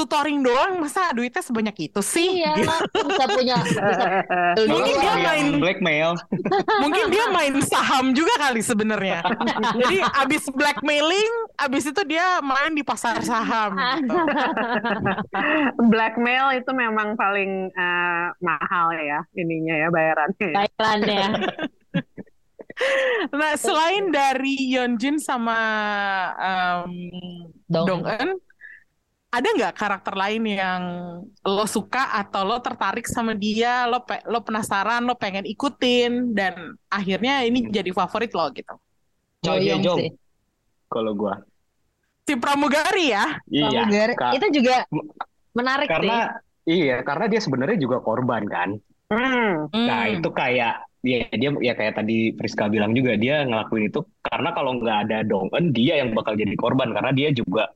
tutoring 0.00 0.40
doang 0.40 0.80
masa 0.80 1.12
duitnya 1.12 1.44
sebanyak 1.44 1.92
itu 1.92 2.00
sih? 2.00 2.40
iya 2.40 2.56
Gitu. 2.56 2.72
bisa 3.04 3.24
punya 3.28 3.56
bisa 3.60 4.04
Mungkin 4.72 4.94
dia 4.96 5.14
main 5.20 5.46
blackmail. 5.60 6.10
mungkin 6.82 7.04
dia 7.12 7.24
main 7.28 7.54
saham 7.60 8.16
juga 8.16 8.32
kali 8.40 8.64
sebenarnya. 8.64 9.20
Jadi 9.76 9.98
abis 10.24 10.48
blackmailing, 10.48 11.32
abis 11.60 11.92
itu 11.92 12.02
dia 12.08 12.40
main 12.40 12.72
di 12.72 12.80
pasar 12.80 13.20
saham. 13.20 13.76
gitu. 13.76 14.16
Blackmail 15.92 16.56
itu 16.60 16.70
memang 16.72 17.18
paling 17.18 17.68
eh, 17.74 18.26
mahal 18.40 18.96
ya 18.96 19.20
ininya 19.36 19.74
ya 19.76 19.88
bayarannya. 19.92 20.48
ya. 20.48 20.54
bayarannya. 20.56 21.28
Nah, 23.30 23.52
selain 23.60 24.08
dari 24.08 24.72
Yeonjin 24.72 25.20
sama 25.20 25.60
um, 26.40 26.92
Dong. 27.68 27.86
Dong 27.86 28.02
Eun, 28.08 28.30
ada 29.30 29.46
nggak 29.46 29.74
karakter 29.78 30.14
lain 30.18 30.42
yang 30.42 30.82
lo 31.46 31.64
suka 31.70 32.18
atau 32.18 32.42
lo 32.42 32.58
tertarik 32.58 33.06
sama 33.06 33.30
dia, 33.38 33.86
lo 33.86 34.02
pe- 34.02 34.26
lo 34.26 34.42
penasaran, 34.42 35.06
lo 35.06 35.14
pengen 35.14 35.46
ikutin 35.46 36.34
dan 36.34 36.74
akhirnya 36.90 37.46
ini 37.46 37.70
jadi 37.70 37.94
favorit 37.94 38.34
lo 38.34 38.50
gitu. 38.50 38.74
Hye-jong 39.46 39.98
sih. 40.02 40.10
kalau 40.90 41.14
gua. 41.14 41.38
Si 42.26 42.34
Pramugari 42.34 43.14
ya? 43.14 43.38
Iya. 43.46 43.86
Pramugari. 43.86 44.14
Kak. 44.18 44.32
Itu 44.34 44.46
juga 44.50 44.82
menarik 45.54 45.86
sih. 45.86 45.94
Karena 45.94 46.18
iya, 46.66 46.96
karena 47.06 47.24
dia 47.30 47.40
sebenarnya 47.40 47.78
juga 47.78 48.02
korban 48.02 48.42
kan. 48.50 48.74
Hmm. 49.10 49.70
Nah, 49.70 50.10
Hmm. 50.10 50.18
itu 50.18 50.28
kayak 50.34 50.74
ya 51.00 51.24
dia 51.32 51.50
ya 51.64 51.72
kayak 51.78 51.96
tadi 51.96 52.34
Friska 52.36 52.68
bilang 52.68 52.92
juga 52.92 53.16
dia 53.16 53.46
ngelakuin 53.46 53.88
itu 53.88 54.04
karena 54.20 54.52
kalau 54.52 54.76
nggak 54.76 54.98
ada 55.08 55.18
Dong 55.24 55.48
Eun 55.48 55.72
dia 55.72 55.96
yang 56.04 56.12
bakal 56.12 56.36
jadi 56.36 56.52
korban 56.60 56.92
karena 56.92 57.08
dia 57.16 57.32
juga 57.32 57.72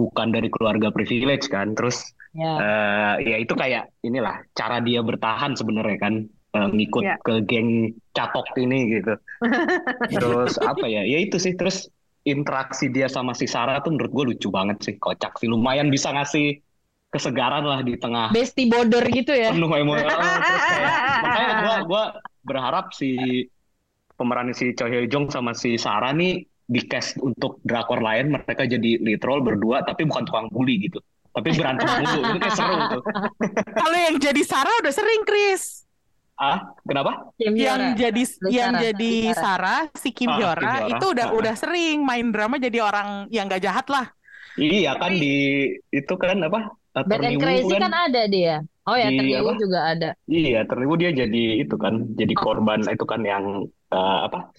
bukan 0.00 0.32
dari 0.32 0.48
keluarga 0.48 0.88
privilege 0.88 1.52
kan. 1.52 1.76
Terus 1.76 2.00
Ya. 2.30 2.62
eh, 2.62 3.14
ya 3.26 3.36
itu 3.42 3.58
kayak 3.58 3.90
inilah 4.06 4.46
cara 4.54 4.78
dia 4.78 5.02
bertahan 5.02 5.58
sebenarnya 5.58 5.98
kan 5.98 6.14
eh, 6.30 6.68
ngikut 6.70 7.02
Ya. 7.02 7.18
ke 7.26 7.42
geng 7.42 7.90
catok 8.14 8.46
ini 8.56 8.78
gitu. 8.98 9.18
Terus 10.14 10.54
apa 10.62 10.86
ya? 10.86 11.02
Ya 11.02 11.18
itu 11.18 11.36
sih 11.42 11.58
terus 11.58 11.90
interaksi 12.22 12.86
dia 12.86 13.10
sama 13.10 13.34
si 13.34 13.50
Sarah 13.50 13.82
tuh 13.82 13.96
menurut 13.96 14.12
gue 14.14 14.24
lucu 14.34 14.48
banget 14.52 14.78
sih, 14.78 14.94
kocak 14.96 15.42
sih. 15.42 15.50
Lumayan 15.50 15.90
bisa 15.90 16.14
ngasih 16.14 16.62
kesegaran 17.10 17.66
lah 17.66 17.82
di 17.82 17.98
tengah 17.98 18.30
Besti 18.30 18.70
bodor 18.70 19.02
gitu 19.10 19.34
ya. 19.34 19.50
penuh 19.50 19.66
emosi. 19.66 20.06
Terus 20.46 20.64
kayak, 20.70 20.92
makanya 21.26 21.52
gua 21.58 21.74
gua 21.90 22.02
berharap 22.46 22.94
si 22.94 23.10
pemeran 24.14 24.52
si 24.54 24.70
Choi 24.76 24.90
Hye 24.92 25.08
Jong 25.10 25.32
sama 25.32 25.56
si 25.56 25.74
Sarah 25.80 26.12
nih 26.14 26.44
di 26.70 26.80
cast 26.86 27.18
untuk 27.18 27.58
drakor 27.66 27.98
lain 27.98 28.30
mereka 28.30 28.62
jadi 28.64 28.90
lead 29.02 29.22
role 29.26 29.42
berdua 29.42 29.82
tapi 29.82 30.06
bukan 30.06 30.22
tukang 30.28 30.46
bully 30.54 30.86
gitu. 30.86 31.02
Tapi 31.30 31.48
berantem 31.54 31.86
mulu 32.02 32.20
itu 32.26 32.38
kayak 32.42 32.56
seru 32.58 32.76
tuh. 32.90 33.02
Kalau 33.70 33.98
yang 33.98 34.16
jadi 34.18 34.42
Sarah 34.42 34.74
udah 34.82 34.90
sering, 34.94 35.22
Chris. 35.22 35.86
Ah, 36.40 36.72
kenapa? 36.88 37.30
Kim 37.36 37.52
Yang 37.54 37.82
Hyora. 37.84 38.00
jadi 38.00 38.22
yang 38.50 38.72
Sarah, 38.74 38.82
jadi 38.82 39.12
Sarah. 39.30 39.38
Sarah, 39.38 39.80
si 39.94 40.08
Kim 40.10 40.30
Ah, 40.32 40.36
Hyora 40.40 40.74
itu 40.90 41.04
udah 41.12 41.26
Ah. 41.30 41.36
udah 41.38 41.54
sering 41.54 41.96
main 42.02 42.26
drama 42.34 42.56
jadi 42.56 42.78
orang 42.80 43.08
yang 43.30 43.44
gak 43.46 43.62
jahat 43.62 43.86
lah. 43.92 44.06
Iya 44.58 44.98
kan 44.98 45.12
di 45.14 45.34
itu 45.94 46.12
kan 46.18 46.36
apa? 46.42 46.58
Bad 47.06 47.22
and 47.22 47.38
Crazy 47.38 47.74
kan 47.78 47.92
ada 47.94 48.26
dia. 48.26 48.66
Oh 48.88 48.96
ya, 48.98 49.06
apa? 49.14 49.52
juga 49.54 49.78
ada. 49.94 50.08
Iya, 50.26 50.66
ternyata 50.66 50.96
dia 50.98 51.10
jadi 51.22 51.42
itu 51.62 51.74
kan, 51.78 51.94
jadi 52.18 52.34
korban 52.34 52.80
itu 52.82 53.04
kan 53.06 53.20
yang 53.22 53.44
eh, 53.94 54.18
apa? 54.26 54.50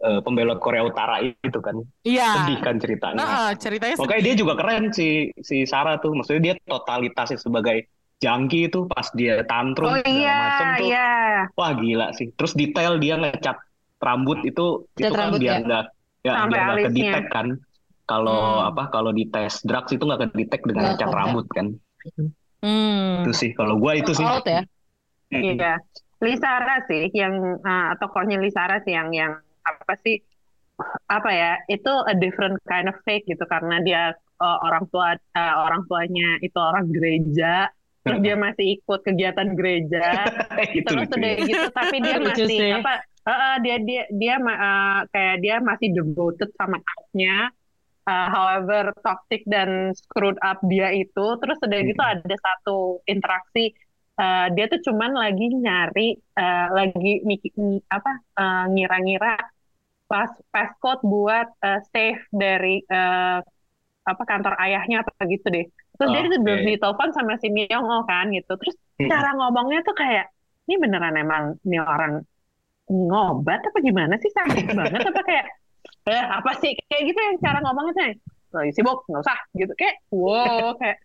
Eh, 0.00 0.20
pembelot 0.20 0.58
Korea 0.58 0.82
Utara 0.82 1.20
itu 1.20 1.58
kan. 1.58 1.76
Iya. 2.02 2.28
Sedih 2.42 2.58
kan 2.60 2.76
ceritanya. 2.76 3.16
Nah, 3.16 3.50
ceritanya 3.54 3.94
Makanya 3.96 4.22
dia 4.22 4.34
juga 4.34 4.54
keren 4.56 4.90
si 4.90 5.08
si 5.38 5.64
Sarah 5.64 5.96
tuh. 5.96 6.12
Maksudnya 6.12 6.42
dia 6.42 6.54
totalitasnya 6.64 7.36
sebagai 7.36 7.84
junkie 8.16 8.68
itu 8.68 8.84
pas 8.84 9.08
dia 9.12 9.40
tantrum 9.44 9.88
Oh 9.88 9.96
iya, 10.04 10.36
macem 10.36 10.66
tuh. 10.76 10.86
iya. 10.88 11.08
Wah 11.52 11.72
gila 11.72 12.06
sih. 12.12 12.28
Terus 12.32 12.52
detail 12.52 12.96
dia 12.96 13.16
ngecat 13.16 13.56
rambut 13.96 14.40
itu 14.42 14.84
Cat 14.92 15.00
itu 15.00 15.12
kan 15.12 15.20
rambut, 15.28 15.40
biar 15.40 15.56
ya. 15.56 15.64
nggak 15.64 15.84
ya 16.20 16.32
Sampai 16.36 16.48
biar 16.50 16.60
nggak 16.60 16.76
alisnya. 16.76 16.88
kedetek 16.90 17.26
kan. 17.28 17.46
Kalau 18.04 18.42
Hmm. 18.42 18.68
apa 18.74 18.82
kalau 18.90 19.10
di 19.10 19.24
tes 19.24 19.62
drugs 19.62 19.90
itu 19.90 20.02
nggak 20.02 20.20
kedetek 20.26 20.60
dengan 20.64 20.82
Nggak 20.82 20.96
cat 20.96 21.06
kedetek. 21.06 21.20
rambut 21.20 21.46
kan. 21.48 21.66
Hmm. 22.60 23.24
Itu 23.24 23.32
sih 23.32 23.50
kalau 23.52 23.76
gua 23.76 23.96
itu 23.96 24.12
sih. 24.12 24.24
Out 24.24 24.44
ya. 24.44 24.60
Iya, 25.30 25.78
Lisara 26.20 26.82
sih 26.84 27.06
yang 27.14 27.32
uh, 27.62 27.94
tokohnya 27.96 28.36
Lisara 28.36 28.82
sih 28.82 28.92
yang 28.92 29.14
yang 29.14 29.38
apa 29.64 29.94
sih 30.00 30.18
apa 31.12 31.30
ya 31.30 31.52
itu 31.68 31.92
a 32.08 32.14
different 32.16 32.56
kind 32.64 32.88
of 32.88 32.96
fake 33.04 33.28
gitu. 33.28 33.44
Karena 33.46 33.80
dia 33.84 34.16
uh, 34.40 34.58
orang 34.64 34.84
tua 34.88 35.14
uh, 35.16 35.54
orang 35.68 35.84
tuanya 35.86 36.40
itu 36.40 36.56
orang 36.56 36.88
gereja 36.88 37.68
terus 38.00 38.20
dia 38.24 38.32
masih 38.32 38.80
ikut 38.80 39.00
kegiatan 39.04 39.48
gereja. 39.52 40.24
Terus 40.88 41.04
lucu. 41.04 41.20
udah 41.20 41.32
gitu 41.44 41.66
tapi 41.68 41.96
dia 42.00 42.16
masih 42.24 42.46
sih. 42.48 42.72
apa 42.72 43.04
uh, 43.28 43.32
uh, 43.32 43.54
dia 43.60 43.76
dia 43.84 44.08
dia 44.16 44.40
uh, 44.40 45.04
kayak 45.12 45.36
dia 45.44 45.60
masih 45.60 45.92
devoted 45.92 46.48
sama 46.56 46.80
cause-nya 46.80 47.52
uh, 48.08 48.28
however 48.32 48.96
toxic 49.04 49.44
dan 49.44 49.92
screwed 49.92 50.40
up 50.40 50.56
dia 50.64 50.96
itu. 50.96 51.26
Terus 51.44 51.60
udah 51.60 51.80
gitu 51.84 52.00
Mm-mm. 52.00 52.14
ada 52.24 52.36
satu 52.40 53.04
interaksi 53.04 53.76
uh, 54.20 54.46
dia 54.54 54.64
tuh 54.72 54.80
cuman 54.86 55.12
lagi 55.22 55.44
nyari 55.64 56.08
uh, 56.40 56.66
lagi 56.78 57.10
apa 57.96 58.10
uh, 58.40 58.64
ngira-ngira 58.72 59.32
pas 60.10 60.30
passcode 60.52 61.02
buat 61.12 61.46
uh, 61.66 61.80
save 61.92 62.20
dari 62.42 62.82
uh, 62.90 63.38
apa 64.10 64.22
kantor 64.30 64.54
ayahnya 64.64 64.96
apa 65.02 65.12
gitu 65.32 65.46
deh. 65.54 65.66
Terus 65.96 66.10
dia 66.12 66.20
Oh, 66.20 66.24
tuh 66.32 66.40
iya, 66.46 66.56
iya. 66.60 66.74
ditelepon 66.74 67.10
sama 67.16 67.32
si 67.42 67.48
Myung 67.56 67.86
Oh 67.86 68.02
kan 68.10 68.26
gitu. 68.36 68.52
Terus 68.60 68.76
Mm-mm. 69.00 69.08
cara 69.10 69.28
ngomongnya 69.38 69.80
tuh 69.88 69.94
kayak 70.02 70.24
ini 70.66 70.74
beneran 70.82 71.14
emang 71.22 71.44
ini 71.66 71.78
orang 71.82 72.12
ngobat 72.90 73.60
apa 73.68 73.78
gimana 73.88 74.14
sih? 74.22 74.30
Sakit 74.38 74.66
banget. 74.78 75.02
Apa 75.10 75.20
kayak 75.28 75.46
eh 76.10 76.24
apa 76.38 76.50
sih? 76.62 76.72
Kayak 76.88 77.02
gitu 77.08 77.20
yang 77.28 77.36
cara 77.44 77.58
ngomongnya 77.64 77.92
tuh 77.98 78.04
lagi 78.56 78.72
sibuk 78.76 78.98
nggak 79.08 79.22
usah 79.24 79.38
gitu. 79.60 79.72
Kayak 79.80 79.96
wow 80.14 80.68
kayak 80.80 80.98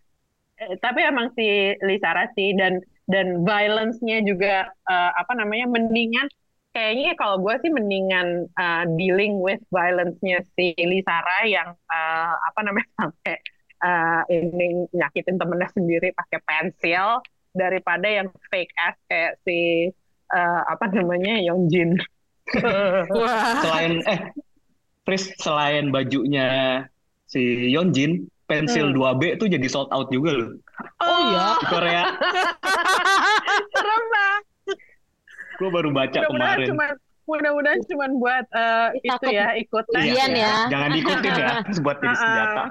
eh, 0.60 0.74
tapi 0.84 1.00
emang 1.06 1.26
si 1.36 1.44
Lisara 1.88 2.24
sih 2.36 2.48
dan 2.60 2.80
dan 3.06 3.46
violence-nya 3.46 4.22
juga 4.26 4.70
eh, 4.70 5.12
apa 5.14 5.32
namanya 5.38 5.70
mendingan 5.70 6.26
kayaknya 6.74 7.16
kalau 7.16 7.40
gue 7.40 7.54
sih 7.62 7.70
mendingan 7.72 8.50
eh, 8.50 8.84
dealing 8.98 9.38
with 9.38 9.62
violence-nya 9.70 10.42
si 10.58 10.74
Lisara 10.76 11.46
yang 11.46 11.74
eh, 11.74 12.34
apa 12.36 12.60
namanya 12.66 12.88
sampai 13.00 13.36
eh, 13.82 14.22
ini 14.34 14.90
nyakitin 14.90 15.38
temennya 15.38 15.70
sendiri 15.72 16.10
pakai 16.12 16.38
pensil 16.42 17.22
daripada 17.56 18.04
yang 18.04 18.28
fake 18.52 18.74
ass 18.76 18.96
kayak 19.08 19.38
si 19.46 19.90
eh, 20.32 20.60
apa 20.66 20.90
namanya 20.92 21.40
Yongjin. 21.40 21.96
Selain 23.62 24.02
eh 24.06 24.20
Chris 25.06 25.30
selain 25.38 25.94
bajunya 25.94 26.82
si 27.30 27.70
Yeonjin, 27.70 28.26
pensil 28.46 28.86
Hmm. 28.88 28.96
2B 29.12 29.36
tuh 29.36 29.46
jadi 29.46 29.66
sold 29.66 29.90
out 29.90 30.06
juga 30.08 30.30
loh 30.32 30.50
Oh 30.98 31.18
iya. 31.26 31.46
di 31.56 31.66
Korea. 31.66 32.02
Serem 33.72 34.02
banget. 34.06 34.42
Gue 35.56 35.68
baru 35.68 35.88
baca 35.88 36.14
Mudah-mudahan 36.16 36.30
kemarin. 36.54 36.68
cuma 36.68 36.86
mudah-mudahan 37.26 37.80
cuma 37.84 38.04
buat 38.14 38.44
eh, 38.48 38.88
itu 39.02 39.26
ya 39.28 39.46
ikutan 39.56 39.92
Kalian 39.92 40.30
ya. 40.32 40.54
Jangan 40.68 40.88
diikutin 40.90 41.32
ya 41.34 41.48
buat 41.84 41.96
jadi 41.98 42.14
senjata. 42.14 42.64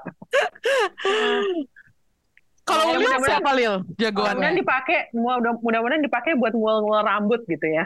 Kalau 2.64 2.82
Ya, 2.82 2.88
Lil 2.88 2.98
mudah-mudahan- 2.98 3.26
siapa 3.28 3.52
Lil 3.52 3.74
Mudah-mudahan 3.76 4.00
jagoannya? 4.00 4.52
dipakai 4.56 5.00
mudah- 5.12 5.60
mudah-mudahan 5.60 6.02
dipakai 6.02 6.32
buat 6.34 6.54
ngul-ngul 6.54 7.02
rambut 7.02 7.42
gitu 7.46 7.68
ya. 7.68 7.84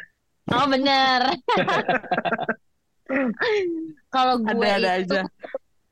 Oh 0.49 0.65
bener. 0.65 1.19
Kalau 4.09 4.35
gue 4.37 4.53
Ada-ada 4.55 4.91
itu 4.99 5.15
aja. 5.15 5.23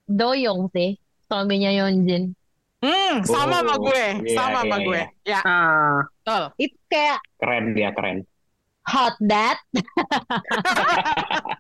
Doyong 0.06 0.72
sih, 0.72 0.96
suaminya 1.28 1.70
Yeonjin. 1.70 2.34
Hmm, 2.78 3.26
sama 3.26 3.66
sama 3.66 3.74
Oh, 3.74 3.90
gue, 3.90 4.06
iya, 4.22 4.38
sama 4.38 4.62
sama 4.62 4.78
iya, 4.78 4.86
gue. 4.86 5.02
Ya, 5.26 5.40
Ah. 5.42 5.98
betul. 6.22 6.44
Itu 6.62 6.78
kayak 6.88 7.20
Keren 7.42 7.66
dia 7.74 7.90
keren. 7.92 8.18
hot 8.88 9.16
dad. 9.20 9.58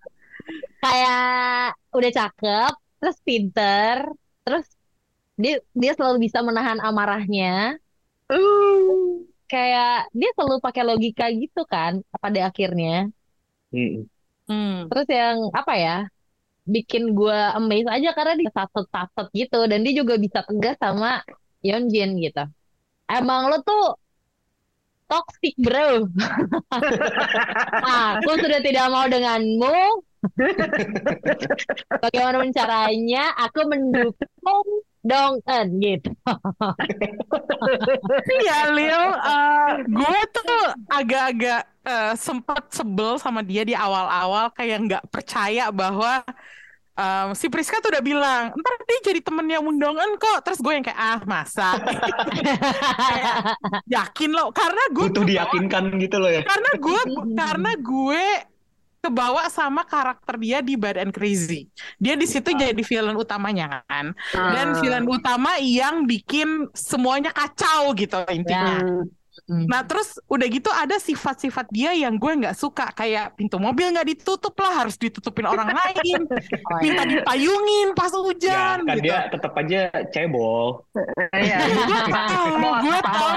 kayak 0.83 1.75
udah 1.91 2.11
cakep, 2.13 2.73
terus 3.01 3.17
pinter, 3.25 3.95
terus 4.45 4.65
dia 5.35 5.59
dia 5.73 5.91
selalu 5.93 6.29
bisa 6.29 6.39
menahan 6.41 6.79
amarahnya. 6.79 7.77
Uh. 8.29 9.25
Kayak 9.47 10.11
dia 10.11 10.29
selalu 10.35 10.59
pakai 10.59 10.83
logika 10.83 11.25
gitu 11.31 11.63
kan 11.63 12.03
pada 12.13 12.51
akhirnya. 12.51 13.07
Hmm. 13.71 14.87
Terus 14.87 15.07
yang 15.07 15.51
apa 15.51 15.73
ya? 15.75 15.97
Bikin 16.67 17.15
gue 17.15 17.37
amazed 17.55 17.87
aja 17.87 18.11
karena 18.11 18.35
dia 18.35 18.51
saset-saset 18.51 19.27
gitu 19.31 19.59
dan 19.71 19.79
dia 19.87 19.93
juga 19.95 20.19
bisa 20.19 20.43
tegas 20.43 20.75
sama 20.77 21.23
Yeonjin 21.63 22.19
gitu. 22.19 22.43
Emang 23.07 23.47
lo 23.47 23.63
tuh 23.63 23.95
toxic 25.07 25.55
bro. 25.57 26.05
Aku 28.19 28.31
sudah 28.43 28.59
tidak 28.59 28.85
mau 28.91 29.07
denganmu. 29.07 30.03
Bagaimana 32.03 32.43
caranya? 32.51 33.23
Aku 33.47 33.63
mendukung 33.69 34.67
Dong 35.07 35.39
En 35.47 35.67
gitu. 35.79 36.11
Iya, 38.27 38.57
Lil, 38.75 39.03
eh, 39.17 39.71
gue 39.87 40.19
tuh 40.35 40.61
agak-agak 40.91 41.61
eh, 41.87 42.13
sempet 42.19 42.61
sebel 42.71 43.15
sama 43.19 43.41
dia 43.43 43.63
di 43.63 43.73
awal-awal 43.75 44.51
kayak 44.53 44.77
nggak 44.85 45.03
percaya 45.09 45.71
bahwa 45.71 46.21
em, 46.97 47.31
si 47.31 47.45
Priska 47.47 47.77
tuh 47.77 47.89
udah 47.89 48.01
bilang, 48.01 48.51
ntar 48.51 48.73
dia 48.83 48.99
jadi 49.05 49.21
temennya 49.21 49.61
Mundongan 49.61 50.17
kok. 50.17 50.41
Terus 50.41 50.57
gue 50.57 50.73
yang 50.73 50.81
kayak, 50.81 50.97
ah 50.97 51.19
masa? 51.23 51.77
Yakin 53.87 54.29
lo? 54.33 54.49
Karena 54.51 54.81
gue 54.91 55.07
Butuh 55.07 55.23
diyakinkan 55.23 55.83
gitu 55.97 56.17
loh 56.17 56.29
ya. 56.29 56.41
karena 56.43 56.69
gue 56.75 57.01
karena 57.33 57.71
gue 57.77 58.23
kebawa 58.97 59.45
sama 59.47 59.85
karakter 59.85 60.35
dia 60.35 60.59
di 60.59 60.75
Bad 60.75 60.97
and 60.99 61.13
Crazy. 61.13 61.69
Dia 61.95 62.13
di 62.13 62.27
situ 62.27 62.51
jadi 62.51 62.75
villain 62.75 63.15
utamanya 63.15 63.85
kan. 63.87 64.11
Dan 64.33 64.67
Ah. 64.73 64.77
villain 64.81 65.07
utama 65.07 65.55
yang 65.61 66.03
bikin 66.03 66.67
semuanya 66.73 67.31
kacau 67.31 67.93
gitu 67.95 68.19
intinya. 68.27 68.83
Hmm. 68.83 69.05
Nah 69.45 69.85
terus 69.85 70.17
udah 70.25 70.47
gitu 70.47 70.67
ada 70.67 70.97
sifat-sifat 70.97 71.69
dia 71.69 71.93
yang 71.93 72.17
gue 72.17 72.31
nggak 72.33 72.57
suka 72.57 72.89
kayak 72.91 73.37
pintu 73.37 73.57
mobil 73.57 73.93
nggak 73.93 74.07
ditutup 74.09 74.57
lah 74.57 74.83
harus 74.83 74.97
ditutupin 74.97 75.45
orang 75.45 75.69
lain, 75.69 76.25
Oh, 76.67 76.79
minta 76.81 77.03
iya. 77.05 77.11
dipayungin 77.21 77.93
pas 77.93 78.09
Ya, 78.09 78.19
hujan 78.19 78.77
kan 78.83 78.95
gitu. 78.97 79.05
dia 79.07 79.17
tetap 79.29 79.53
aja 79.55 79.81
cebol. 80.09 80.83
Iya. 81.31 81.57
gue 81.89 82.01
tahu, 82.09 82.45
gue 82.81 82.99
tahu. 82.99 83.31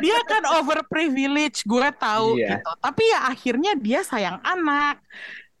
Dia 0.00 0.18
kan 0.24 0.42
over 0.56 0.78
privilege, 0.86 1.64
gue 1.64 1.88
tahu 1.94 2.38
Iya. 2.38 2.58
gitu. 2.58 2.70
Tapi 2.80 3.02
ya 3.04 3.18
akhirnya 3.28 3.72
dia 3.76 4.00
sayang 4.02 4.38
anak. 4.40 5.02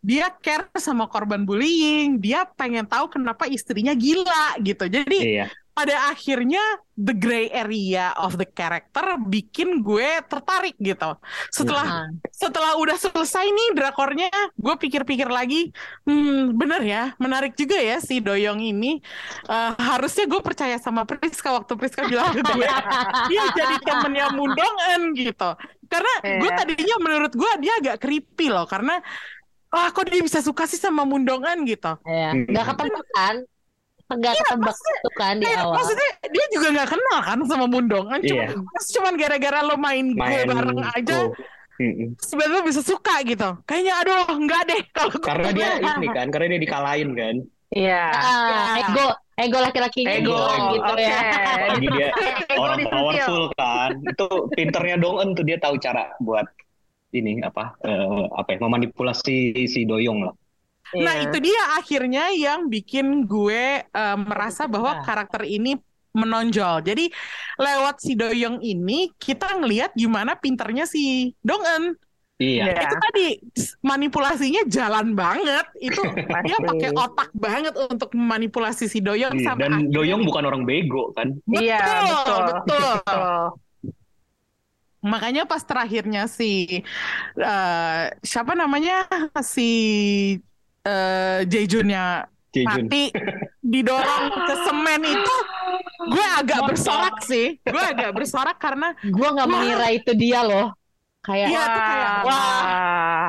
Dia 0.04 0.28
care 0.36 0.68
sama 0.76 1.08
korban 1.08 1.48
bullying. 1.48 2.20
Dia 2.20 2.44
pengen 2.44 2.84
tahu 2.84 3.08
kenapa 3.08 3.48
istrinya 3.48 3.96
gila 3.96 4.60
gitu. 4.60 4.84
Jadi 4.84 5.40
Iya. 5.40 5.46
Pada 5.74 6.08
akhirnya 6.08 6.62
the 6.94 7.10
gray 7.10 7.50
area 7.50 8.14
of 8.14 8.38
the 8.38 8.46
character 8.46 9.02
bikin 9.26 9.82
gue 9.82 10.22
tertarik 10.30 10.78
gitu. 10.78 11.18
Setelah 11.50 11.82
Nah, 11.84 12.06
setelah 12.30 12.78
udah 12.78 12.94
selesai 12.94 13.42
nih 13.44 13.68
drakornya, 13.74 14.30
gue 14.54 14.74
pikir-pikir 14.78 15.26
lagi, 15.26 15.74
hmm 16.06 16.54
bener 16.54 16.80
ya, 16.80 17.02
menarik 17.18 17.58
juga 17.58 17.74
ya 17.76 17.98
si 17.98 18.22
Doyong 18.22 18.62
ini. 18.62 19.02
Eh, 19.50 19.72
harusnya 19.76 20.24
gue 20.30 20.40
percaya 20.40 20.78
sama 20.78 21.02
Priska 21.02 21.50
waktu 21.50 21.74
Priska 21.74 22.06
bilang 22.06 22.30
ke 22.30 22.42
gue, 22.46 22.70
dia 23.30 23.42
jadi 23.58 23.74
temennya 23.82 24.30
Mundongen 24.30 25.12
gitu. 25.18 25.50
Karena 25.90 26.12
gue 26.22 26.50
Iya. 26.50 26.56
tadinya 26.56 26.96
menurut 27.02 27.32
gue 27.34 27.50
dia 27.58 27.72
agak 27.82 27.96
creepy 27.98 28.46
loh, 28.48 28.64
karena 28.70 29.02
ah 29.74 29.90
kok 29.90 30.06
dia 30.06 30.22
bisa 30.22 30.38
suka 30.38 30.64
sih 30.70 30.78
sama 30.78 31.02
Mundongen 31.02 31.66
gitu. 31.66 31.98
ya. 32.06 32.30
Hmm. 32.30 32.46
Nggak 32.46 32.64
ketebak 32.70 33.06
kan? 33.10 33.36
Nggak 34.04 34.32
ketebak 34.36 34.76
itu 34.76 35.10
kan 35.16 35.34
di 35.36 35.44
Kayak, 35.44 35.60
awal. 35.64 35.74
maksudnya 35.80 36.10
dia 36.28 36.46
juga 36.52 36.66
nggak 36.76 36.88
kenal 36.92 37.18
kan 37.20 37.38
sama 37.48 37.66
Mundongen, 37.66 38.20
cuma 38.20 38.42
Iya. 38.44 38.56
cuman 38.94 39.12
gara-gara 39.16 39.58
lo 39.60 39.76
main, 39.76 40.06
gue 40.12 40.20
Main 40.20 40.44
bareng 40.44 40.80
aja, 40.84 41.00
go. 41.02 41.32
Mm-mm. 41.74 42.08
sebenarnya 42.22 42.62
bisa 42.62 42.80
suka 42.80 43.14
gitu. 43.24 43.48
Kayaknya 43.64 43.94
aduh 43.98 44.26
enggak 44.30 44.62
deh 44.68 44.80
kalau 44.92 45.10
gue 45.10 45.24
Karena 45.24 45.48
dia 45.50 45.68
ini 45.80 46.06
kan, 46.08 46.26
karena 46.30 46.46
dia 46.54 46.60
dikalahin 46.62 47.10
kan. 47.16 47.34
Iya. 47.74 48.02
Ah, 48.14 48.78
Ya. 48.78 48.86
ego, 48.86 49.06
ego 49.34 49.58
laki-lakinya 49.58 50.14
Ego, 50.14 50.38
gitu 50.70 50.92
oke. 50.94 51.02
ya. 51.02 51.18
Jadi 51.74 51.86
dia 51.90 52.08
Ego 52.54 52.60
orang 52.62 52.80
powerful 52.86 53.44
kan. 53.58 53.90
Itu 54.06 54.26
pinternya 54.52 54.96
Dongen 54.96 55.34
tuh 55.34 55.42
dia 55.42 55.58
tahu 55.58 55.74
cara 55.76 56.14
buat 56.22 56.46
ini 57.10 57.42
apa 57.42 57.74
eh, 57.82 58.24
apa 58.30 58.48
ya 58.54 58.58
memanipulasi 58.62 59.36
si 59.66 59.80
Doyong 59.82 60.30
lah. 60.30 60.34
Nah, 60.94 61.14
Iya. 61.16 61.24
itu 61.26 61.36
dia 61.40 61.62
akhirnya 61.74 62.24
yang 62.30 62.66
bikin 62.66 63.24
gue 63.24 63.82
eh, 63.82 64.16
merasa 64.18 64.64
bahwa 64.64 64.98
Nah. 64.98 65.02
karakter 65.02 65.42
ini 65.42 65.74
menonjol. 66.12 66.78
Jadi 66.80 67.10
lewat 67.56 67.98
si 67.98 68.14
Doyong 68.14 68.62
ini 68.62 69.10
kita 69.18 69.58
ngelihat 69.58 69.90
gimana 69.92 70.38
pinternya 70.38 70.86
si 70.86 71.34
Dongen. 71.42 71.98
Iya. 72.34 72.66
Iya. 72.66 72.82
Itu 72.82 72.96
tadi 72.98 73.26
manipulasinya 73.80 74.62
jalan 74.66 75.14
banget. 75.14 75.66
Itu 75.78 75.98
dia 76.46 76.58
pakai 76.60 76.90
otak 76.92 77.30
banget 77.34 77.74
untuk 77.76 78.14
memanipulasi 78.14 78.86
si 78.86 78.98
Doyong 78.98 79.38
Iya, 79.38 79.42
sampai 79.44 79.62
Dan 79.66 79.72
akhirnya- 79.74 79.90
Doyong 79.90 80.22
bukan 80.22 80.44
orang 80.46 80.62
bego 80.62 81.10
kan. 81.14 81.34
Iya, 81.48 81.82
betul. 82.04 82.42
betul. 82.46 82.94
Betul. 83.02 83.42
Makanya 85.04 85.44
pas 85.44 85.60
terakhirnya 85.60 86.24
si 86.26 86.80
eh, 87.36 88.04
siapa 88.22 88.56
namanya 88.56 89.04
si 89.44 89.68
eh 90.84 91.38
Jaejunnya 91.44 92.28
Jejun. 92.52 92.86
mati 92.86 93.10
didorong 93.58 94.24
ke 94.46 94.54
semen 94.62 95.00
itu 95.02 95.34
gue 96.06 96.26
agak 96.38 96.60
bersorak 96.68 97.16
sih 97.20 97.58
gue 97.58 97.82
agak 97.82 98.12
bersorak 98.12 98.56
karena 98.56 98.92
Gue 99.00 99.26
nggak 99.26 99.48
mengira 99.48 99.88
itu 99.90 100.12
dia 100.14 100.44
loh. 100.44 100.70
Kayak 101.20 101.48
Iya 101.50 101.62
tuh 101.64 101.82
kayak 101.82 102.10
wah 102.22 102.62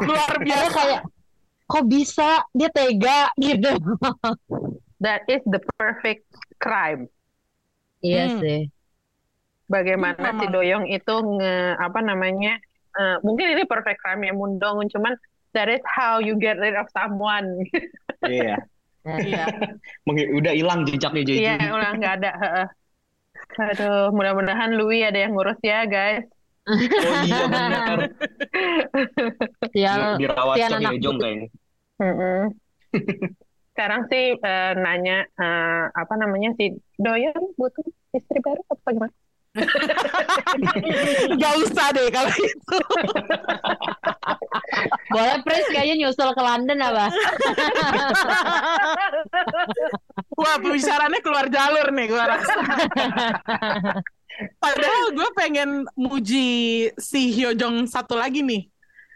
luar 0.03 0.31
biasa 0.37 0.67
kayak 0.69 1.01
kok 1.65 1.85
bisa 1.87 2.29
dia 2.51 2.69
tega 2.69 3.19
gitu. 3.39 3.71
That 4.99 5.23
is 5.25 5.41
the 5.47 5.63
perfect 5.79 6.27
crime. 6.59 7.07
Iya 7.99 8.29
Hmm. 8.29 8.39
sih. 8.43 8.59
Bagaimana 9.65 10.19
Memang. 10.19 10.39
si 10.39 10.45
Doyong 10.51 10.85
itu 10.87 11.15
nge 11.39 11.55
apa 11.79 11.99
namanya? 11.99 12.61
eh, 12.95 13.17
mungkin 13.25 13.51
ini 13.51 13.63
perfect 13.65 13.99
crime 13.99 14.23
ya 14.23 14.31
Mundong, 14.31 14.87
cuman 14.87 15.17
that 15.55 15.71
is 15.71 15.81
how 15.87 16.19
you 16.19 16.35
get 16.35 16.59
rid 16.59 16.75
of 16.75 16.85
someone. 16.91 17.47
Iya. 18.25 18.57
iya 19.21 19.45
Udah 20.09 20.49
hilang 20.49 20.81
jejaknya 20.89 21.21
Jejun. 21.29 21.45
Iya, 21.45 21.77
udah 21.77 21.91
nggak 21.93 22.13
ada. 22.17 22.31
heeh. 22.41 22.67
Aduh, 23.69 24.09
mudah-mudahan 24.17 24.73
Louis 24.73 25.05
ada 25.05 25.29
yang 25.29 25.37
ngurus 25.37 25.61
ya, 25.61 25.85
guys. 25.85 26.25
Oh 26.65 27.15
iya 27.21 27.45
benar. 27.45 27.97
Sial, 29.69 30.17
Dirawat 30.17 30.57
Song 30.57 30.81
anak 30.81 30.91
Hye-jong 30.97 31.17
kayaknya. 31.21 31.47
Sekarang 33.75 34.01
sih 34.09 34.25
eh, 34.33 34.71
nanya 34.73 35.29
eh, 35.37 35.83
apa 35.93 36.13
namanya 36.17 36.57
si 36.57 36.73
Doyong 36.97 37.53
butuh 37.53 37.85
istri 38.17 38.41
baru 38.41 38.65
apa 38.73 38.89
gimana? 38.89 39.13
Gak 41.41 41.53
usah 41.63 41.95
deh 41.95 42.11
kalau 42.11 42.33
itu. 42.35 42.77
Boleh 45.11 45.37
Pris 45.47 45.65
kayaknya 45.71 45.95
nyusul 46.05 46.29
ke 46.35 46.41
London 46.43 46.79
apa? 46.83 47.05
Wah 50.39 50.55
pembicaraannya 50.59 51.23
keluar 51.23 51.47
jalur 51.47 51.87
nih 51.95 52.11
gue 52.11 52.19
rasa. 52.19 52.55
Padahal 54.63 55.15
gue 55.15 55.29
pengen 55.39 55.87
muji 55.95 56.47
si 56.99 57.31
Hyojong 57.31 57.87
satu 57.87 58.19
lagi 58.19 58.43
nih. 58.43 58.67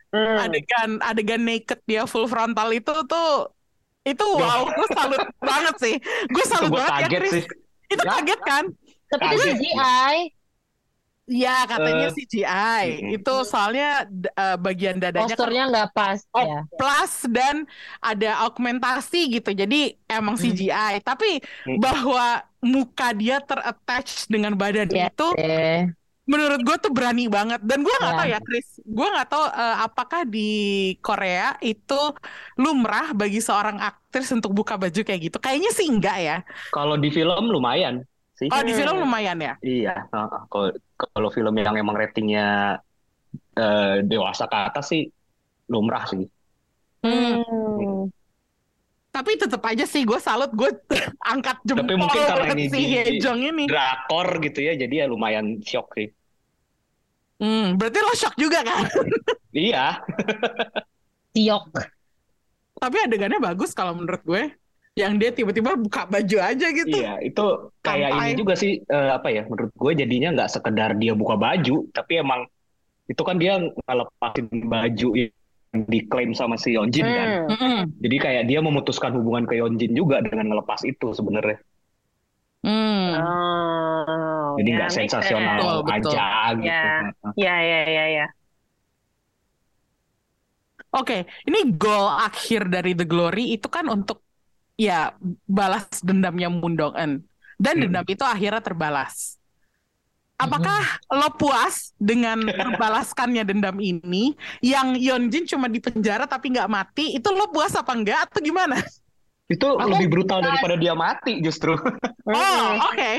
Hmm. 0.10 0.42
adegan 0.42 0.98
adegan 1.06 1.46
naked 1.46 1.86
dia 1.86 2.02
full 2.10 2.26
frontal 2.26 2.74
itu 2.74 2.90
tuh 3.06 3.54
itu 4.02 4.26
wow 4.26 4.66
gue 4.66 4.90
salut 4.98 5.22
banget 5.38 5.76
sih. 5.78 6.02
Gue 6.34 6.42
salut 6.50 6.74
gue 6.74 6.82
banget 6.82 7.06
ya 7.06 7.10
Chris. 7.14 7.30
sih. 7.30 7.46
itu 7.90 8.06
kaget 8.06 8.38
kan 8.42 8.70
Tapi 9.12 9.36
itu. 9.36 9.44
CGI. 9.44 10.16
Iya 11.34 11.50
katanya 11.72 12.06
Eh, 12.06 12.14
CGI 12.16 12.86
mm-mm. 12.90 13.14
itu 13.16 13.32
soalnya 13.52 13.86
eh, 14.42 14.56
bagian 14.66 14.98
dadanya 15.04 15.36
kan 15.42 15.50
Posturnya 15.50 15.62
nggak 15.70 15.88
pas 15.98 16.20
Oh, 16.34 16.48
ya. 16.50 16.60
plus 16.78 17.14
dan 17.36 17.56
ada 18.10 18.28
augmentasi 18.46 19.18
gitu 19.36 19.50
jadi 19.62 19.76
emang 20.16 20.36
Hmm. 20.38 20.42
CGI 20.44 20.94
tapi 21.06 21.28
Hmm. 21.66 21.78
bahwa 21.84 22.42
muka 22.74 23.08
dia 23.20 23.38
terattach 23.44 24.10
dengan 24.34 24.54
badan 24.62 24.90
Iya 24.90 25.06
itu 25.06 25.24
Eh, 25.38 25.94
menurut 26.30 26.62
gue 26.62 26.78
tuh 26.78 26.92
berani 26.94 27.26
banget 27.26 27.58
dan 27.66 27.82
gue 27.82 27.90
nggak 27.90 28.14
Ya. 28.14 28.20
tahu 28.22 28.28
ya 28.30 28.40
Chris 28.46 28.68
gue 28.86 29.08
nggak 29.14 29.28
tahu 29.34 29.44
eh, 29.50 29.76
apakah 29.86 30.22
di 30.30 30.40
Korea 31.02 31.58
itu 31.66 31.98
lumrah 32.62 33.18
bagi 33.18 33.42
seorang 33.42 33.82
aktris 33.82 34.30
untuk 34.38 34.54
buka 34.54 34.78
baju 34.78 35.00
kayak 35.02 35.22
gitu 35.26 35.38
kayaknya 35.42 35.72
sih 35.74 35.88
enggak 35.90 36.18
ya 36.22 36.36
Kalau 36.76 36.96
di 37.02 37.10
film 37.10 37.50
lumayan 37.54 38.06
sih. 38.40 38.48
oh 38.48 38.64
di 38.64 38.72
Hmm. 38.72 38.80
film 38.80 38.96
lumayan 39.04 39.38
ya 39.38 39.54
Iya. 39.60 40.08
heeh. 40.08 40.42
Kalau 40.48 40.68
kalau 40.96 41.30
film 41.30 41.52
yang 41.54 41.76
emang 41.76 41.94
ratingnya 41.94 42.80
eh, 43.54 43.96
dewasa 44.02 44.48
ke 44.48 44.58
atas 44.58 44.86
sih 44.88 45.04
lumrah 45.68 46.08
sih. 46.08 46.24
Hmm. 47.00 48.08
tapi 49.10 49.36
tetap 49.36 49.64
aja 49.64 49.84
sih 49.84 50.04
gue 50.04 50.20
salut 50.20 50.52
gue 50.52 50.68
angkat 51.32 51.60
jempol 51.64 51.96
mungkin 51.98 52.22
karena 52.22 52.54
ini 52.54 52.68
si 52.68 52.80
Hye-jong 52.86 53.40
ini 53.42 53.64
Drakor 53.68 54.40
gitu 54.40 54.60
ya, 54.62 54.74
jadi 54.76 55.04
ya 55.04 55.06
lumayan 55.08 55.60
shock 55.60 55.92
sih. 55.96 56.08
Hmm, 57.38 57.76
berarti 57.76 58.00
lo 58.00 58.14
shock 58.14 58.36
juga 58.36 58.64
kan 58.64 58.84
Iya. 59.50 60.04
Siok. 61.32 61.64
tapi 62.80 62.96
adegannya 63.00 63.40
bagus 63.40 63.72
kalau 63.72 63.92
menurut 63.92 64.24
gue 64.24 64.44
yang 65.00 65.16
dia 65.16 65.32
tiba-tiba 65.32 65.80
buka 65.80 66.04
baju 66.12 66.38
aja 66.44 66.68
gitu 66.76 66.98
Iya, 67.00 67.14
itu 67.24 67.44
kayak 67.82 68.10
Sampai- 68.12 68.28
ini 68.30 68.40
juga 68.40 68.54
sih 68.60 68.72
eh, 68.84 69.10
apa 69.18 69.28
ya? 69.32 69.42
Menurut 69.48 69.72
gue 69.74 69.92
jadinya 70.02 70.30
nggak 70.36 70.50
sekedar 70.52 70.90
dia 71.02 71.14
buka 71.16 71.36
baju, 71.40 71.76
tapi 71.96 72.14
emang 72.20 72.42
itu 73.12 73.22
kan 73.26 73.36
dia 73.42 73.54
ngelepasin 73.60 74.48
baju 74.70 75.10
yang 75.18 75.82
diklaim 75.90 76.32
sama 76.38 76.56
si 76.62 76.76
Yeonjin 76.76 77.08
kan. 77.08 77.30
Hmm. 77.48 77.50
Mm-mm. 77.56 77.78
Jadi 78.04 78.16
kayak 78.20 78.44
dia 78.50 78.60
memutuskan 78.62 79.12
hubungan 79.18 79.46
ke 79.50 79.58
Yeonjin 79.60 79.94
juga 79.98 80.22
dengan 80.26 80.46
ngelepas 80.54 80.82
itu 80.86 81.14
sebenarnya. 81.18 81.58
Hmm. 82.60 83.16
Oh, 83.16 84.60
Jadi 84.60 84.70
ya, 84.70 84.76
nggak 84.76 84.90
make 84.92 84.98
sensasional 85.00 85.58
Betul, 85.58 85.78
betul. 85.88 86.14
aja 86.16 86.28
gitu. 86.60 86.68
Ya. 86.68 86.80
Ya, 87.40 87.56
ya, 87.64 87.80
ya, 87.88 88.06
ya. 88.18 88.26
Oke, 90.96 91.14
ini 91.48 91.58
goal 91.78 92.06
akhir 92.28 92.62
dari 92.74 92.92
The 92.98 93.06
Glory 93.06 93.42
itu 93.56 93.68
kan 93.70 93.86
untuk 93.96 94.18
ya 94.80 95.12
balas 95.44 95.84
dendamnya 96.00 96.48
Moon 96.48 96.74
Dong-eun. 96.74 97.20
Dan 97.60 97.74
Hmm. 97.76 97.82
dendam 97.84 98.06
itu 98.08 98.24
akhirnya 98.24 98.64
terbalas. 98.64 99.36
Apakah 100.40 100.80
lo 101.12 101.36
puas 101.36 101.92
dengan 102.00 102.40
terbalaskannya 102.48 103.44
dendam 103.44 103.76
ini 103.78 104.32
yang 104.64 104.96
Yeonjin 104.96 105.44
cuma 105.46 105.68
di 105.68 105.84
penjara 105.84 106.24
tapi 106.24 106.56
nggak 106.56 106.72
mati? 106.72 107.12
Itu 107.12 107.36
lo 107.36 107.52
puas 107.52 107.76
apa 107.76 107.92
enggak 107.92 108.32
atau 108.32 108.40
gimana? 108.40 108.80
Itu 109.52 109.76
Aku- 109.76 109.92
lebih 109.92 110.08
brutal 110.08 110.40
daripada 110.40 110.80
dia 110.80 110.96
mati 110.96 111.44
justru. 111.44 111.76
Oh, 111.76 112.32
Hmm. 112.32 112.80
oke. 112.88 113.12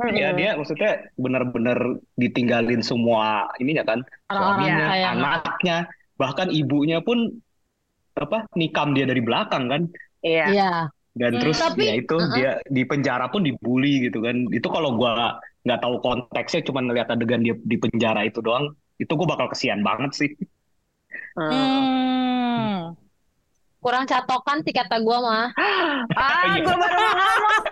Hmm. 0.00 0.10
Ya 0.10 0.32
dia 0.32 0.56
maksudnya 0.56 1.12
benar-benar 1.14 1.78
ditinggalin 2.16 2.80
semua 2.80 3.52
ininya 3.60 3.84
kan, 3.84 4.00
Orang-orang 4.26 4.58
suaminya, 4.58 4.86
sayang. 4.88 5.14
anaknya, 5.20 5.76
bahkan 6.16 6.48
ibunya 6.48 6.98
pun 6.98 7.30
apa 8.16 8.48
nikam 8.56 8.90
dia 8.90 9.04
dari 9.04 9.20
belakang 9.20 9.68
kan. 9.68 9.82
Iya. 10.24 10.46
Iya. 10.50 10.72
Dan 11.14 11.30
Hmm, 11.38 11.40
terus 11.46 11.58
tapi- 11.62 11.86
ya 11.86 11.94
itu 11.94 12.16
uh-uh. 12.18 12.34
dia 12.34 12.50
di 12.66 12.82
penjara 12.82 13.30
pun 13.30 13.46
dibully 13.46 14.10
gitu 14.10 14.18
kan. 14.24 14.50
Itu 14.50 14.66
kalau 14.72 14.98
gua 14.98 15.38
nggak 15.62 15.80
tahu 15.80 15.94
konteksnya 16.02 16.60
cuma 16.66 16.80
ngeliat 16.82 17.06
adegan 17.12 17.44
dia 17.46 17.54
di 17.54 17.76
penjara 17.78 18.26
itu 18.26 18.42
doang, 18.42 18.74
itu 18.98 19.12
gua 19.14 19.28
bakal 19.38 19.46
kesian 19.54 19.86
banget 19.86 20.10
sih. 20.16 20.30
Hmm. 21.38 22.98
Kurang 23.84 24.08
catokan 24.08 24.64
sih 24.64 24.72
kata 24.72 24.96
gue 24.98 25.18
mah. 25.20 25.52
Ah, 26.16 26.56
gue 26.56 26.72
baru 26.72 26.96
ngomong. 26.96 27.62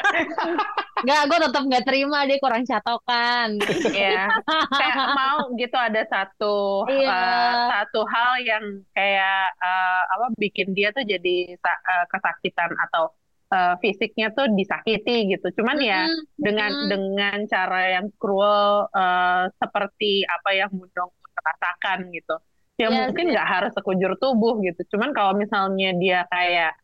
Nggak, 1.05 1.23
gue 1.27 1.39
tetap 1.43 1.63
nggak 1.67 1.85
terima 1.89 2.19
dia 2.29 2.39
kurang 2.39 2.63
catokan. 2.63 3.49
Iya. 3.91 4.29
Kayak 4.71 4.97
mau 5.17 5.41
gitu 5.57 5.75
ada 5.75 6.03
satu 6.07 6.87
Iya. 6.87 7.11
eh, 7.11 7.55
satu 7.75 8.01
hal 8.07 8.33
yang 8.45 8.65
kayak 8.93 9.51
eh, 9.57 10.03
apa 10.15 10.27
bikin 10.39 10.77
dia 10.77 10.93
tuh 10.93 11.03
jadi 11.03 11.57
eh, 11.59 12.05
kesakitan 12.07 12.71
atau 12.87 13.11
eh, 13.51 13.75
fisiknya 13.83 14.31
tuh 14.31 14.47
disakiti 14.53 15.33
gitu. 15.33 15.47
Cuman 15.59 15.81
ya 15.83 16.07
Mm-mm, 16.07 16.23
dengan 16.39 16.71
dengan 16.87 17.39
cara 17.51 17.81
yang 17.99 18.07
cruel 18.21 18.87
eh, 18.95 19.45
seperti 19.59 20.23
apa 20.23 20.51
yang 20.55 20.71
Mundong 20.71 21.11
rasakan 21.35 21.99
gitu. 22.15 22.37
Ya 22.83 22.89
Iya 22.91 23.07
mungkin 23.07 23.30
nggak 23.30 23.49
harus 23.49 23.72
sekujur 23.78 24.18
tubuh 24.18 24.59
gitu. 24.66 24.83
Cuman 24.97 25.14
kalau 25.14 25.39
misalnya 25.39 25.95
dia 25.95 26.26
kayak 26.26 26.74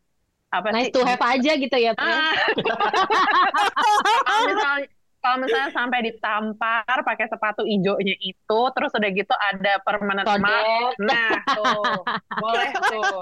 apa 0.48 0.70
nice 0.70 0.88
sih? 0.88 0.94
to 0.94 1.02
have 1.02 1.20
aja 1.20 1.52
gitu 1.58 1.76
ya, 1.76 1.92
Pris. 1.92 2.14
Ah. 2.14 2.32
kalau 4.30 4.42
misalnya 4.46 4.86
kalau 5.18 5.36
misalnya 5.42 5.70
sampai 5.74 6.00
ditampar 6.06 6.96
pakai 7.02 7.26
sepatu 7.26 7.66
hijaunya 7.66 8.14
itu, 8.22 8.60
terus 8.70 8.94
udah 8.94 9.10
gitu 9.10 9.34
ada 9.34 9.82
permanent 9.82 10.24
mark, 10.38 10.94
nah 11.02 11.42
tuh 11.58 12.06
boleh 12.38 12.70
tuh 12.86 13.12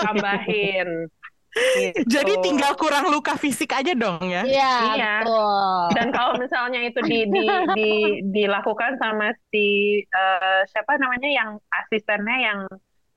tambahin. 0.00 1.12
Gitu. 1.52 2.08
Jadi 2.08 2.32
tinggal 2.40 2.72
kurang 2.74 3.12
luka 3.12 3.36
fisik 3.36 3.76
aja 3.76 3.92
dong 3.92 4.24
ya. 4.24 4.40
Iya, 4.40 4.72
Iya. 4.96 5.12
betul. 5.20 5.84
Dan 5.92 6.08
kalau 6.08 6.34
misalnya 6.40 6.80
itu 6.80 7.00
di, 7.04 7.28
di, 7.28 7.44
di, 7.76 7.90
dilakukan 8.32 8.96
sama 8.96 9.36
si 9.52 9.66
eh, 10.00 10.60
siapa 10.66 10.96
namanya 10.96 11.28
yang 11.28 11.50
asistennya 11.68 12.36
yang 12.40 12.60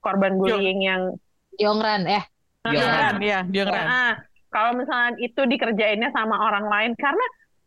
korban 0.03 0.35
bullying 0.35 0.83
yang 0.83 1.15
Yongran, 1.55 2.03
eh. 2.05 2.23
Iya. 2.67 2.71
Diongran 2.75 3.15
ya, 3.23 3.39
diongran. 3.47 3.85
Ah, 3.87 4.13
kalau 4.51 4.75
misalnya 4.75 5.15
itu 5.17 5.41
dikerjainnya 5.47 6.11
sama 6.11 6.35
orang 6.35 6.67
lain 6.67 6.91
karena 6.99 7.25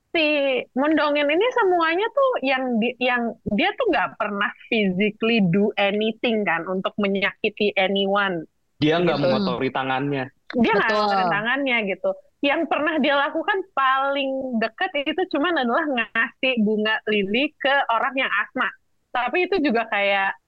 si 0.08 0.24
mendongin 0.72 1.24
ini 1.24 1.46
semuanya 1.52 2.04
tuh 2.08 2.30
yang 2.40 2.64
di, 2.76 2.92
yang 3.00 3.32
dia 3.56 3.72
tuh 3.76 3.88
nggak 3.88 4.16
pernah 4.16 4.48
physically 4.68 5.40
do 5.48 5.72
anything 5.76 6.44
kan 6.44 6.68
untuk 6.68 6.92
menyakiti 6.96 7.72
anyone. 7.76 8.44
Dia 8.76 9.00
nggak 9.00 9.16
Gitu. 9.16 9.24
mengotori 9.24 9.68
tangannya. 9.72 10.28
Dia 10.54 10.72
nggak 10.72 10.90
ada 10.90 11.24
tangannya 11.28 11.76
gitu. 11.92 12.10
Yang 12.38 12.60
pernah 12.70 12.94
dia 13.02 13.14
lakukan 13.18 13.58
paling 13.74 14.30
dekat 14.62 14.90
itu 15.04 15.22
cuman 15.34 15.54
adalah 15.66 15.84
ngasih 15.90 16.54
bunga 16.62 16.94
lili 17.10 17.50
ke 17.58 17.74
orang 17.90 18.14
yang 18.14 18.30
asma. 18.30 18.68
Tapi 19.10 19.50
itu 19.50 19.56
juga 19.60 19.84
kayak 19.90 20.38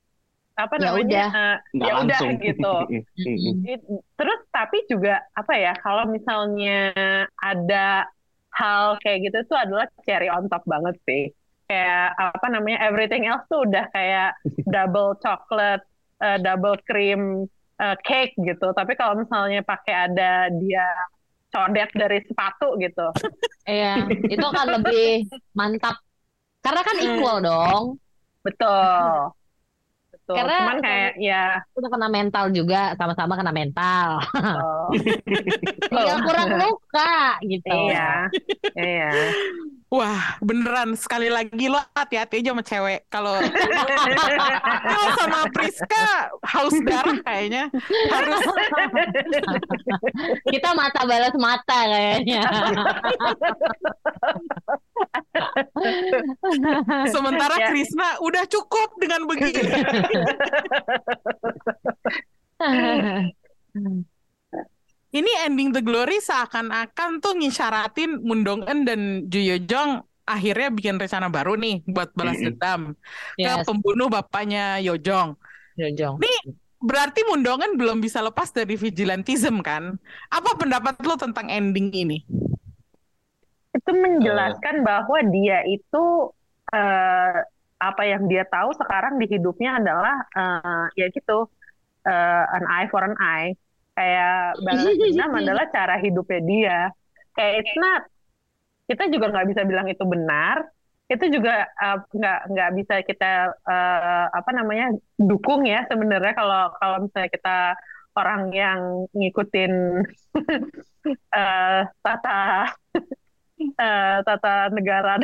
apa 0.60 0.74
Ya 0.76 0.92
namanya 0.92 1.00
udah. 1.00 1.28
eh, 1.32 1.56
ya 1.80 1.92
udah 2.04 2.18
langsung. 2.20 2.30
gitu. 2.44 2.74
It- 3.72 3.86
terus 4.18 4.40
tapi 4.52 4.78
juga 4.86 5.14
apa 5.32 5.52
ya 5.56 5.72
kalau 5.80 6.04
misalnya 6.08 6.92
ada 7.40 8.06
hal 8.50 8.98
kayak 9.00 9.30
gitu 9.30 9.38
tuh 9.46 9.58
adalah 9.58 9.86
cherry 10.04 10.28
on 10.28 10.50
top 10.50 10.62
banget 10.66 10.96
sih 11.06 11.22
kayak 11.70 12.18
apa 12.18 12.46
namanya 12.50 12.82
everything 12.82 13.24
else 13.30 13.46
tuh 13.46 13.62
udah 13.62 13.86
kayak 13.94 14.34
double 14.66 15.14
chocolate 15.22 15.86
eh, 16.18 16.38
double 16.42 16.76
cream 16.82 17.46
eh, 17.80 17.96
cake 18.04 18.36
gitu. 18.36 18.68
Tapi 18.76 18.92
kalau 18.94 19.16
misalnya 19.16 19.64
pakai 19.64 19.94
ada 20.10 20.52
dia 20.52 20.84
codet 21.50 21.90
dari 21.96 22.18
sepatu 22.28 22.78
gitu. 22.78 23.06
Iya, 23.66 24.06
itu 24.34 24.46
kan 24.52 24.66
lebih 24.70 25.26
mantap. 25.56 25.96
Karena 26.60 26.80
kan 26.84 26.96
equal 27.00 27.36
dong. 27.40 27.84
betul. 28.44 29.32
Betul. 30.12 30.34
Karena- 30.36 30.60
cuman 30.62 30.78
kayak 30.84 31.12
ya. 31.18 31.44
Udah 31.74 31.90
kena 31.90 32.08
mental 32.12 32.44
juga, 32.54 32.94
sama-sama 32.94 33.34
kena 33.34 33.52
mental. 33.52 34.08
oh, 34.36 34.88
Tinggal 35.90 36.18
kurang 36.28 36.48
luka 36.54 37.40
gitu. 37.42 37.66
iya. 37.88 38.28
Iya 38.76 39.10
Wah, 39.90 40.38
beneran 40.38 40.94
sekali 40.94 41.26
lagi 41.26 41.66
lo 41.66 41.82
hati-hati 41.98 42.38
aja 42.38 42.54
sama 42.54 42.62
cewek. 42.62 43.10
Kalau 43.10 43.34
kalau 44.86 45.08
sama 45.18 45.50
Priska 45.50 46.30
haus 46.46 46.78
darah 46.86 47.18
kayaknya 47.26 47.66
harus 48.06 48.38
Kita 50.46 50.78
mata 50.78 51.02
balas 51.02 51.34
mata 51.34 51.78
kayaknya. 51.90 52.46
sementara 57.10 57.58
Ya. 57.58 57.74
Krisna 57.74 58.22
udah 58.22 58.46
cukup 58.46 58.94
dengan 59.02 59.26
begini. 59.26 59.74
Ini 65.10 65.46
ending 65.46 65.74
The 65.74 65.82
Glory 65.82 66.22
seakan-akan 66.22 67.18
tuh 67.18 67.34
ngisyaratin 67.34 68.22
Moon 68.22 68.46
Dong-eun 68.46 68.86
dan 68.86 69.26
Ju 69.26 69.42
Yo 69.42 69.58
Jong 69.66 70.06
akhirnya 70.22 70.70
bikin 70.70 70.94
rencana 71.02 71.26
baru 71.26 71.58
nih 71.58 71.82
buat 71.90 72.14
balas 72.14 72.38
dendam 72.38 72.94
ke 73.34 73.50
Yes, 73.50 73.66
pembunuh 73.66 74.06
bapaknya 74.06 74.78
Yo 74.78 74.94
Jong. 74.94 75.34
Jojong. 75.74 76.22
Berarti 76.78 77.26
Moon 77.26 77.42
Dong-eun 77.42 77.74
belum 77.74 77.98
bisa 77.98 78.22
lepas 78.22 78.54
dari 78.54 78.78
vigilantism 78.78 79.58
kan? 79.66 79.98
Apa 80.30 80.54
pendapat 80.54 81.02
lo 81.02 81.18
tentang 81.18 81.50
ending 81.50 81.90
ini? 81.90 82.22
itu 83.70 83.90
menjelaskan 83.94 84.82
bahwa 84.82 85.18
dia 85.30 85.62
itu 85.66 86.04
eh, 86.74 87.38
apa 87.80 88.02
yang 88.04 88.26
dia 88.26 88.44
tahu 88.44 88.74
sekarang 88.76 89.16
di 89.16 89.26
hidupnya 89.30 89.78
adalah 89.78 90.16
eh, 90.34 90.84
ya 90.98 91.06
gitu 91.14 91.46
eh, 92.04 92.44
an 92.54 92.64
eye 92.66 92.88
for 92.90 93.02
an 93.02 93.14
eye 93.18 93.54
kayak 94.00 94.56
balas 94.64 94.96
dendam 94.96 95.32
adalah 95.44 95.64
cara 95.68 96.00
hidupnya 96.00 96.40
dia. 96.48 96.78
Kayak 97.36 97.52
it's 97.60 97.76
not 97.76 98.02
kita 98.88 99.12
juga 99.12 99.28
nggak 99.28 99.48
bisa 99.52 99.62
bilang 99.68 99.86
itu 99.92 100.04
benar. 100.08 100.64
Itu 101.10 101.28
juga 101.28 101.68
eh, 101.68 101.98
nggak 102.16 102.40
nggak 102.48 102.70
bisa 102.80 102.94
kita 103.04 103.32
eh, 103.52 104.26
apa 104.32 104.50
namanya 104.56 104.96
dukung 105.20 105.68
ya 105.68 105.84
sebenarnya 105.84 106.32
kalau 106.32 106.72
kalau 106.80 106.96
misalnya 107.04 107.30
kita 107.30 107.58
orang 108.16 108.42
yang 108.50 108.80
ngikutin 109.14 109.72
eh, 111.38 111.80
tata 112.02 112.40
eh, 113.84 114.16
tata 114.24 114.54
negara 114.72 115.20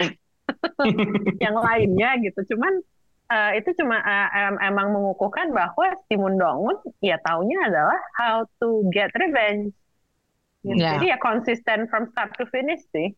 yang 1.41 1.57
lainnya 1.57 2.11
gitu. 2.22 2.55
Cuman 2.55 2.85
eh, 3.31 3.51
itu 3.59 3.70
cuma 3.79 3.99
eh, 4.01 4.29
em- 4.47 4.62
emang 4.62 4.95
mengukuhkan 4.95 5.51
bahwa 5.51 5.95
si 6.07 6.14
Moon 6.14 6.39
Dong-un 6.39 6.77
ya 7.03 7.18
taunya 7.22 7.59
adalah 7.66 7.99
how 8.18 8.37
to 8.62 8.87
get 8.95 9.11
revenge. 9.14 9.74
Gitu. 10.66 10.83
Ya. 10.83 10.99
Jadi 10.99 11.14
ya 11.14 11.18
konsisten 11.22 11.87
from 11.87 12.11
start 12.11 12.35
to 12.39 12.45
finish 12.51 12.83
sih. 12.91 13.14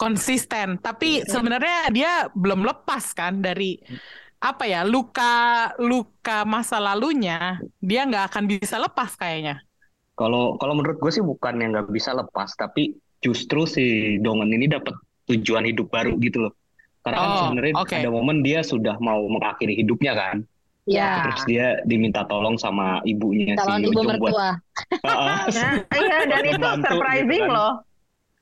Konsisten, 0.00 0.80
tapi 0.80 1.20
sebenarnya 1.28 1.92
dia 1.92 2.12
belum 2.32 2.64
lepas 2.64 3.12
kan 3.12 3.44
dari 3.44 3.76
apa 4.40 4.64
ya 4.64 4.80
luka 4.88 5.68
luka 5.76 6.48
masa 6.48 6.80
lalunya 6.80 7.60
dia 7.76 8.08
nggak 8.08 8.32
akan 8.32 8.44
bisa 8.48 8.80
lepas 8.80 9.12
kayaknya. 9.20 9.60
Kalau 10.16 10.56
kalau 10.56 10.72
menurut 10.72 10.96
gue 10.96 11.12
sih 11.12 11.20
bukan 11.20 11.60
yang 11.60 11.76
nggak 11.76 11.92
bisa 11.92 12.16
lepas, 12.16 12.48
tapi 12.56 12.96
justru 13.20 13.68
si 13.68 14.16
Dongen 14.24 14.48
ini 14.48 14.72
dapat 14.72 14.96
tujuan 15.28 15.68
hidup 15.68 15.92
baru 15.92 16.16
gitu 16.16 16.48
loh. 16.48 16.52
Karena 17.00 17.16
kan 17.16 17.28
Oh, 17.30 17.38
sebenarnya 17.48 17.74
oke. 17.80 17.96
ada 17.96 18.10
momen 18.12 18.36
dia 18.44 18.60
sudah 18.60 18.94
mau 19.00 19.20
mengakhiri 19.28 19.74
hidupnya 19.80 20.12
kan. 20.14 20.36
Ya, 20.88 21.22
Terus 21.22 21.40
dia 21.46 21.66
diminta 21.86 22.26
tolong 22.26 22.56
sama 22.58 22.98
ibunya 23.06 23.54
calon 23.54 23.78
si 23.78 23.82
ibu 23.86 23.90
Ujung 23.94 24.06
buat 24.18 24.18
mertua. 24.20 24.48
Heeh. 25.06 25.38
Nah, 25.56 25.72
iya 25.94 26.16
dan 26.26 26.42
itu 26.44 26.56
Membantu 26.56 26.84
surprising 26.88 27.28
gitu 27.30 27.44
kan. 27.46 27.50
loh. 27.54 27.72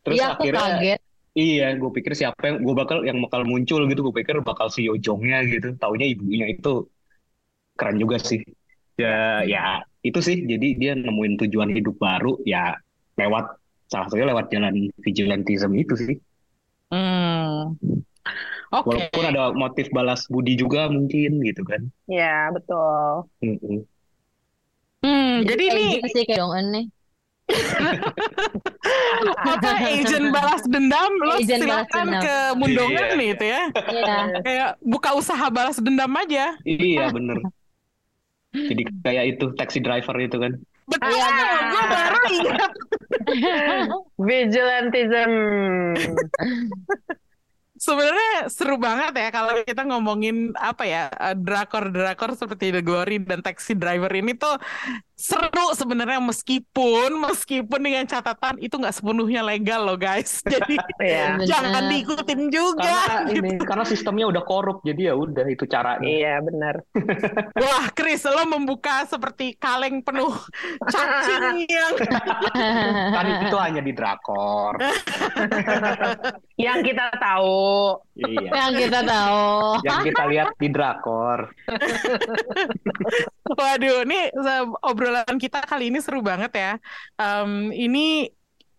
Terus 0.07 0.17
Iya, 0.17 0.27
aku 0.33 0.43
akhirnya 0.43 0.63
kaget. 0.65 1.01
iya, 1.37 1.67
gue 1.77 1.91
pikir 1.93 2.13
siapa 2.17 2.41
yang 2.49 2.57
gue 2.65 2.75
bakal 2.75 2.99
yang 3.05 3.19
bakal 3.25 3.43
muncul 3.45 3.81
gitu. 3.87 4.01
Gue 4.07 4.15
pikir 4.23 4.35
bakal 4.41 4.67
si 4.73 4.81
Yojongnya 4.89 5.39
gitu. 5.51 5.69
Taunya 5.77 6.07
ibunya 6.09 6.47
itu 6.49 6.89
keren 7.79 7.97
juga 8.01 8.17
sih. 8.19 8.41
Ya, 8.99 9.45
ya 9.47 9.63
itu 10.03 10.19
sih. 10.19 10.43
Jadi 10.47 10.67
dia 10.81 10.93
nemuin 10.99 11.35
tujuan 11.47 11.71
hidup 11.75 11.95
baru 12.01 12.39
ya 12.43 12.75
lewat 13.19 13.45
salah 13.91 14.07
satunya 14.09 14.27
lewat 14.33 14.47
jalan 14.51 14.75
vigilantism 15.05 15.71
itu 15.77 15.95
sih. 15.95 16.17
Hmm. 16.89 17.77
Oke. 18.69 18.85
Walaupun 18.93 19.25
ada 19.25 19.43
motif 19.53 19.89
balas 19.91 20.29
budi 20.29 20.53
juga 20.55 20.87
mungkin 20.89 21.41
gitu 21.41 21.65
kan. 21.65 21.81
Ya 22.05 22.53
betul. 22.53 23.25
Mm-mm. 23.41 23.81
Hmm, 24.99 25.47
jadi 25.47 25.63
kayak 25.63 25.79
ini 25.79 25.85
gitu 25.97 26.09
sih 26.11 26.23
kayak 26.27 26.41
Dong-eun 26.43 26.67
nih. 26.71 26.87
apa 29.41 29.71
agent 29.81 30.29
balas 30.29 30.63
dendam 30.69 31.13
lo 31.17 31.41
Agent 31.41 31.65
balas 31.65 31.87
silakan 31.89 32.07
dendam. 32.13 32.23
ke 32.23 32.37
Mundongan 32.61 33.07
Iya. 33.09 33.17
nih 33.17 33.29
itu 33.33 33.45
ya. 33.47 33.63
Iya. 33.89 34.17
Kayak 34.45 34.69
buka 34.85 35.11
usaha 35.17 35.47
balas 35.49 35.79
dendam 35.81 36.13
aja. 36.13 36.53
Iya 36.63 37.09
bener. 37.09 37.39
Jadi 38.53 38.83
kayak 39.01 39.25
itu 39.33 39.45
taxi 39.55 39.79
driver 39.79 40.17
itu 40.19 40.37
kan. 40.37 40.53
Betul, 40.89 41.09
Iya, 41.09 41.27
benar. 41.29 41.61
gue 41.69 41.83
baru 41.85 42.21
ingat. 42.33 42.71
Vigilantism. 44.19 45.33
Sebenarnya 47.79 48.51
seru 48.51 48.75
banget 48.75 49.15
ya 49.15 49.29
kalau 49.31 49.55
kita 49.63 49.83
ngomongin 49.87 50.51
apa 50.59 50.83
ya 50.83 51.03
eh, 51.15 51.37
drakor-drakor 51.39 52.35
seperti 52.35 52.75
The 52.75 52.83
Glory 52.83 53.23
dan 53.23 53.39
Taxi 53.47 53.79
Driver 53.79 54.11
ini 54.11 54.35
tuh 54.35 54.59
seru 55.19 55.75
sebenarnya 55.75 56.23
meskipun 56.23 57.11
meskipun 57.27 57.81
dengan 57.83 58.07
catatan 58.07 58.55
itu 58.63 58.79
nggak 58.79 58.95
sepenuhnya 58.95 59.43
legal 59.43 59.83
loh 59.83 59.99
guys. 59.99 60.39
Jadi. 60.47 60.79
Benar. 60.99 61.47
jangan 61.47 61.83
diikutin 61.91 62.41
juga. 62.55 62.87
Karena 62.87 63.31
ini 63.35 63.51
karena 63.63 63.85
sistemnya 63.87 64.27
udah 64.31 64.43
korup 64.43 64.83
jadi 64.83 65.11
ya 65.11 65.15
udah 65.15 65.47
itu 65.47 65.65
caranya. 65.67 66.07
Iya 66.07 66.35
benar. 66.43 66.75
Wah, 67.63 67.87
Chris, 67.95 68.27
lo 68.27 68.43
membuka 68.47 69.07
seperti 69.07 69.55
kaleng 69.59 70.03
penuh 70.03 70.31
cacing 70.93 71.67
yang 71.67 71.95
Kan 73.15 73.27
itu 73.47 73.57
hanya 73.59 73.83
di 73.83 73.93
drakor. 73.95 74.75
Yang 76.59 76.79
kita 76.95 77.07
tahu. 77.19 77.95
Iya. 78.19 78.51
Yang 78.51 78.73
kita 78.87 79.01
tahu. 79.07 79.47
Yang 79.87 80.01
kita 80.11 80.23
lihat 80.27 80.49
di 80.59 80.69
drakor. 80.75 81.39
Waduh, 83.49 84.03
nih 84.05 84.25
se- 84.35 84.77
obrolan 85.09 85.41
kita 85.41 85.65
kali 85.65 85.89
ini 85.89 85.99
seru 86.05 86.21
banget 86.21 86.53
ya. 86.53 86.73
Em, 87.17 87.73
ini 87.73 88.29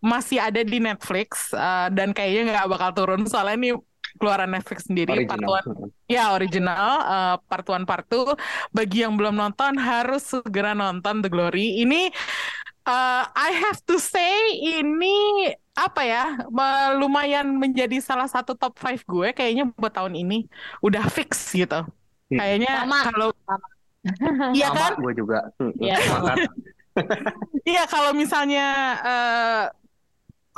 masih 0.00 0.38
ada 0.40 0.62
di 0.62 0.78
Netflix 0.80 1.50
eh, 1.52 1.88
dan 1.92 2.14
kayaknya 2.14 2.54
nggak 2.56 2.68
bakal 2.70 2.90
turun 2.94 3.26
soalnya 3.26 3.56
ini 3.58 3.70
keluaran 4.16 4.50
Netflix 4.50 4.86
sendiri 4.88 5.26
part 5.26 5.42
Original. 5.42 5.50
one. 5.58 5.68
Ya 6.06 6.24
original 6.32 6.88
eh, 7.02 7.36
part 7.50 7.66
one 7.66 7.84
part 7.84 8.06
two. 8.06 8.24
Bagi 8.70 9.02
yang 9.02 9.18
belum 9.18 9.34
nonton 9.34 9.74
harus 9.76 10.30
segera 10.30 10.72
nonton 10.72 11.20
The 11.20 11.28
Glory. 11.28 11.82
Ini 11.82 12.08
eh, 12.86 13.22
I 13.26 13.50
have 13.66 13.82
to 13.90 13.98
say 13.98 14.54
ini 14.62 15.50
apa 15.74 16.02
ya 16.04 16.24
lumayan 16.94 17.56
menjadi 17.56 17.98
salah 18.04 18.28
satu 18.28 18.52
top 18.52 18.76
5 18.76 19.00
gue 19.08 19.28
kayaknya 19.32 19.72
buat 19.80 19.90
tahun 19.90 20.14
ini 20.14 20.46
udah 20.80 21.10
fix 21.10 21.50
gitu. 21.58 21.82
Hmm. 22.30 22.38
Kayaknya 22.38 22.72
kalau 23.10 23.34
Iya 24.56 24.68
kan? 24.72 24.92
gue 24.96 25.12
juga. 25.16 25.48
Iya. 25.78 25.96
Iya, 27.62 27.86
kalau 27.86 28.10
misalnya 28.10 28.66
eh, 28.98 29.64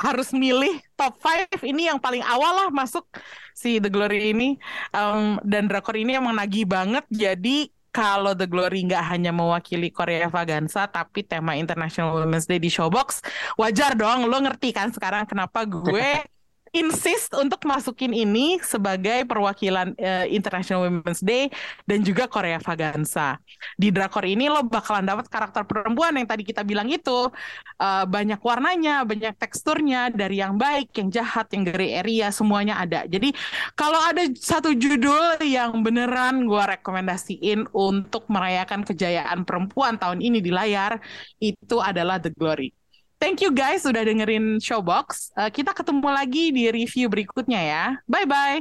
harus 0.01 0.33
milih 0.33 0.81
top 0.97 1.21
5 1.21 1.61
ini 1.61 1.87
yang 1.87 2.01
paling 2.01 2.25
awal 2.25 2.57
lah 2.57 2.67
masuk 2.73 3.05
si 3.53 3.77
The 3.77 3.87
Glory 3.87 4.33
ini 4.33 4.57
Em, 4.91 5.37
dan 5.45 5.69
drakor 5.69 5.93
ini 5.93 6.17
emang 6.17 6.33
nagih 6.35 6.65
banget. 6.65 7.05
Jadi 7.13 7.69
kalau 7.93 8.33
The 8.33 8.49
Glory 8.49 8.89
nggak 8.89 9.05
hanya 9.13 9.29
mewakili 9.29 9.93
Korea 9.93 10.25
Vaganza 10.25 10.89
tapi 10.89 11.21
tema 11.21 11.53
International 11.53 12.17
Women's 12.17 12.49
Day 12.49 12.57
di 12.57 12.73
Showbox, 12.73 13.21
wajar 13.55 13.93
dong. 13.93 14.25
Lo 14.25 14.41
ngerti 14.41 14.73
kan 14.73 14.89
sekarang 14.89 15.29
kenapa 15.29 15.63
gue 15.69 16.25
insist 16.73 17.29
untuk 17.37 17.61
masukin 17.69 18.09
ini 18.17 18.57
sebagai 18.65 19.29
perwakilan 19.29 19.93
uh, 19.93 20.25
International 20.25 20.89
Women's 20.89 21.21
Day 21.21 21.53
dan 21.85 22.01
juga 22.01 22.25
Korea 22.25 22.57
Vaganza. 22.57 23.37
Di 23.77 23.93
drakor 23.93 24.25
ini 24.25 24.49
lo 24.49 24.65
bakalan 24.65 25.05
dapat 25.05 25.29
karakter 25.29 25.69
perempuan 25.69 26.17
yang 26.17 26.25
tadi 26.25 26.41
kita 26.41 26.65
bilang 26.65 26.89
itu 26.89 27.29
uh, 27.77 28.05
banyak 28.09 28.41
warnanya, 28.41 29.05
banyak 29.05 29.37
teksturnya 29.37 30.09
dari 30.09 30.41
yang 30.41 30.57
baik, 30.57 30.89
yang 30.97 31.13
jahat, 31.13 31.45
yang 31.53 31.61
gray 31.61 31.93
area 31.93 32.33
semuanya 32.33 32.81
ada. 32.81 33.05
Jadi 33.05 33.37
kalau 33.77 34.01
ada 34.01 34.25
satu 34.33 34.73
judul 34.73 35.45
yang 35.45 35.85
beneran 35.85 36.49
gue 36.49 36.63
rekomendasiin 36.73 37.69
untuk 37.69 38.25
merayakan 38.33 38.81
kejayaan 38.81 39.45
perempuan 39.45 40.01
tahun 40.01 40.25
ini 40.25 40.41
di 40.41 40.49
layar 40.49 40.97
itu 41.37 41.77
adalah 41.77 42.17
The 42.17 42.33
Glory. 42.33 42.82
Thank 43.23 43.39
you 43.39 43.55
guys 43.55 43.87
sudah 43.87 44.03
dengerin 44.03 44.59
Showbox. 44.59 45.31
Uh, 45.31 45.47
kita 45.47 45.71
ketemu 45.71 46.11
lagi 46.11 46.51
di 46.51 46.67
review 46.67 47.07
berikutnya 47.07 47.55
ya. 47.55 47.85
Bye 48.03 48.27
bye. 48.27 48.59